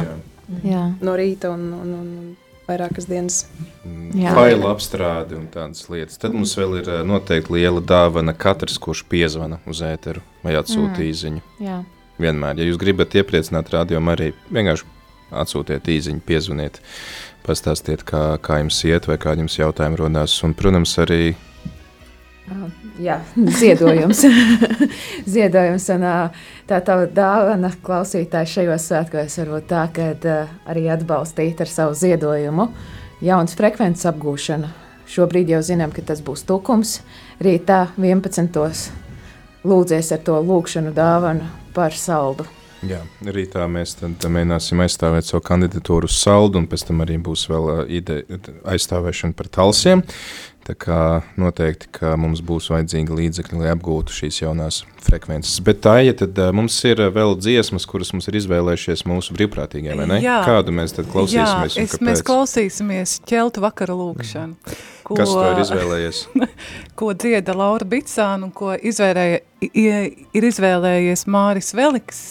Jā. 0.65 0.85
No 1.01 1.17
rīta 1.17 1.51
un, 1.55 1.71
un, 1.73 1.93
un 1.99 2.09
vairākas 2.69 3.07
dienas. 3.11 3.43
Jā. 4.15 4.33
Failu 4.37 4.69
apstrādi 4.71 5.37
un 5.39 5.49
tādas 5.53 5.85
lietas. 5.91 6.19
Tad 6.23 6.33
mums 6.37 6.55
vēl 6.59 6.79
ir 6.81 6.91
ā, 6.91 7.01
noteikti 7.07 7.53
liela 7.57 7.83
dāvana 7.85 8.35
katrs, 8.37 8.79
kurš 8.79 9.05
piezvana 9.11 9.59
uz 9.67 9.83
ēteru 9.85 10.23
vai 10.45 10.55
atsūta 10.61 10.99
Mm. 10.99 11.07
īziņu. 11.11 11.43
Jā. 11.61 11.85
Vienmēr, 12.21 12.59
ja 12.59 12.65
jūs 12.71 12.79
gribat 12.79 13.11
iepriecināt 13.19 13.73
rādījumu, 13.75 14.13
arī 14.15 14.33
vienkārši 14.55 14.85
atsūtiet 15.33 15.83
īziņu, 15.91 16.21
piezvaniet, 16.23 16.79
pastāstiet, 17.45 18.05
kā, 18.07 18.39
kā 18.39 18.61
jums 18.63 18.79
iet 18.85 19.09
vai 19.11 19.17
kādi 19.19 19.43
jums 19.43 19.59
jautājumi 19.59 19.99
rodās. 19.99 20.37
Un, 20.47 20.55
protams, 20.55 20.95
arī 21.03 21.35
Jā, 23.03 23.17
ziedojums. 23.35 24.21
ziedojums 25.35 25.89
un, 25.97 26.05
tā 26.71 26.79
tā 26.87 26.99
dāvana 27.11 27.73
klausītāji 27.83 28.53
šajos 28.53 28.87
svētkos 28.91 29.39
var 29.41 29.51
būt 29.57 29.67
tā, 29.73 29.87
ka 29.95 30.37
arī 30.71 30.87
atbalstīt 30.95 31.65
ar 31.65 31.71
savu 31.71 31.97
ziedojumu 31.99 32.69
jaunas 33.25 33.57
frekvences 33.59 34.07
apgūšanu. 34.13 34.71
Šobrīd 35.11 35.51
jau 35.53 35.61
zinām, 35.65 35.93
ka 35.93 36.05
tas 36.07 36.23
būs 36.25 36.47
tukums. 36.49 37.01
Rītā 37.43 37.89
11. 38.01 38.91
lūdzies 39.67 40.13
ar 40.15 40.23
to 40.25 40.39
lūkšanu 40.41 40.95
dāvanu 40.97 41.51
par 41.75 41.97
saldu. 41.99 42.47
Jā, 42.85 43.01
rītā 43.25 43.65
mēs 43.71 43.95
tad 43.97 44.25
mēģināsim 44.29 44.83
aizstāvēt 44.85 45.29
savu 45.29 45.41
kandidatūru 45.47 46.09
uz 46.11 46.19
saldu, 46.21 46.61
un 46.61 46.67
pēc 46.69 46.85
tam 46.91 47.01
arī 47.01 47.17
būs 47.23 47.47
vēl 47.49 47.71
ā, 47.73 47.77
ideja 48.01 48.41
aizstāvēšana 48.75 49.37
par 49.39 49.49
talsiem. 49.53 50.03
Tā 50.65 50.73
kā 50.81 50.99
noteikti, 51.37 51.91
ka 51.93 52.15
mums 52.17 52.41
būs 52.45 52.71
vajadzīgi 52.73 53.13
līdzekļi, 53.13 53.59
lai 53.61 53.73
apgūtu 53.75 54.15
šīs 54.17 54.39
jaunās 54.41 54.79
frekvences. 55.05 55.59
Bet 55.65 55.83
tā, 55.85 55.99
ja 56.01 56.15
tad 56.17 56.39
ā, 56.41 56.47
mums 56.57 56.79
ir 56.89 57.03
ā, 57.05 57.11
vēl 57.13 57.37
dziesmas, 57.37 57.85
kuras 57.89 58.15
mums 58.17 58.31
ir 58.31 58.39
izvēlējušies 58.41 59.05
mūsu 59.11 59.37
brīvprātīgie, 59.37 59.93
vai 59.99 60.09
ne? 60.09 60.19
Jā. 60.25 60.39
Kādu 60.49 60.73
mēs 60.73 60.97
tad 60.97 61.11
klausīsimies? 61.13 61.77
Jā, 61.77 61.85
es, 61.85 61.99
mēs 62.01 62.25
klausīsimies 62.25 63.19
ķeltu 63.29 63.61
vakara 63.65 63.97
lūkšanu. 63.99 64.77
Ko, 65.05 65.19
Kas 65.21 65.35
to 65.37 65.45
ir 65.51 65.61
izvēlējies? 65.67 66.23
ko 66.99 67.13
dzieda 67.13 67.53
Laura 67.61 67.85
Bitsāna 67.85 68.49
un 68.49 68.55
ko 68.57 68.73
izvērēja, 68.73 69.43
ir 69.69 70.49
izvēlējies 70.49 71.27
Māris 71.29 71.75
Veliks, 71.77 72.25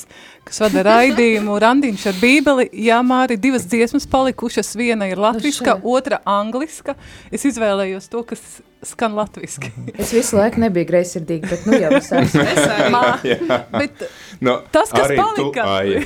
kas 0.48 0.60
vada 0.64 0.84
raidījumu 0.88 1.56
Randiņš 1.64 2.04
ar 2.12 2.18
bībeli. 2.22 2.68
Jā, 2.86 3.00
Māri, 3.06 3.38
divas 3.41 3.66
dziesmas 3.70 4.08
palikušas, 4.12 4.74
viena 4.80 5.08
ir 5.12 5.22
latviska, 5.22 5.78
otra 5.84 6.20
angliska. 6.30 6.98
Es 7.34 7.46
izvēlējos 7.50 8.10
to, 8.12 8.24
kas 8.28 8.44
skan 8.84 9.16
latviski. 9.16 9.72
Es 9.96 10.12
visu 10.16 10.38
laiku 10.39 10.60
nebiju 10.64 10.89
greizsirdīga, 10.91 11.48
bet 11.54 11.66
nu 11.70 11.80
jau 11.80 11.94
es 12.00 12.12
esmu. 12.12 12.44
Es 12.54 12.68
arī. 12.68 13.39
Bet 13.78 14.06
no, 14.44 14.60
tas, 14.76 14.91
kas 14.91 15.08
arī 15.10 15.22
palika- 15.22 15.64
Tu, 15.64 15.70
Aija. 15.80 16.04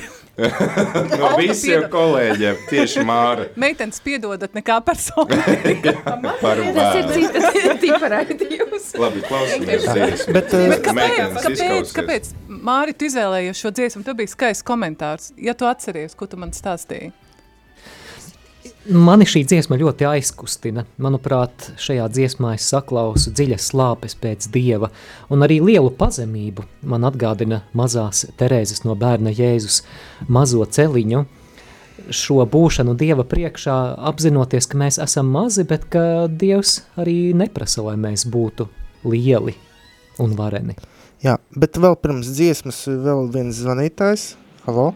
no 1.18 1.32
visiem 1.34 1.80
piedod. 1.82 1.88
kolēģiem, 1.90 2.58
tieši 2.70 3.02
Māra. 3.06 3.48
Meitenes 3.58 3.98
piedodat 4.04 4.52
nekā 4.54 4.76
personīgi. 4.86 5.94
Par 6.38 6.60
Tas 6.78 6.98
ir 7.00 7.08
cita 7.10 7.74
tipa 7.82 8.10
raidījums. 8.14 8.92
Labi, 9.02 9.24
klausamies 9.26 9.88
dziesmu. 9.88 10.36
Bet, 10.36 10.54
uh, 10.54 10.68
Bet 10.70 10.84
kāpēc, 10.86 11.40
kāpēc, 11.42 11.90
kāpēc 11.98 12.30
Māri, 12.64 12.94
tu 12.96 13.06
izvēlējies 13.06 13.60
šo 13.60 13.70
dziesmu? 13.74 14.02
Tev 14.06 14.18
bija 14.18 14.30
skaists 14.32 14.66
komentārs. 14.66 15.32
Ja 15.38 15.54
tu 15.54 15.68
atceries, 15.68 16.16
ko 16.18 16.26
tu 16.30 16.38
man 16.40 16.54
stāstīji. 16.56 17.12
Mani 18.88 19.26
šī 19.28 19.42
dziesma 19.44 19.76
ļoti 19.78 20.06
aizkustina. 20.08 20.84
Manuprāt, 21.02 21.68
šajā 21.80 22.06
dziesmā 22.12 22.54
es 22.56 22.66
saklausu 22.72 23.30
dziļas 23.36 23.68
slāpes 23.70 24.16
pēc 24.18 24.48
dieva, 24.54 24.90
un 25.28 25.44
arī 25.44 25.60
lielu 25.60 25.92
pazemību. 25.94 26.64
Man 26.88 27.04
atgādina 27.04 27.62
mazās 27.76 28.24
Terēzes 28.40 28.84
no 28.86 28.96
bērna 28.98 29.32
Jēzus 29.34 29.82
mazo 30.26 30.64
celiņu. 30.64 31.26
Šo 32.14 32.42
būšanu 32.48 32.96
dieva 32.98 33.26
priekšā, 33.28 33.78
apzinoties, 34.10 34.70
ka 34.70 34.80
mēs 34.80 35.00
esam 35.04 35.30
mazi, 35.34 35.66
bet 35.68 35.84
ka 35.92 36.26
dievs 36.30 36.78
arī 36.96 37.34
neprasa, 37.36 37.84
lai 37.84 37.98
mēs 38.00 38.24
būtu 38.30 38.70
lieli 39.04 39.58
un 40.22 40.38
vareni. 40.38 40.78
Jā, 41.24 41.34
bet 41.58 41.78
vēl 41.82 41.96
pirms 41.98 42.28
dziesmas 42.36 42.78
vēl 42.86 43.24
viens 43.34 43.58
zvanītājs. 43.58 44.30
Halo? 44.68 44.92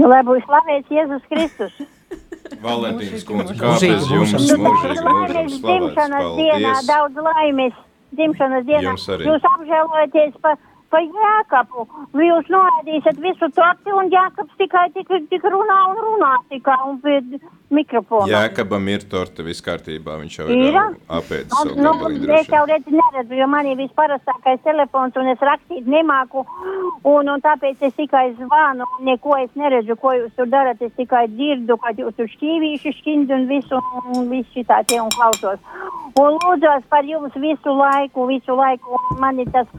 Nu, 0.00 0.08
lai 0.08 0.20
būtu 0.24 0.40
slavēts 0.46 0.92
Jēzus 0.94 1.26
Kristus. 1.28 1.74
Valentīnas 2.64 3.24
kundze, 3.28 3.52
Mūžīgi 3.54 3.60
kāpēc 3.60 4.08
jums 4.14 4.32
mūžīgi 4.32 4.62
mūžam 4.64 4.94
slavēts? 5.04 5.58
dzimšanas 5.60 6.30
dienā, 6.38 6.72
Paldies! 6.72 6.88
daudz 6.88 7.20
laimes 7.28 7.76
dzimšanas 8.16 8.64
dienā. 8.70 8.82
Jums 8.88 9.04
arī. 9.12 9.28
Jūs 9.28 9.44
apžēlojaties 9.52 10.40
par 10.46 10.56
pa 10.90 11.00
Jākapu. 11.04 11.86
Jūs 12.18 12.50
noēdīsiet 12.52 13.20
visu 13.22 13.48
torti 13.56 13.94
un 13.94 14.10
Jākaps 14.12 14.56
tikai 14.60 14.88
tik, 14.96 15.10
tik 15.30 15.46
runā 15.46 15.78
un 15.92 16.00
runā 16.04 16.32
tikai 16.50 16.76
un 16.88 16.98
pie 17.04 17.20
mikrofona. 17.70 18.28
Jēkabam 18.30 18.88
ir 18.90 19.04
torte 19.10 19.44
viss 19.46 19.62
kārtībā, 19.64 20.16
viņš 20.20 20.38
jau 20.40 20.46
Ir? 20.50 20.64
ir 20.70 20.78
apēdis 21.18 21.54
savu 21.54 21.76
Nu, 21.78 21.92
gabaliņu 21.94 22.32
es 22.40 22.50
jau 22.50 22.62
redzu, 22.70 22.94
neredzu, 22.96 23.36
jo 23.38 23.48
man 23.50 23.68
ir 23.70 23.78
visparastākais 23.78 24.62
telefons, 24.66 25.18
un 25.20 25.30
es 25.32 25.44
rakstīt 25.50 25.86
nemāku, 25.90 26.44
un, 27.06 27.30
un 27.30 27.44
tāpēc 27.44 27.86
es 27.90 27.94
tikai 27.98 28.26
zvanu, 28.40 28.88
un 28.98 29.06
neko 29.10 29.38
es 29.44 29.54
neredzu, 29.58 29.96
ko 30.00 30.16
jūs 30.18 30.34
tur 30.38 30.50
darat. 30.50 30.82
Es 30.82 30.92
tikai 30.98 31.26
dzirdu, 31.30 31.78
ka 31.82 31.94
jūs 31.94 32.16
tur 32.18 32.30
šķīvīši 32.34 32.96
šķind 32.98 33.36
un 33.36 33.46
visu, 33.50 33.78
un 34.16 34.26
visu 34.32 34.58
šitā 34.58 34.82
tie 34.90 34.98
un 35.02 35.12
klausos. 35.14 35.62
Un 36.18 36.34
lūdzos 36.42 36.82
par 36.90 37.06
jums 37.06 37.36
visu 37.38 37.76
laiku, 37.76 38.26
visu 38.28 38.58
laiku, 38.58 38.98
un 38.98 39.22
man 39.22 39.38
ir 39.38 39.50
tas 39.54 39.70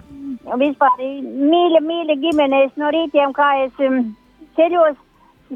vispār 0.62 1.01
mīļa, 1.02 1.82
mīļa 1.86 2.18
ģimenēs 2.26 2.76
no 2.82 2.92
rītiem, 2.94 3.34
kā 3.38 3.48
es 3.66 3.80
um, 3.88 4.12
ceļos, 4.58 5.00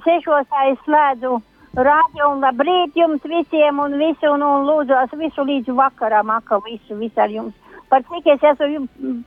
sešos 0.06 0.58
es 0.70 0.82
slēdzu 0.86 1.38
rādio 1.76 2.32
un 2.32 2.42
labrīt 2.44 2.96
jums 2.96 3.24
visiem 3.28 3.80
un 3.84 3.98
visu 4.00 4.32
un, 4.32 4.44
un 4.44 4.66
lūdzu 4.70 5.20
visu 5.20 5.44
līdz 5.44 5.76
vakaram, 5.76 6.32
aka 6.38 6.60
visu, 6.66 6.96
visu 6.96 7.22
ar 7.22 7.30
jums. 7.30 7.54
Par 7.90 8.04
cik 8.10 8.28
es 8.34 8.44
esmu 8.52 8.70
jums, 8.72 9.24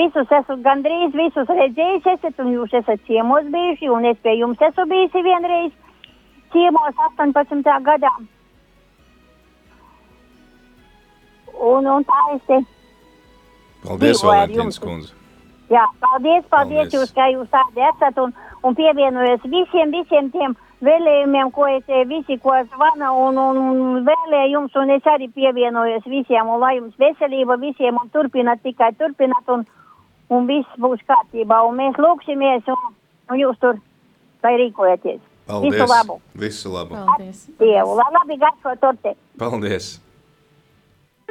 visus 0.00 0.34
esmu 0.38 0.56
gandrīz 0.64 1.14
visus 1.16 1.50
redzējis 1.50 2.10
esat 2.14 2.40
un 2.40 2.52
jūs 2.54 2.74
esat 2.80 3.02
ciemos 3.06 3.48
bijuši 3.52 3.90
un 3.92 4.08
es 4.08 4.18
pie 4.24 4.38
jums 4.38 4.62
esmu 4.70 4.86
bijusi 4.88 5.24
vienreiz 5.26 5.72
ciemos 6.54 7.04
18. 7.18 7.80
gadā. 7.86 8.12
Un, 11.60 11.86
un 11.86 12.04
tā 12.08 12.20
es 12.34 12.44
te. 12.48 12.60
Paldies, 13.84 14.22
Valentīnas 14.24 14.78
kundze. 14.80 15.19
Jā, 15.70 15.84
paldies, 16.02 16.42
paldies, 16.50 16.88
Paldies. 16.88 16.94
jūs, 16.96 17.12
ka 17.14 17.28
jūs 17.30 17.50
tādi 17.52 17.84
esat 17.86 18.18
un, 18.18 18.32
un 18.66 18.74
pievienojos 18.74 19.44
visiem, 19.52 19.92
visiem 19.94 20.30
tiem 20.34 20.56
vēlējumiem, 20.82 21.52
ko 21.54 21.68
es 21.70 21.86
eh, 21.86 22.02
visi, 22.10 22.38
ko 22.42 22.56
zvana 22.72 23.12
un, 23.14 23.38
un, 23.38 23.60
un 23.60 24.00
vēlēju 24.08 24.50
jums, 24.56 24.74
un 24.80 24.90
es 24.96 25.06
arī 25.12 25.30
pievienojos 25.36 26.08
visiem, 26.10 26.50
un 26.50 26.58
lai 26.64 26.74
jums 26.80 26.98
veselība 26.98 27.60
visiem, 27.62 28.00
un 28.02 28.10
turpināt 28.10 28.64
tikai 28.66 28.90
turpināt, 28.98 29.46
un, 29.54 29.62
un 30.34 30.50
viss 30.50 30.82
būs 30.82 31.06
kārtībā, 31.06 31.62
un 31.68 31.78
mēs 31.78 32.02
lūksimies, 32.02 32.66
un, 32.74 32.92
un 33.30 33.42
jūs 33.44 33.62
tur, 33.62 33.78
lai 34.42 34.56
rīkojaties. 34.64 35.22
Paldies. 35.50 35.78
Visu 35.78 35.90
labu. 35.90 36.20
Visu 36.34 36.74
labu. 36.74 36.98
Paldies. 36.98 37.46
Dievu, 37.62 37.98
lai 37.98 38.10
labi 38.18 38.42
garšo 38.42 38.74
torte. 38.82 39.14
Paldies. 39.38 39.98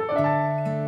Visa 0.00 0.79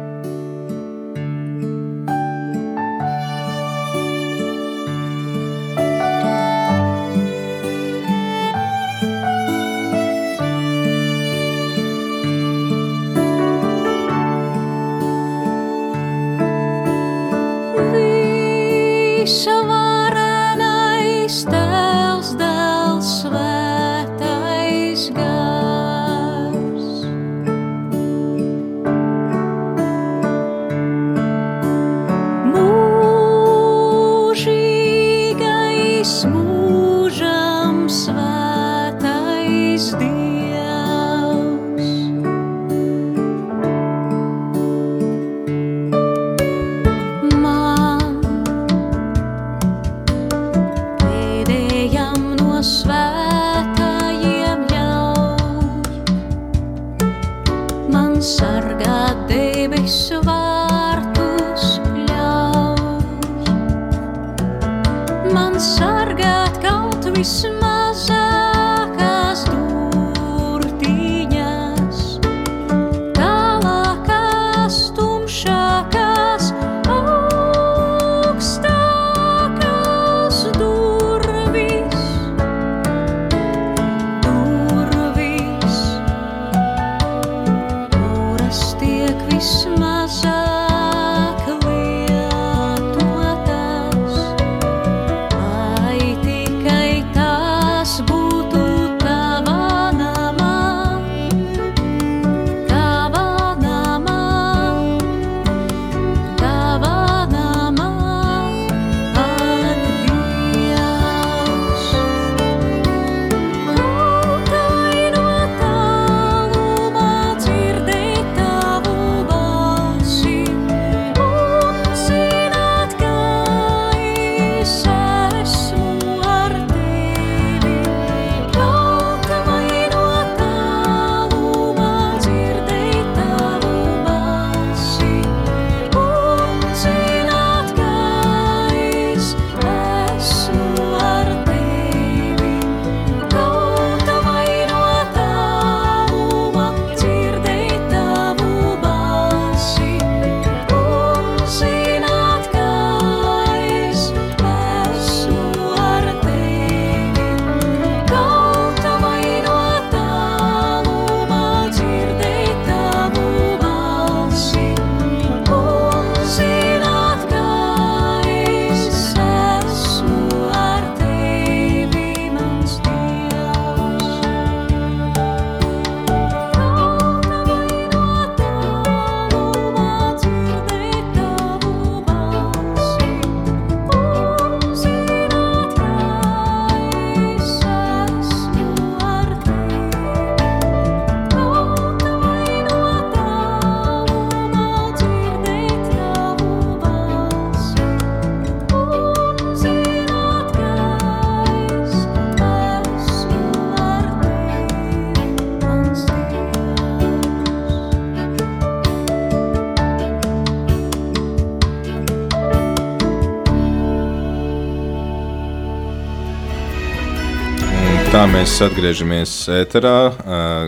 Tā 218.23 218.29
mēs 218.31 218.53
atgriežamies 218.62 219.31
ēterā, 219.51 219.97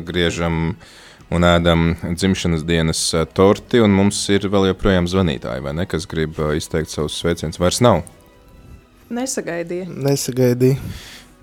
griežam 0.02 0.72
un 1.30 1.44
ēdam 1.46 1.92
dzimšanas 2.02 2.64
dienas 2.66 3.02
torti, 3.30 3.78
un 3.78 3.92
mums 3.94 4.18
ir 4.34 4.48
vēl 4.50 4.72
joprojām 4.72 5.06
zvanītāji, 5.06 5.62
vai 5.62 5.74
ne, 5.78 5.84
kas 5.86 6.08
grib 6.10 6.40
izteikt 6.56 6.90
savus 6.90 7.14
sveicienus. 7.22 7.60
Vairs 7.62 7.78
nav. 7.84 8.00
Nesagaidīja. 9.14 9.86
Nesagaidīju. 9.86 10.80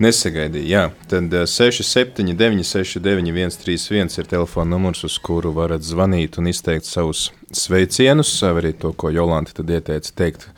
Nesagaidīja, 0.04 0.66
jā. 0.68 0.82
Tad 1.14 1.32
uh, 1.32 1.46
679, 1.48 2.60
691, 2.74 3.56
31 3.64 4.20
ir 4.20 4.30
telefona 4.34 4.74
numurs, 4.74 5.06
uz 5.08 5.16
kuru 5.16 5.54
varat 5.56 5.80
zvanīt 5.80 6.36
un 6.36 6.52
izteikt 6.52 6.90
savus 6.90 7.30
sveicienus. 7.56 8.34
Arī 8.50 8.74
to, 8.76 8.92
ko 8.92 9.08
Jolanta 9.16 9.56
tad 9.62 9.72
ieteica 9.72 10.12
teikt 10.26 10.50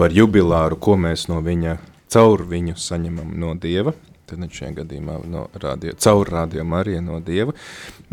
par 0.00 0.16
jubilāru, 0.16 0.80
ko 0.80 0.96
mēs 0.96 1.28
no 1.28 1.44
viņa, 1.44 1.76
caur 2.08 2.48
viņu 2.56 2.80
saņemam 2.80 3.36
no 3.36 3.52
Dieva. 3.52 3.92
Tad 4.24 4.40
ne 4.40 4.46
šajā 4.48 4.70
gadījumā 4.78 5.18
no 5.28 5.42
radio, 5.60 5.92
caur 6.00 6.30
radio 6.32 6.64
Mariju 6.64 7.02
no 7.04 7.18
Dieva. 7.24 7.52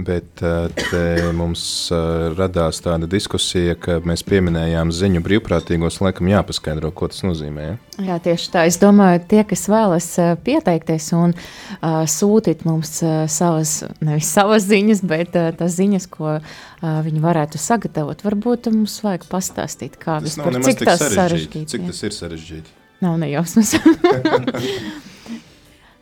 Bet 0.02 0.42
te 0.42 1.04
mums 1.36 1.64
radās 2.36 2.82
tāda 2.84 3.08
diskusija, 3.08 3.78
ka 3.80 4.00
mēs 4.08 4.26
pieminējām 4.28 4.92
ziņu 4.96 5.22
brīvprātīgos, 5.24 6.02
laikam 6.04 6.28
jāpaskaidro, 6.32 6.92
ko 6.96 7.08
tas 7.12 7.24
nozīmē. 7.24 7.68
Ja? 7.70 7.78
Jā, 8.10 8.18
tieši 8.26 8.50
tā. 8.52 8.66
Es 8.68 8.80
domāju, 8.82 9.22
tie, 9.32 9.44
kas 9.48 9.64
vēlas 9.72 10.10
pieteikties 10.44 11.12
un 11.16 11.36
uh, 11.36 12.02
sūtīt 12.10 12.66
mums 12.68 12.98
savas, 13.32 13.78
nevis 14.04 14.32
savas 14.36 14.68
ziņas, 14.68 15.04
bet 15.08 15.38
uh, 15.40 15.52
tās 15.56 15.78
ziņas, 15.78 16.10
ko 16.12 16.34
uh, 16.40 16.52
viņi 16.82 17.24
varētu 17.24 17.62
sagatavot, 17.62 18.26
varbūt 18.26 18.72
mums 18.74 18.98
vajag 19.06 19.30
pastāstīt, 19.32 19.96
kā 20.02 20.20
Tas 20.20 20.32
vispār, 20.32 20.60
cik 20.66 20.84
tas 20.88 21.06
sarežģīti. 21.08 21.70
Cik 21.76 21.88
jā. 21.88 21.94
tas 21.94 22.04
ir 22.10 22.18
sarežģīti? 22.18 22.78
Nav 23.02 23.18
nejausmas. 23.22 23.78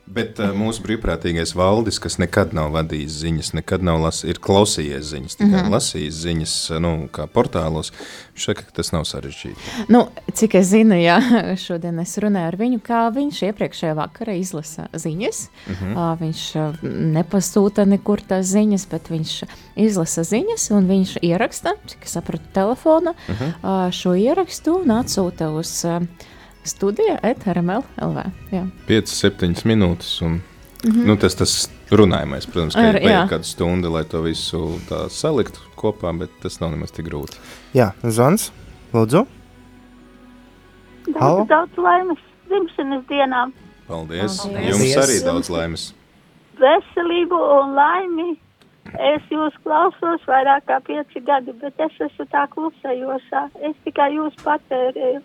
Bet 0.09 0.39
uh, 0.41 0.49
mūsu 0.57 0.81
brīvprātīgais 0.81 1.51
valdis, 1.53 1.99
kas 2.01 2.17
nekad 2.17 2.55
nav 2.57 2.71
vadījis 2.73 3.19
ziņas, 3.21 3.51
nekad 3.59 3.83
nav 3.85 3.99
las, 4.01 4.23
klausījies 4.41 5.11
ziņas, 5.11 5.35
tikai 5.37 5.51
mm. 5.51 5.59
-hmm. 5.59 5.73
lasījis 5.75 6.21
ziņas, 6.23 6.53
nu, 6.81 6.93
kā 7.13 7.27
portālos, 7.29 7.91
viņš 8.33 8.47
saka, 8.49 8.65
ka 8.65 8.73
tas 8.79 8.89
nav 8.95 9.05
sarežģīti. 9.05 9.85
nu, 9.93 10.07
cik 10.33 10.55
es 10.57 10.71
zinu, 10.71 10.97
jā, 10.97 11.19
šodien 11.65 12.01
es 12.01 12.15
runāju 12.17 12.49
ar 12.49 12.57
viņu, 12.57 12.79
kā 12.81 13.03
viņš 13.13 13.43
iepriekšējā 13.51 13.93
vakarā 13.99 14.33
izlasa 14.39 14.87
ziņas. 14.93 15.43
Mhm. 15.67 15.93
Uh, 15.93 16.09
viņš 16.23 16.43
uh, 16.57 16.81
nepasūta 17.19 17.85
nekur 17.85 18.25
tās 18.25 18.49
ziņas, 18.49 18.87
bet 18.89 19.13
viņš 19.13 19.35
izlasa 19.77 20.25
ziņas 20.25 20.71
un 20.73 20.89
viņš 20.89 21.19
ieraksta, 21.21 21.77
cik 21.85 22.09
es 22.09 22.17
sapratu, 22.17 22.49
telefona 22.57 23.13
Mhm. 23.29 23.53
uh, 23.61 23.91
šo 23.93 24.17
ierakstu 24.17 24.81
un 24.81 24.97
atsūta 24.97 25.53
uz 25.53 25.85
uh, 25.85 26.01
studiju 26.69 27.17
ETRML 27.23 27.83
LV. 28.05 28.23
Jā. 28.53 28.63
5-7 28.87 29.65
minūtes, 29.69 30.21
un 30.25 30.39
mm 30.39 30.41
-hmm. 30.83 31.05
nu, 31.07 31.17
tas 31.17 31.35
tas 31.35 31.69
runājamais, 31.91 32.45
protams, 32.45 32.75
ka 32.75 32.81
Ar- 32.81 32.95
ir 32.95 33.01
jā. 33.01 33.05
vajag 33.07 33.29
kādu 33.29 33.43
stundu, 33.43 33.91
lai 33.93 34.03
to 34.05 34.21
visu 34.21 34.79
tā 34.89 35.09
saliktu 35.09 35.59
kopā, 35.75 36.17
bet 36.19 36.29
tas 36.41 36.59
nav 36.61 36.71
nemaz 36.71 36.91
tik 36.91 37.05
grūti. 37.05 37.37
Jā, 37.73 37.91
zvans, 38.03 38.51
lūdzu. 38.93 39.25
Halo? 41.19 41.45
Daudz, 41.45 41.49
daudz 41.49 41.77
laimes 41.77 42.19
dzimšanas 42.47 43.03
dienām, 43.09 43.53
Paldies! 43.87 44.37
Paldies. 44.37 44.69
Jums 44.69 44.97
arī 44.97 45.25
daudz 45.25 45.49
laimes! 45.49 45.93
veselību 46.59 47.39
un 47.57 47.75
laimi. 47.77 48.29
Es 48.89 49.25
jūs 49.29 49.53
klausos 49.63 50.23
vairāk 50.25 50.65
kā 50.69 50.79
pieci 50.87 51.21
gadi, 51.25 51.53
bet 51.61 51.77
es 51.85 51.97
esmu 52.07 52.25
tā 52.33 52.45
klusējošā. 52.53 53.43
Es 53.69 53.75
tikai 53.85 54.09
jūs 54.15 54.37
patērēju. 54.41 55.21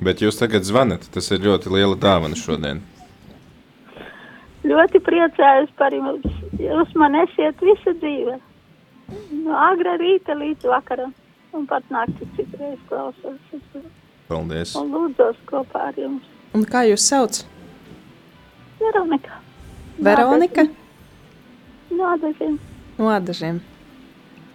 Bet 0.00 0.22
jūs 0.24 0.38
tagad 0.40 0.64
zvanat, 0.64 1.04
tas 1.12 1.28
ir 1.34 1.42
ļoti 1.44 1.70
liela 1.74 1.96
dāvana 2.00 2.38
šodien. 2.38 2.80
Ļoti 4.64 5.00
priecājos 5.04 5.72
par 5.76 5.92
jums. 5.92 6.24
Jūs 6.62 6.94
man 6.96 7.16
esiet 7.24 7.60
visu 7.60 7.92
dzīve. 7.98 8.38
No 9.42 9.56
agra 9.58 9.96
rīta 10.00 10.36
līdz 10.38 10.68
vakaram. 10.70 11.12
Un 11.52 11.66
pat 11.68 11.84
naktī 11.92 12.24
citreiz 12.38 12.78
klausos. 12.88 13.36
Paldies! 14.30 14.72
Un 14.78 14.92
lūdzos 14.94 15.36
kopā 15.50 15.88
ar 15.90 15.98
jums. 16.00 16.24
Un 16.56 16.64
kā 16.64 16.86
jūs 16.88 17.04
sauc? 17.10 17.42
Veronika. 18.80 19.36
Veronika? 20.00 20.64
No 21.92 22.08
Adažiem. 22.14 22.56
No 22.96 23.10
Adažiem. 23.12 23.60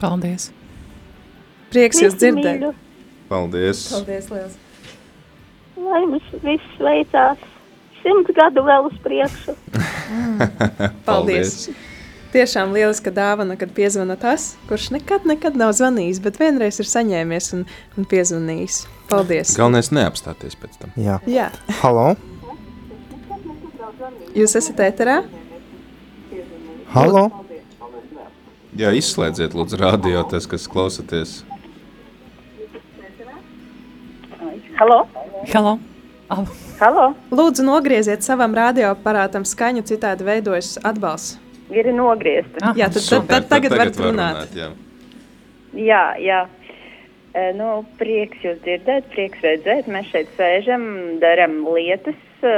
Paldies! 0.01 0.49
Prieks 1.69 2.01
jūs 2.01 2.15
Visu 2.15 2.23
dzirdēt. 2.23 2.63
mīļu. 2.63 2.73
Paldies! 3.29 3.83
Paldies, 3.93 4.31
liels. 4.33 4.57
Lai 5.87 6.03
mums 6.07 6.31
viss 6.43 6.79
veicās. 6.83 7.43
Simts 8.01 8.33
gadu 8.35 8.63
vēl 8.67 8.89
uz 8.89 8.97
priekšu. 9.03 9.55
Paldies! 11.07 11.69
Tiešām 12.33 12.73
lieliska 12.75 13.11
dāvana, 13.15 13.55
kad 13.59 13.71
piezvana 13.73 14.17
tas, 14.19 14.49
kurš 14.67 14.89
nekad, 14.97 15.23
nekad 15.29 15.55
nav 15.57 15.71
zvanījis, 15.77 16.19
bet 16.21 16.39
vienreiz 16.41 16.77
ir 16.83 16.89
saņēmies 16.91 17.47
un, 17.55 17.63
un 17.95 18.07
piezvanījis. 18.11 18.81
Paldies! 19.11 19.55
Galvenais 19.57 19.89
neapstāties 19.95 20.59
pēc 20.59 20.75
tam. 20.81 20.91
Jā. 20.99 21.21
Jā. 21.31 21.47
Halo? 21.79 22.11
Jūs 24.37 24.57
esat 24.59 24.83
ēterā? 24.89 25.21
Halo? 26.91 27.29
Jā, 28.77 28.91
izslēdziet, 28.93 29.55
lūdzu, 29.57 29.79
radio, 29.81 30.21
tas, 30.29 30.45
kas 30.51 30.67
klausaties. 30.69 31.39
Halo? 34.77 34.99
Halo? 35.45 35.77
Halo? 36.79 37.05
Lūdzu, 37.31 37.63
nogrieziet 37.65 38.25
savam 38.25 38.55
radioaparātam 38.57 39.45
skaņu, 39.47 39.85
citādi 39.87 40.25
veidojas 40.27 40.75
atbalsts. 40.85 41.37
Ir 41.71 41.87
nogriezta. 41.95 42.61
Ah, 42.63 42.75
jā, 42.79 42.87
tad, 42.91 43.03
tad, 43.03 43.25
tad 43.31 43.47
tagad 43.51 43.75
varat 43.75 43.97
runāt. 43.99 44.55
jā. 44.55 44.69
Jā, 45.77 46.03
jā. 46.23 46.45
E, 47.35 47.51
Nu, 47.57 47.83
prieks 47.99 48.39
jūs 48.41 48.61
dzirdēt, 48.63 49.09
prieks 49.13 49.43
redzēt. 49.43 49.89
Mēs 49.91 50.07
šeit 50.13 50.31
sēžam, 50.39 50.85
darām 51.21 51.59
lietas, 51.67 52.17
e, 52.41 52.55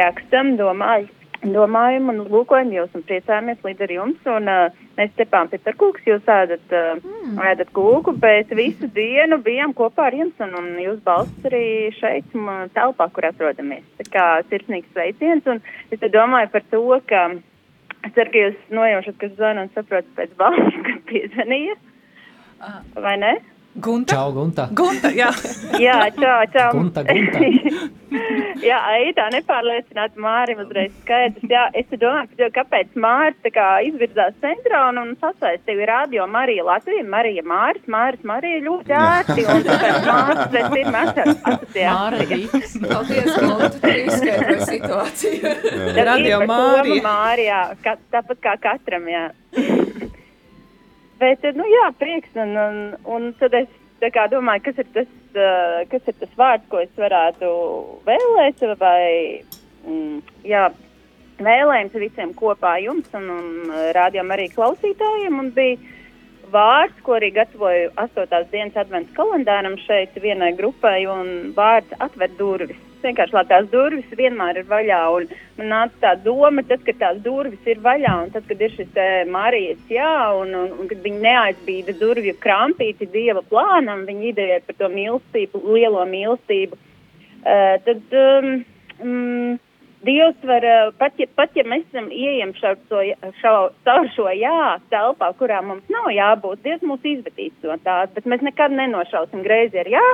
rakstam, 0.00 0.54
domāju, 0.56 1.10
domājam 1.52 2.08
un 2.12 2.22
lūkojam 2.32 2.72
jūs 2.72 2.94
un 2.96 3.04
priecājamies 3.04 3.62
līdz 3.66 3.84
ar 3.86 3.92
jums. 3.92 4.28
Un, 4.30 4.50
uh, 4.50 4.82
mēs 4.98 5.12
cepām 5.18 5.50
piparkūks, 5.52 6.06
jūs 6.08 6.28
ēdat, 6.30 6.64
uh, 6.72 7.00
mm. 7.00 7.40
ēdat 7.50 7.72
kūku, 7.76 8.14
bet 8.22 8.52
visu 8.56 8.88
dienu 8.94 9.40
bijām 9.44 9.74
kopā 9.76 10.08
ar 10.08 10.18
jums 10.18 10.44
un, 10.44 10.54
un 10.60 10.70
jūs 10.80 11.00
balsts 11.06 11.48
arī 11.50 11.64
šeit 11.98 12.28
telpā, 12.76 13.08
kur 13.12 13.28
atrodamies. 13.28 13.86
Tā 14.00 14.08
kā 14.10 14.26
sirsnīgs 14.50 14.92
sveiciens 14.94 15.50
un 15.50 15.60
es 15.94 16.04
domāju 16.14 16.52
par 16.54 16.64
to, 16.70 16.84
ka 17.10 17.26
es 18.04 18.14
ceru, 18.16 18.30
ka 18.30 18.44
jūs 18.46 18.70
nojaušat, 18.74 19.18
kas 19.20 19.34
zvana 19.38 19.66
un 19.66 19.74
saprotat 19.74 20.14
pēc 20.18 20.38
balss, 20.40 20.78
kad 20.88 21.02
piezvanīja. 21.10 21.76
Vai 22.96 23.18
ne? 23.20 23.34
Gunta. 23.74 24.14
Čau, 24.14 24.32
Gunta. 24.32 24.68
Gunta, 24.70 25.10
jā. 25.10 25.32
Jā, 25.82 25.98
čau, 26.14 26.38
čau. 26.54 26.70
Gunta, 26.76 27.02
Gunta. 27.02 27.40
jā, 28.68 28.78
Aida, 28.94 29.24
nepārliecināti 29.34 30.22
Mārim 30.22 30.60
uzreiz 30.62 30.92
skaidrs. 31.00 31.42
Jā, 31.50 31.64
es 31.74 31.88
te 31.90 31.98
domāju, 31.98 32.48
kāpēc 32.54 32.94
Māris 32.94 33.40
tā 33.42 33.50
kā 33.54 33.66
izvirzās 33.88 34.36
centrā 34.44 34.84
un, 34.92 35.00
un 35.02 35.12
sasaistīja 35.18 35.88
radio 35.90 36.28
Marija 36.30 36.68
Latvija, 36.68 37.02
Marija 37.16 37.42
Māris, 37.42 37.82
Māris 37.90 38.22
Marija 38.22 38.62
ļoti 38.62 38.96
ērti 39.00 39.46
un 39.56 39.66
tāpēc 39.66 40.00
Māris 40.06 40.44
pēc 40.54 40.70
pirmā 40.76 41.04
asociācija. 41.10 41.94
Māra 41.98 42.24
Rīgas. 42.30 42.76
Paldies, 42.86 43.30
Gunta, 43.42 43.72
tu 43.74 43.94
izskaidroji 44.04 44.68
situāciju. 44.70 45.56
Radio 46.12 46.44
Mārija. 46.46 47.02
Mārijā, 47.10 47.62
ka, 47.82 47.98
tāpat 48.14 48.46
kā 48.46 48.58
katram, 48.68 49.10
jā. 49.10 49.30
Bet, 51.20 51.44
nu 51.54 51.66
jā, 51.68 51.88
prieks, 51.98 52.32
un, 52.40 52.56
un, 52.58 52.78
un 53.06 53.32
tad 53.38 53.54
es 53.58 53.70
kā 54.12 54.26
domāju, 54.28 54.66
kas 54.66 54.80
ir 54.82 54.88
tas, 54.92 55.10
uh, 55.38 55.82
kas 55.88 56.08
ir 56.10 56.16
tas 56.20 56.32
vārds, 56.36 56.66
ko 56.68 56.80
es 56.82 56.90
varētu 56.98 57.50
vēlēt, 58.04 58.64
vai, 58.80 59.44
mm, 59.86 60.18
jā, 60.44 60.66
vēlējums 61.38 61.98
visiem 62.02 62.34
kopā 62.36 62.76
jums 62.84 63.08
un, 63.16 63.30
un 63.30 63.76
rādījām 63.96 64.34
arī 64.34 64.48
klausītājiem, 64.52 65.38
un 65.40 65.52
bija 65.56 65.78
vārds, 66.54 66.98
ko 67.06 67.16
arī 67.18 67.32
gatavoju 67.34 67.92
8. 68.00 68.50
dienas 68.52 68.76
advents 68.78 69.14
kalendāram 69.16 69.78
šeit 69.86 70.14
vienai 70.22 70.52
grupai, 70.58 71.06
un 71.10 71.54
vārds 71.56 71.94
atver 72.04 72.34
durvis. 72.38 72.80
Vienkārši, 73.04 73.34
lai 73.36 73.44
tās 73.50 73.66
durvis 73.72 74.16
vienmēr 74.16 74.62
ir 74.62 74.68
vaļā, 74.70 75.00
un 75.16 75.26
man 75.58 75.70
nāca 75.72 76.00
tā 76.02 76.12
doma, 76.24 76.64
tad, 76.68 76.84
kad 76.86 77.00
tās 77.02 77.20
durvis 77.24 77.68
ir 77.68 77.82
vaļā, 77.84 78.14
un 78.24 78.32
tad, 78.34 78.46
kad 78.48 78.62
ir 78.64 78.72
šis 78.72 78.88
te 78.96 79.06
Marijas 79.30 79.92
jā, 79.92 80.14
un, 80.38 80.54
un, 80.62 80.72
un 80.80 80.88
kad 80.90 81.02
viņi 81.04 81.20
neaizbīda 81.26 81.96
durvju 82.00 82.36
krampīti 82.40 83.10
Dieva 83.12 83.44
plānam, 83.50 84.06
viņi 84.08 84.32
ideja 84.32 84.62
par 84.64 84.80
to 84.80 84.90
mīlestību, 84.94 85.62
lielo 85.76 86.06
mīlestību, 86.08 86.80
uh, 86.80 87.76
tad 87.84 88.18
um, 88.24 88.50
mm, 89.00 89.62
Dievs 90.04 90.44
var, 90.44 90.64
uh, 90.68 90.92
pat 91.00 91.16
ja, 91.20 91.28
pat 91.36 91.54
ja 91.56 91.64
mēs 91.68 91.86
esam 91.88 92.10
ieejam 92.12 92.52
šau, 92.58 92.74
šo, 93.40 93.54
caur 93.86 94.10
šo 94.16 94.28
jā 94.36 94.76
telpā, 94.92 95.30
kurā 95.38 95.62
mums 95.64 95.88
nav 95.92 96.10
jābūt, 96.12 96.64
Dievs 96.64 96.84
mūs 96.84 97.04
izvedīs 97.08 97.56
no 97.64 97.76
tās, 97.84 98.12
bet 98.16 98.28
mēs 98.28 98.44
nekad 98.44 98.72
nenošausim 98.76 99.44
greizi 99.44 99.80
ar 99.84 99.92
jā, 100.00 100.06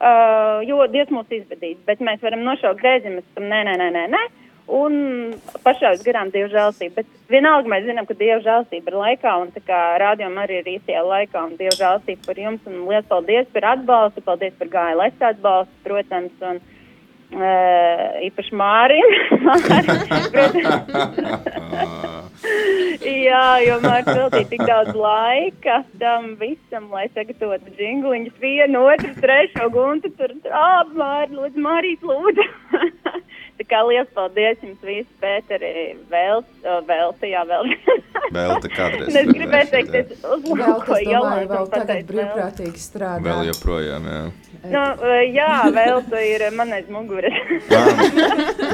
uh, 0.00 0.62
jo 0.66 0.80
Dievs 0.92 1.12
mūs 1.14 1.30
izvedīs, 1.30 1.78
bet 1.86 2.02
mēs 2.04 2.22
varam 2.24 2.44
nošaut 2.46 2.80
greizi, 2.80 3.12
mēs 3.12 3.26
esam 3.32 3.46
nē, 3.50 3.60
nē, 3.68 3.76
nē, 3.80 3.90
nē, 3.94 4.04
nē, 4.14 4.22
un 4.80 4.98
pašāvis 5.64 6.04
garām 6.06 6.30
Dieva 6.34 6.50
žēlstību, 6.52 6.94
bet 6.98 7.32
vienalga 7.32 7.70
mēs 7.72 7.88
zinām, 7.88 8.08
ka 8.08 8.16
Dieva 8.18 8.40
žēlstība 8.44 8.92
ir 8.92 9.00
laikā, 9.00 9.34
un 9.42 9.50
tā 9.54 9.64
kā 9.66 9.80
rādījām 10.02 10.38
arī 10.42 10.60
ir 10.62 10.70
īstajā 10.76 11.02
laikā, 11.08 11.46
un 11.48 11.58
Dieva 11.60 11.76
žēlstība 11.80 12.26
par 12.26 12.44
jums, 12.46 12.70
un 12.70 12.86
liels 12.90 13.10
paldies 13.10 13.50
par 13.56 13.70
atbalstu, 13.74 14.24
paldies 14.24 14.56
par 14.60 14.72
GLS 14.76 15.28
atbalstu, 15.32 15.82
protams, 15.88 16.38
un 16.42 16.62
Uh, 16.64 16.73
īpaši 18.28 18.52
Mārim. 18.58 19.08
Jā, 23.04 23.58
jo 23.64 23.78
Mārcis 23.82 24.18
veltīja 24.18 24.48
tik 24.50 24.62
daudz 24.68 24.92
laika 24.96 25.78
tam 26.00 26.34
visam, 26.40 26.90
lai 26.92 27.06
sagatavotu 27.14 27.72
džingliņus 27.78 28.36
vienu, 28.42 28.84
otru, 28.92 29.12
trešo 29.20 29.68
guntu. 29.74 30.08
Tur 30.18 30.30
apmēr, 30.60 31.32
lūdzu, 31.32 31.64
Mārīt, 31.64 32.00
lūdzu. 32.04 32.44
Tā 33.54 33.64
kā 33.70 33.80
liels 33.86 34.08
paldies 34.16 34.58
jums 34.64 34.80
visi, 34.82 35.06
Pēteri, 35.22 35.68
vēl, 36.10 36.40
vēl, 36.88 37.12
jā, 37.30 37.42
vēl. 37.46 37.68
Vēl 38.34 38.54
te 38.64 38.70
kādreiz. 38.72 39.14
Es 39.14 39.28
gribēju 39.30 39.68
teikt, 39.70 39.94
es 39.94 40.24
Vēl, 40.24 40.40
domāju, 40.42 41.04
Jolantu 41.06 41.52
vēl 41.52 41.60
un 41.60 41.70
tagad 41.70 41.92
vēl. 41.94 42.08
brīvprātīgi 42.08 42.82
strādā. 42.82 43.22
Vēl 43.22 43.50
joprojām, 43.52 44.08
jā. 44.10 44.24
Nu, 44.72 44.82
jā, 45.28 45.50
vēl 45.76 46.02
tā 46.10 46.24
ir 46.26 46.46
man 46.56 46.74
aiz 46.74 46.90
muguras. 46.90 47.38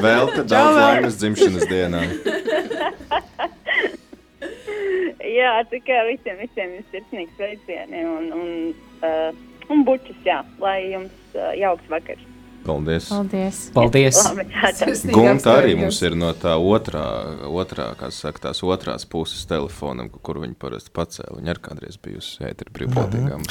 Vēl 0.01 0.33
te 0.33 0.47
daudz 0.49 0.79
laimes 0.79 1.19
dzimšanas 1.21 1.67
dienā. 1.69 2.01
jā, 5.37 5.53
tā 5.69 5.83
kā 5.85 6.01
visiem, 6.09 6.41
visiem 6.41 6.75
jums 6.79 6.91
sirsnīgs 6.95 7.37
sveicieni 7.37 8.05
un, 8.07 8.27
un, 8.41 8.51
uh, 9.05 9.29
un 9.69 9.85
bučus, 9.87 10.17
jā, 10.25 10.41
lai 10.63 10.79
jums 10.95 11.37
uh, 11.37 11.51
jauks 11.59 11.85
vakars. 11.91 12.30
Paldies. 12.65 13.07
Paldies. 13.09 13.59
Paldies. 13.73 14.17
Tā. 14.21 14.45
Gunta 15.09 15.55
arī 15.57 15.73
mums 15.79 15.97
ir 16.05 16.13
no 16.19 16.29
tā 16.37 16.53
otrā, 16.55 17.05
otrā 17.49 17.87
kā 17.97 18.11
saka, 18.13 18.37
tās 18.47 18.61
otrās 18.61 19.05
puses 19.09 19.47
telefonam, 19.49 20.11
kur 20.21 20.37
viņi 20.43 20.53
parasti 20.61 20.93
pacēla. 20.93 21.39
Viņa 21.39 21.49
arī 21.55 21.61
kādreiz 21.65 21.97
bijusi 22.01 22.45
ēteri 22.45 22.73
brīvprātīgām. 22.75 23.41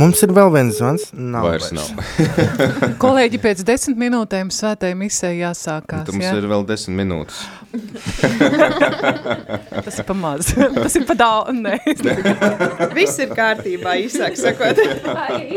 Mums 0.00 0.24
ir 0.24 0.30
vēl 0.36 0.48
viens 0.54 0.80
zvans. 0.80 1.02
Nav 1.12 1.50
Vairs 1.50 1.70
nav. 1.76 1.88
Kolēģi, 3.04 3.42
pēc 3.44 3.58
desmit 3.68 4.00
minūtēm 4.00 4.48
svētai 4.54 4.94
misē 4.98 5.34
jāsākās. 5.36 6.06
Tad 6.08 6.16
mums 6.16 6.30
jā? 6.30 6.34
ir 6.40 6.46
vēl 6.54 6.62
desmit 6.68 6.96
minūtes. 7.02 7.38
Tas 9.84 9.98
ir 9.98 10.04
pamaz. 10.08 10.46
Tas 10.84 10.96
ir 10.96 11.04
pa 11.08 11.14
daudz. 11.18 11.52
Nē. 11.54 11.78
Viss 12.96 13.18
ir 13.22 13.28
kārtībā, 13.36 13.90
īsāk 14.06 14.32
sakot. 14.38 14.76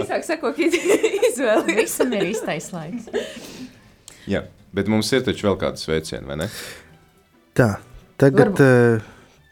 Īsāk 0.01 0.21
sakot, 0.27 0.55
izvēle. 0.59 1.65
Visam 1.77 2.09
ir 2.17 2.21
īstais 2.31 2.67
laiks. 2.73 2.96
Jā, 4.33 4.43
bet 4.75 4.89
mums 4.91 5.11
ir 5.15 5.23
taču 5.25 5.49
vēl 5.49 5.59
kāds 5.61 5.85
sveicieni, 5.87 6.25
vai 6.27 6.39
ne? 6.43 6.49
Tā, 7.57 7.69
tagad 8.21 8.59
uh, 8.63 9.03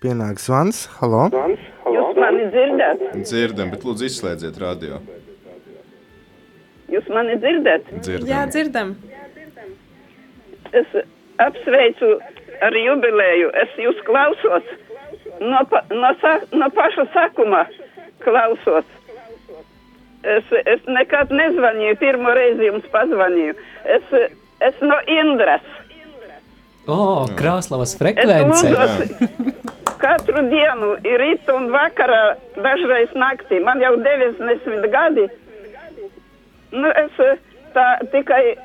pienāk 0.03 0.41
zvans. 0.43 0.85
Halo? 0.99 1.27
Jūs 1.95 2.19
mani 2.19 2.47
dzirdat? 2.53 3.03
Dzirdam, 3.23 3.71
bet 3.73 3.85
lūdzu 3.87 4.09
izslēdziet 4.09 4.59
radio. 4.61 4.99
Jūs 6.91 7.07
mani 7.13 7.37
dzirdat? 7.41 7.87
Dzirdam. 8.01 8.29
Jā, 8.29 8.45
dzirdam. 8.51 8.95
Es 10.75 10.97
apsveicu 11.41 12.17
ar 12.65 12.77
jubileju. 12.77 13.49
Es 13.63 13.79
jūs 13.81 14.01
klausos. 14.07 14.67
No, 15.41 15.63
pa, 15.71 15.81
no, 15.91 16.11
sa, 16.21 16.37
no 16.55 16.69
paša 16.75 17.07
sākuma 17.15 17.65
klausos. 18.23 18.87
Es, 20.25 20.51
es 20.65 20.85
nekad 20.89 21.29
nezvanīju, 21.29 21.97
pirmo 22.01 22.33
reizi 22.33 22.69
jums 22.69 22.85
pazvanīju. 22.93 23.55
Es, 23.97 24.13
es 24.65 24.79
no 24.81 24.97
Indras. 25.11 25.65
O, 26.85 26.93
oh, 26.93 27.29
Es 27.37 27.95
frekvence. 27.97 28.71
katru 30.01 30.43
dienu, 30.51 30.95
ir 31.07 31.21
rīt 31.21 31.49
un 31.53 31.69
vakarā, 31.73 32.35
dažreiz 32.57 33.13
naktī. 33.17 33.61
Man 33.63 33.81
jau 33.81 33.95
90 34.01 34.89
gadi. 34.93 35.27
Nu, 36.75 36.89
es 36.89 37.21
tā 37.75 37.87
tikai 38.13 38.55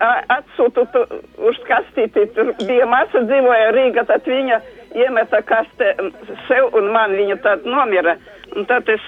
atsūtu 0.00 0.86
tu, 0.92 1.04
uz 1.48 1.58
kastīti. 1.68 2.26
Tur 2.36 2.52
bija 2.66 2.86
māsa 2.90 3.22
dzīvoja 3.24 3.72
Rīga, 3.76 4.04
tad 4.08 4.26
viņa 4.28 4.60
iemeta 4.96 5.42
kaste 5.46 5.92
m, 6.00 6.12
sev 6.48 6.74
un 6.76 6.90
man 6.94 7.16
viņa 7.16 7.38
tad 7.44 7.66
nomira. 7.68 8.16
Un 8.56 8.68
tad 8.68 8.88
es 8.92 9.02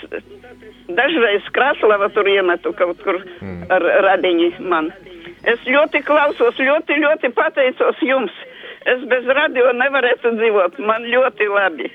dažreiz 0.88 1.46
Kraslava 1.52 2.08
tur 2.14 2.28
iemetu 2.28 2.72
kaut 2.76 3.00
kur 3.04 3.20
ar 3.72 3.88
radiņi 4.08 4.54
man. 4.60 4.90
Es 5.46 5.60
ļoti 5.68 6.02
klausos, 6.04 6.58
ļoti, 6.58 6.98
ļoti 7.04 7.30
pateicos 7.36 8.00
jums. 8.02 8.34
Es 8.88 9.02
bez 9.10 9.26
radio 9.36 9.70
nevarētu 9.76 10.32
dzīvot. 10.38 10.78
Man 10.88 11.04
ļoti 11.12 11.48
labi. 11.52 11.90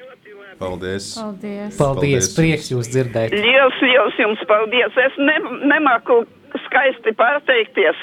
Paldies. 0.60 1.10
Paldies. 1.18 1.78
Paldies, 1.80 2.30
prieks 2.38 2.70
jūs 2.72 2.92
dzirdēt. 2.94 3.34
Liels, 3.34 3.80
liels 3.82 4.20
jums 4.22 4.44
paldies. 4.48 4.96
Es 5.02 5.18
ne, 5.20 5.36
nemāku 5.74 6.22
skaisti 6.68 7.16
pateikties. 7.18 8.00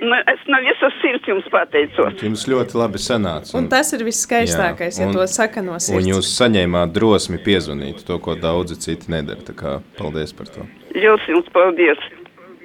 Ne- 0.00 0.24
Es 0.32 0.38
no 0.48 0.56
visas 0.64 0.94
sirds 1.02 1.26
jums 1.28 1.44
pateicos. 1.52 2.14
Jums 2.22 2.46
ļoti 2.48 2.74
labi 2.78 2.98
sanāca. 3.02 3.54
Un 3.58 3.68
tas 3.68 3.92
ir 3.92 4.00
viskaistākais, 4.06 4.96
Jā, 4.96 5.00
ja 5.02 5.06
un- 5.08 5.12
to 5.14 5.26
saka 5.26 5.60
no 5.62 5.72
Un 5.74 5.80
sirds. 5.80 6.06
jūs 6.06 6.30
saņēmāt 6.38 6.92
drosmi 6.92 7.36
piezvanīt 7.44 8.04
to, 8.06 8.18
ko 8.18 8.34
daudzi 8.34 8.76
citi 8.80 9.10
nedara. 9.10 9.40
Tā 9.42 9.52
kā 9.54 9.82
paldies 9.98 10.32
par 10.32 10.46
to. 10.46 10.66
Liels 10.94 11.20
jums 11.28 11.48
paldies. 11.52 11.98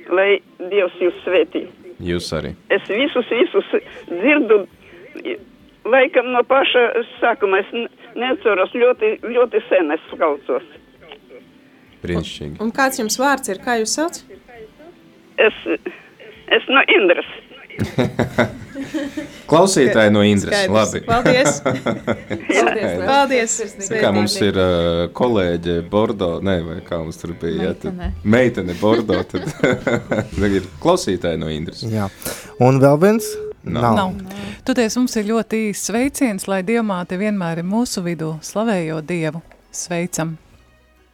Lai 0.10 0.40
Dievs 0.60 0.94
jūs 1.02 1.14
svētī. 1.26 1.68
Jūs 2.00 2.32
arī. 2.38 2.56
Es 2.70 2.82
visus, 2.88 3.26
visus 3.30 3.66
dzirdu. 4.08 4.68
Laikam 5.86 6.32
no 6.32 6.42
paša 6.44 7.04
sākuma 7.22 7.60
es 7.60 7.66
ne- 7.74 7.90
neceros 8.16 8.72
ļoti, 8.74 9.20
ļoti 9.22 9.62
sen 9.70 9.92
es 9.92 10.00
klausos. 10.12 10.64
Brīnišķīgi. 12.04 12.60
Un 12.62 12.72
kāds 12.72 13.00
jums 13.02 13.18
vārds 13.18 13.50
ir? 13.50 13.58
Kā 13.66 13.80
jūs 13.82 13.94
sauc? 13.98 14.22
Es, 15.38 15.54
es 16.52 16.64
no 16.70 16.82
Indras. 16.98 17.28
Klausītāji 19.50 20.12
no 20.14 20.22
Indras. 20.26 20.66
Labi. 20.72 21.02
Paldies. 21.06 21.60
Paldies. 23.10 23.56
Tā 23.90 24.00
kā 24.02 24.12
mums 24.16 24.36
ir 24.44 24.58
uh, 24.60 25.06
kolēģe 25.16 25.78
Bordo, 25.92 26.36
ne, 26.46 26.58
vai 26.66 26.78
kā 26.86 27.00
mums 27.04 27.20
tur 27.22 27.34
bija? 27.42 27.70
jā, 27.70 27.74
tad- 27.82 27.94
Meitene. 27.96 28.12
Meitene 28.36 28.78
Bordo, 28.80 29.20
tad 29.32 29.48
tagad 30.36 30.60
ir 30.62 30.70
klausītāji 30.84 31.42
no 31.42 31.52
Indras. 31.52 31.84
Jā. 31.86 32.10
Un 32.64 32.80
vēl 32.84 33.00
viens? 33.04 33.30
Nav. 33.66 33.96
Nav. 33.98 34.12
Toties 34.66 34.96
mums 35.00 35.16
ir 35.18 35.26
ļoti 35.32 35.64
īsts 35.72 35.90
sveiciens, 35.90 36.46
lai 36.50 36.62
Dievmāte 36.66 37.18
vienmēr 37.22 37.64
ir 37.64 37.68
mūsu 37.70 38.04
vidū, 38.06 38.36
slavējot 38.46 39.08
Dievu. 39.10 39.42
Sveicam! 39.76 40.38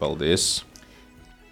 Paldies! 0.02 0.62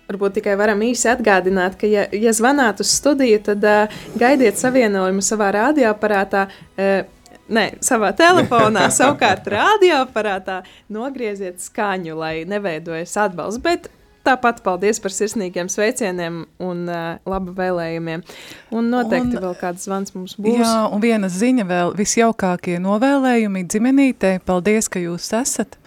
Varbūt 0.10 0.40
tikai 0.40 0.56
varam 0.58 0.82
īsi 0.82 1.06
atgādināt, 1.12 1.76
ka, 1.78 1.86
ja, 1.86 2.08
ja 2.10 2.34
zvanāt 2.34 2.82
uz 2.82 2.90
studiju, 2.98 3.44
tad 3.46 3.66
uh, 3.68 4.02
gaidiet 4.18 4.58
savienojumu 4.58 5.22
savā 5.26 5.52
radioaparātā. 5.60 6.48
Uh, 6.74 7.16
Nē, 7.50 7.64
savā 7.82 8.12
telefonā, 8.14 8.88
savukārt 8.94 9.48
radioaparātā 9.50 10.60
nogrieziet 10.94 11.58
skaņu, 11.64 12.14
lai 12.20 12.34
neveidojas 12.46 13.16
atbalsts. 13.18 13.62
Bet 13.66 13.88
tāpat 14.26 14.62
paldies 14.66 15.00
par 15.02 15.14
sirsnīgiem 15.14 15.70
sveicieniem 15.72 16.44
un 16.62 16.84
uh, 16.90 17.18
labu 17.30 17.54
vēlējumiem. 17.58 18.24
Un 18.76 18.90
noteikti 18.94 19.38
Un- 19.38 19.44
vēl 19.48 19.56
kāds 19.62 19.86
zvans 19.90 20.14
mums 20.14 20.38
būs. 20.38 20.62
Jā, 20.62 20.74
un 20.94 21.02
viena 21.04 21.30
ziņa 21.34 21.66
vēl 21.70 21.94
visjaukākie 21.98 22.78
novēlējumi 22.84 23.66
dzimenītei. 23.70 24.38
Paldies, 24.46 24.90
ka 24.92 25.02
jūs 25.02 25.32
esat 25.38 25.80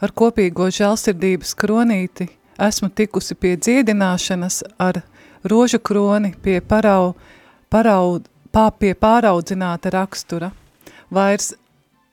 ar 0.00 0.14
kopīgo 0.16 0.70
žēlsirdības 0.74 1.54
kronīti. 1.58 2.30
Esmu 2.60 2.90
tikusi 2.92 3.34
pie 3.40 3.54
dziedināšanas 3.56 4.60
ar 4.76 5.00
rožu 5.48 5.78
kroni 5.80 6.34
pie, 6.44 6.58
parau, 6.60 7.14
parau, 7.72 8.18
pā, 8.52 8.66
pie 8.76 8.92
pāraudzināta 8.92 9.92
rakstura. 9.94 10.50
Vairs 11.10 11.54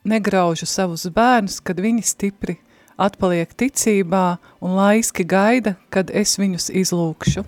negraužu 0.08 0.66
savus 0.66 1.04
bērnus, 1.12 1.60
kad 1.60 1.82
viņi 1.84 2.06
stipri 2.08 2.56
atpaliek 2.98 3.52
ticībā 3.60 4.38
un 4.64 4.78
laiski 4.80 5.26
gaida, 5.28 5.76
kad 5.92 6.10
es 6.16 6.38
viņus 6.40 6.72
izlūkšu. 6.72 7.44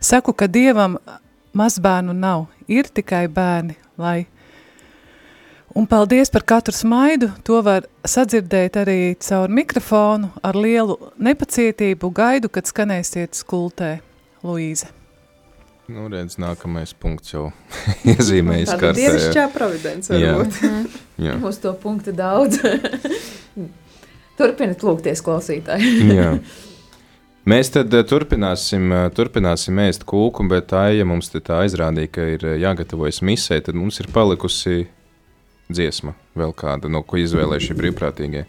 Saku, 0.00 0.32
ka 0.32 0.48
Dievam 0.48 0.96
mazbērnu 1.52 2.14
nav, 2.16 2.46
ir 2.68 2.88
tikai 2.88 3.26
bērni, 3.28 3.76
lai. 3.98 4.24
Un 5.76 5.86
paldies 5.86 6.30
par 6.32 6.42
katru 6.48 6.72
smaidu, 6.74 7.28
to 7.44 7.60
var 7.62 7.84
sadzirdēt 8.08 8.78
arī 8.80 9.00
caur 9.22 9.52
mikrofonu 9.52 10.30
ar 10.42 10.56
lielu 10.56 10.96
nepacietību 11.20 12.10
gaidu, 12.16 12.48
kad 12.52 12.68
skanēsiet 12.70 13.36
skultē, 13.36 13.98
Luīze. 14.46 14.88
Nu, 15.88 16.04
redz, 16.12 16.36
nākamais 16.40 16.92
punkts 16.92 17.32
jau 17.32 17.46
iezīmējis 18.12 18.72
Tāda 18.74 18.80
kartē. 18.82 19.00
dievišķā 19.02 19.44
providence 19.54 20.12
Jā. 20.12 20.34
varbūt. 20.36 20.58
Jā. 21.26 21.36
Uz 21.48 21.60
to 21.62 21.72
punktu 21.80 22.12
daudz. 22.16 22.60
Turpiniet 24.38 24.84
lūgties, 24.84 25.22
klausītāji. 25.24 25.94
Jā. 26.14 26.34
Mēs 27.48 27.70
tad 27.72 27.94
eh, 27.96 28.04
turpināsim, 28.04 28.90
eh, 28.92 29.06
turpināsim 29.16 29.80
ēst 29.80 30.04
kūku, 30.08 30.44
bet 30.50 30.68
tā, 30.74 30.90
ja 30.92 31.06
mums 31.08 31.30
te 31.32 31.40
tā 31.40 31.62
aizrādīja, 31.64 32.10
ka 32.12 32.26
ir 32.34 32.44
eh, 32.44 32.58
jāgatavojas 32.60 33.22
misē, 33.24 33.56
tad 33.64 33.78
mums 33.78 33.96
ir 34.02 34.10
palikusi 34.12 34.82
dziesma 35.72 36.14
vēl 36.38 36.54
kāda, 36.56 36.90
no 36.90 37.02
ko 37.06 37.20
izvēlējuši 37.20 37.76
brīvprātīgie. 37.78 38.44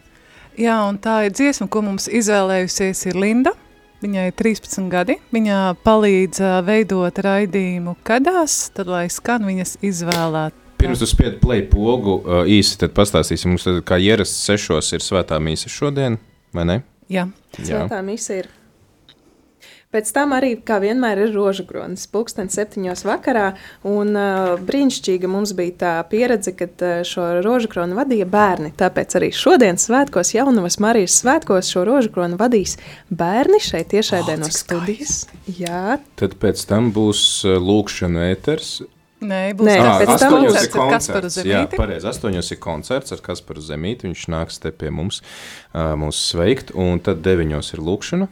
Jā, 0.60 0.76
un 0.90 1.00
tā 1.00 1.22
ir 1.28 1.34
dziesma, 1.36 1.70
ko 1.72 1.84
mums 1.86 2.10
izvēlējusies 2.12 3.06
ir 3.12 3.20
Linda. 3.20 3.54
Viņai 4.00 4.30
ir 4.30 4.36
13 4.40 4.88
gadi. 4.92 5.18
Viņa 5.36 5.60
palīdz 5.84 6.40
ā, 6.44 6.52
veidot 6.64 7.20
raidījumu 7.24 7.98
kadās, 8.08 8.70
tad 8.76 8.92
lai 8.92 9.06
skan 9.12 9.44
viņas 9.48 9.78
izvēlēt. 9.84 10.56
Pirms 10.80 11.02
tu 11.04 11.08
spiedi 11.12 11.42
play 11.42 11.66
pogu 11.68 12.22
uh, 12.22 12.46
īsi, 12.48 12.78
tad 12.80 12.94
pastāstīsim, 12.96 13.52
mums 13.52 13.68
tad, 13.68 13.82
kā 13.88 14.00
ierasts 14.00 14.46
sešos 14.48 14.94
ir 14.96 15.04
svētā 15.04 15.40
mīsa 15.44 15.72
šodien, 15.72 16.16
vai 16.56 16.68
ne? 16.70 16.78
Jā. 17.12 17.28
Svētā 17.58 18.00
misija 18.06 18.46
ir. 18.46 18.50
Pēc 19.90 20.12
tam 20.14 20.36
arī, 20.38 20.52
kā 20.62 20.76
vienmēr, 20.78 21.18
ir 21.24 21.32
rožu 21.34 21.64
kronis. 21.66 22.04
Pūkstens 22.14 22.54
septiņos 22.54 23.02
vakarā, 23.10 23.48
un 23.90 24.12
uh, 24.14 24.52
brīnišķīga 24.62 25.26
mums 25.34 25.56
bija 25.58 25.74
tā 25.82 25.94
pieredze, 26.12 26.54
kad 26.54 26.84
uh, 26.86 27.00
šo 27.10 27.24
rožu 27.42 27.72
kroni 27.72 27.98
vadīja 27.98 28.28
bērni. 28.30 28.70
Tāpēc 28.78 29.18
arī 29.18 29.32
šodien 29.34 29.82
svētkos, 29.82 30.36
Jaunavas 30.36 30.78
Marijas 30.78 31.18
svētkos, 31.24 31.72
šo 31.74 31.88
rožu 31.90 32.14
kroni 32.14 32.38
vadīs 32.38 32.76
bērni 33.10 33.58
šeit 33.66 33.90
tiešraidē 33.96 34.38
no 34.38 34.54
studijas. 34.54 35.24
Jā, 35.58 35.98
Tad 36.22 36.38
pēc 36.38 36.62
tam 36.70 36.94
būs 36.94 37.26
uh, 37.50 37.58
lūkšana 37.58 38.30
ēters. 38.36 38.76
Nē, 39.26 39.44
būs 39.58 39.72
Nē, 39.72 39.80
Ā, 39.82 40.00
pēc 40.04 40.16
tam 40.22 40.36
koncerts 40.38 40.68
ir 40.68 40.76
koncerts. 40.78 41.40
Jā, 41.50 41.64
pareizi. 41.74 42.06
Astoņos 42.14 42.54
ir 42.54 42.62
koncerts 42.62 43.18
ar 43.18 43.26
Kasparu 43.26 43.66
Zemīti. 43.66 44.06
Viņš 44.06 44.30
nāks 44.38 44.62
te 44.62 44.70
pie 44.70 44.94
mums, 44.94 45.24
uh, 45.74 45.96
mūs 45.98 46.22
sveikt. 46.30 46.76
Un 46.78 47.02
tad 47.02 47.26
deviņos 47.26 47.74
ir 47.74 47.90
lūkšana. 47.90 48.30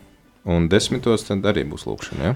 Un 0.47 0.69
desmitos 0.71 1.27
tad 1.27 1.45
arī 1.49 1.65
būs 1.67 1.85
lūkšana. 1.89 2.31
Ja? 2.31 2.35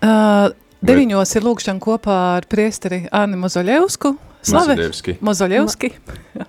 Uh, 0.00 0.56
deviņos 0.86 1.36
ir 1.36 1.46
lūkšana 1.46 1.82
kopā 1.84 2.18
ar 2.38 2.48
priesteri 2.50 3.04
Anni 3.12 3.38
Mozoļevsku, 3.40 4.14
Mazadevski. 4.48 5.18
Mozoļevski 5.20 5.90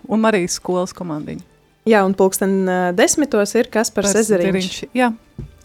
un 0.07 0.21
Marijas 0.23 0.55
skolas 0.61 0.95
komandiņu. 0.95 1.43
Jā 1.89 2.03
un 2.05 2.13
pulksten 2.15 2.69
desmitos 2.95 3.55
ir 3.57 3.67
Kaspars 3.73 4.13
Ezeriņš. 4.21 4.83
Jā, 4.95 5.09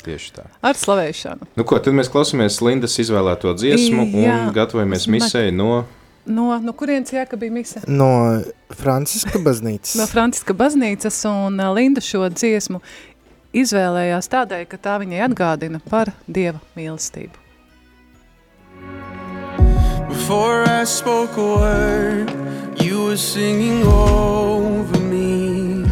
Tieši 0.07 0.33
tā. 0.39 0.47
ar 0.65 0.79
slavēšanu. 0.79 1.49
Nu, 1.59 1.67
ko, 1.69 1.79
tad 1.83 1.95
mēs 1.99 2.11
klausāmies 2.13 2.59
Lindas 2.65 2.97
izvēlēto 3.03 3.53
dziesmu 3.59 4.07
Jā. 4.15 4.41
un 4.47 4.53
gatavojamies 4.57 5.09
misē 5.13 5.49
no 5.55 5.85
No, 6.27 6.49
no 6.59 6.73
kurienes 6.75 7.13
jāka 7.15 7.39
bija 7.39 7.55
mise? 7.55 7.81
No 7.87 8.43
Franciska 8.75 9.39
baznīcas. 9.39 9.93
No 9.95 10.09
Franciska 10.11 10.57
baznīcas 10.59 11.21
un 11.31 11.61
Linda 11.77 12.03
šo 12.03 12.25
dziesmu 12.35 12.81
izvēlējās 13.63 14.31
tādēļ, 14.33 14.65
ka 14.71 14.79
tā 14.81 15.01
viņai 15.03 15.25
atgādina 15.31 15.81
par 15.91 16.13
Dieva 16.29 16.61
mīlestību. 16.77 17.45
Before 20.09 20.65
I 20.69 20.85
spoke 20.85 21.37
a 21.37 21.47
word, 21.61 22.31
you 22.83 23.05
were 23.05 23.17
singing 23.17 23.83
over 23.87 24.99
me. 24.99 25.85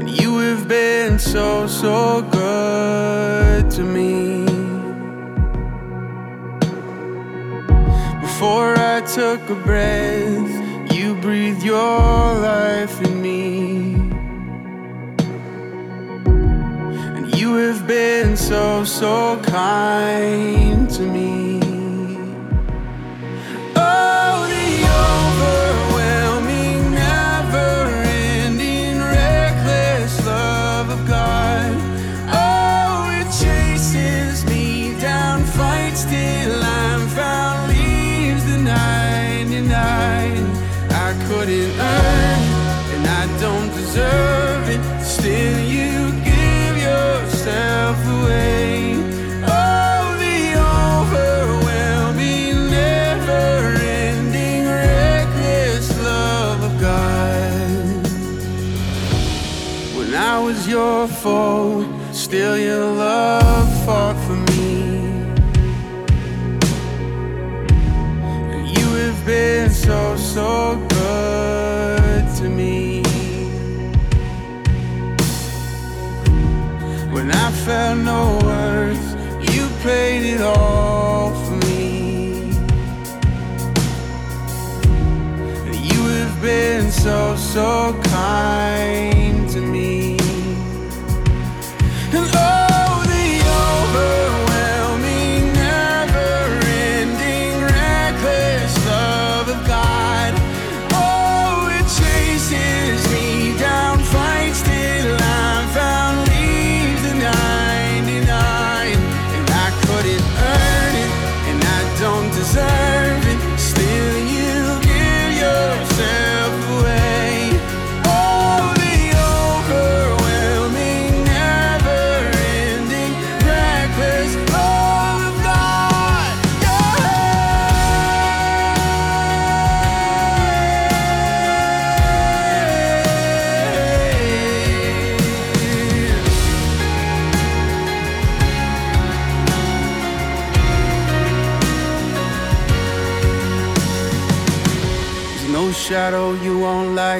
And 0.00 0.08
you 0.10 0.38
have 0.38 0.66
been 0.68 1.18
so, 1.18 1.66
so 1.66 2.22
good 2.22 3.70
to 3.70 3.82
me. 3.82 4.44
Before 8.20 8.74
I 8.76 9.00
took 9.02 9.48
a 9.48 9.54
breath, 9.54 10.92
you 10.92 11.14
breathed 11.14 11.62
your 11.62 12.34
life 12.34 13.01
so, 19.02 19.36
kind 19.42 20.88
to 20.88 21.02
me. 21.02 21.41
Your 61.24 61.61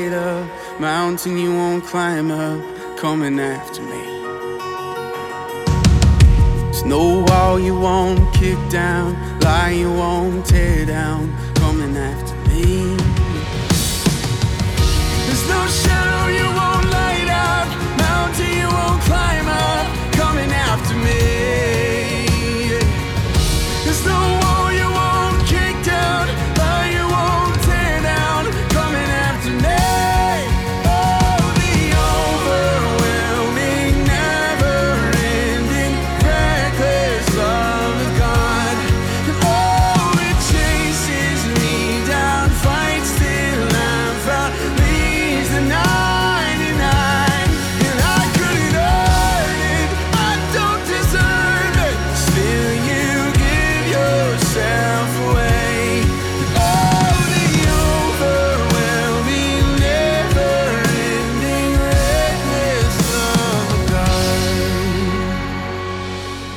light 0.03 0.13
up, 0.13 0.81
mountain 0.81 1.39
you 1.39 1.55
won't 1.55 1.85
climb 1.85 2.31
up, 2.31 2.97
coming 2.97 3.39
after 3.39 3.83
me. 3.83 4.03
There's 6.65 6.85
no 6.85 7.25
wall 7.27 7.61
you 7.61 7.79
won't 7.79 8.33
kick 8.35 8.59
down, 8.69 9.15
lie 9.41 9.71
you 9.71 9.93
won't 9.93 10.47
tear 10.47 10.87
down, 10.87 11.35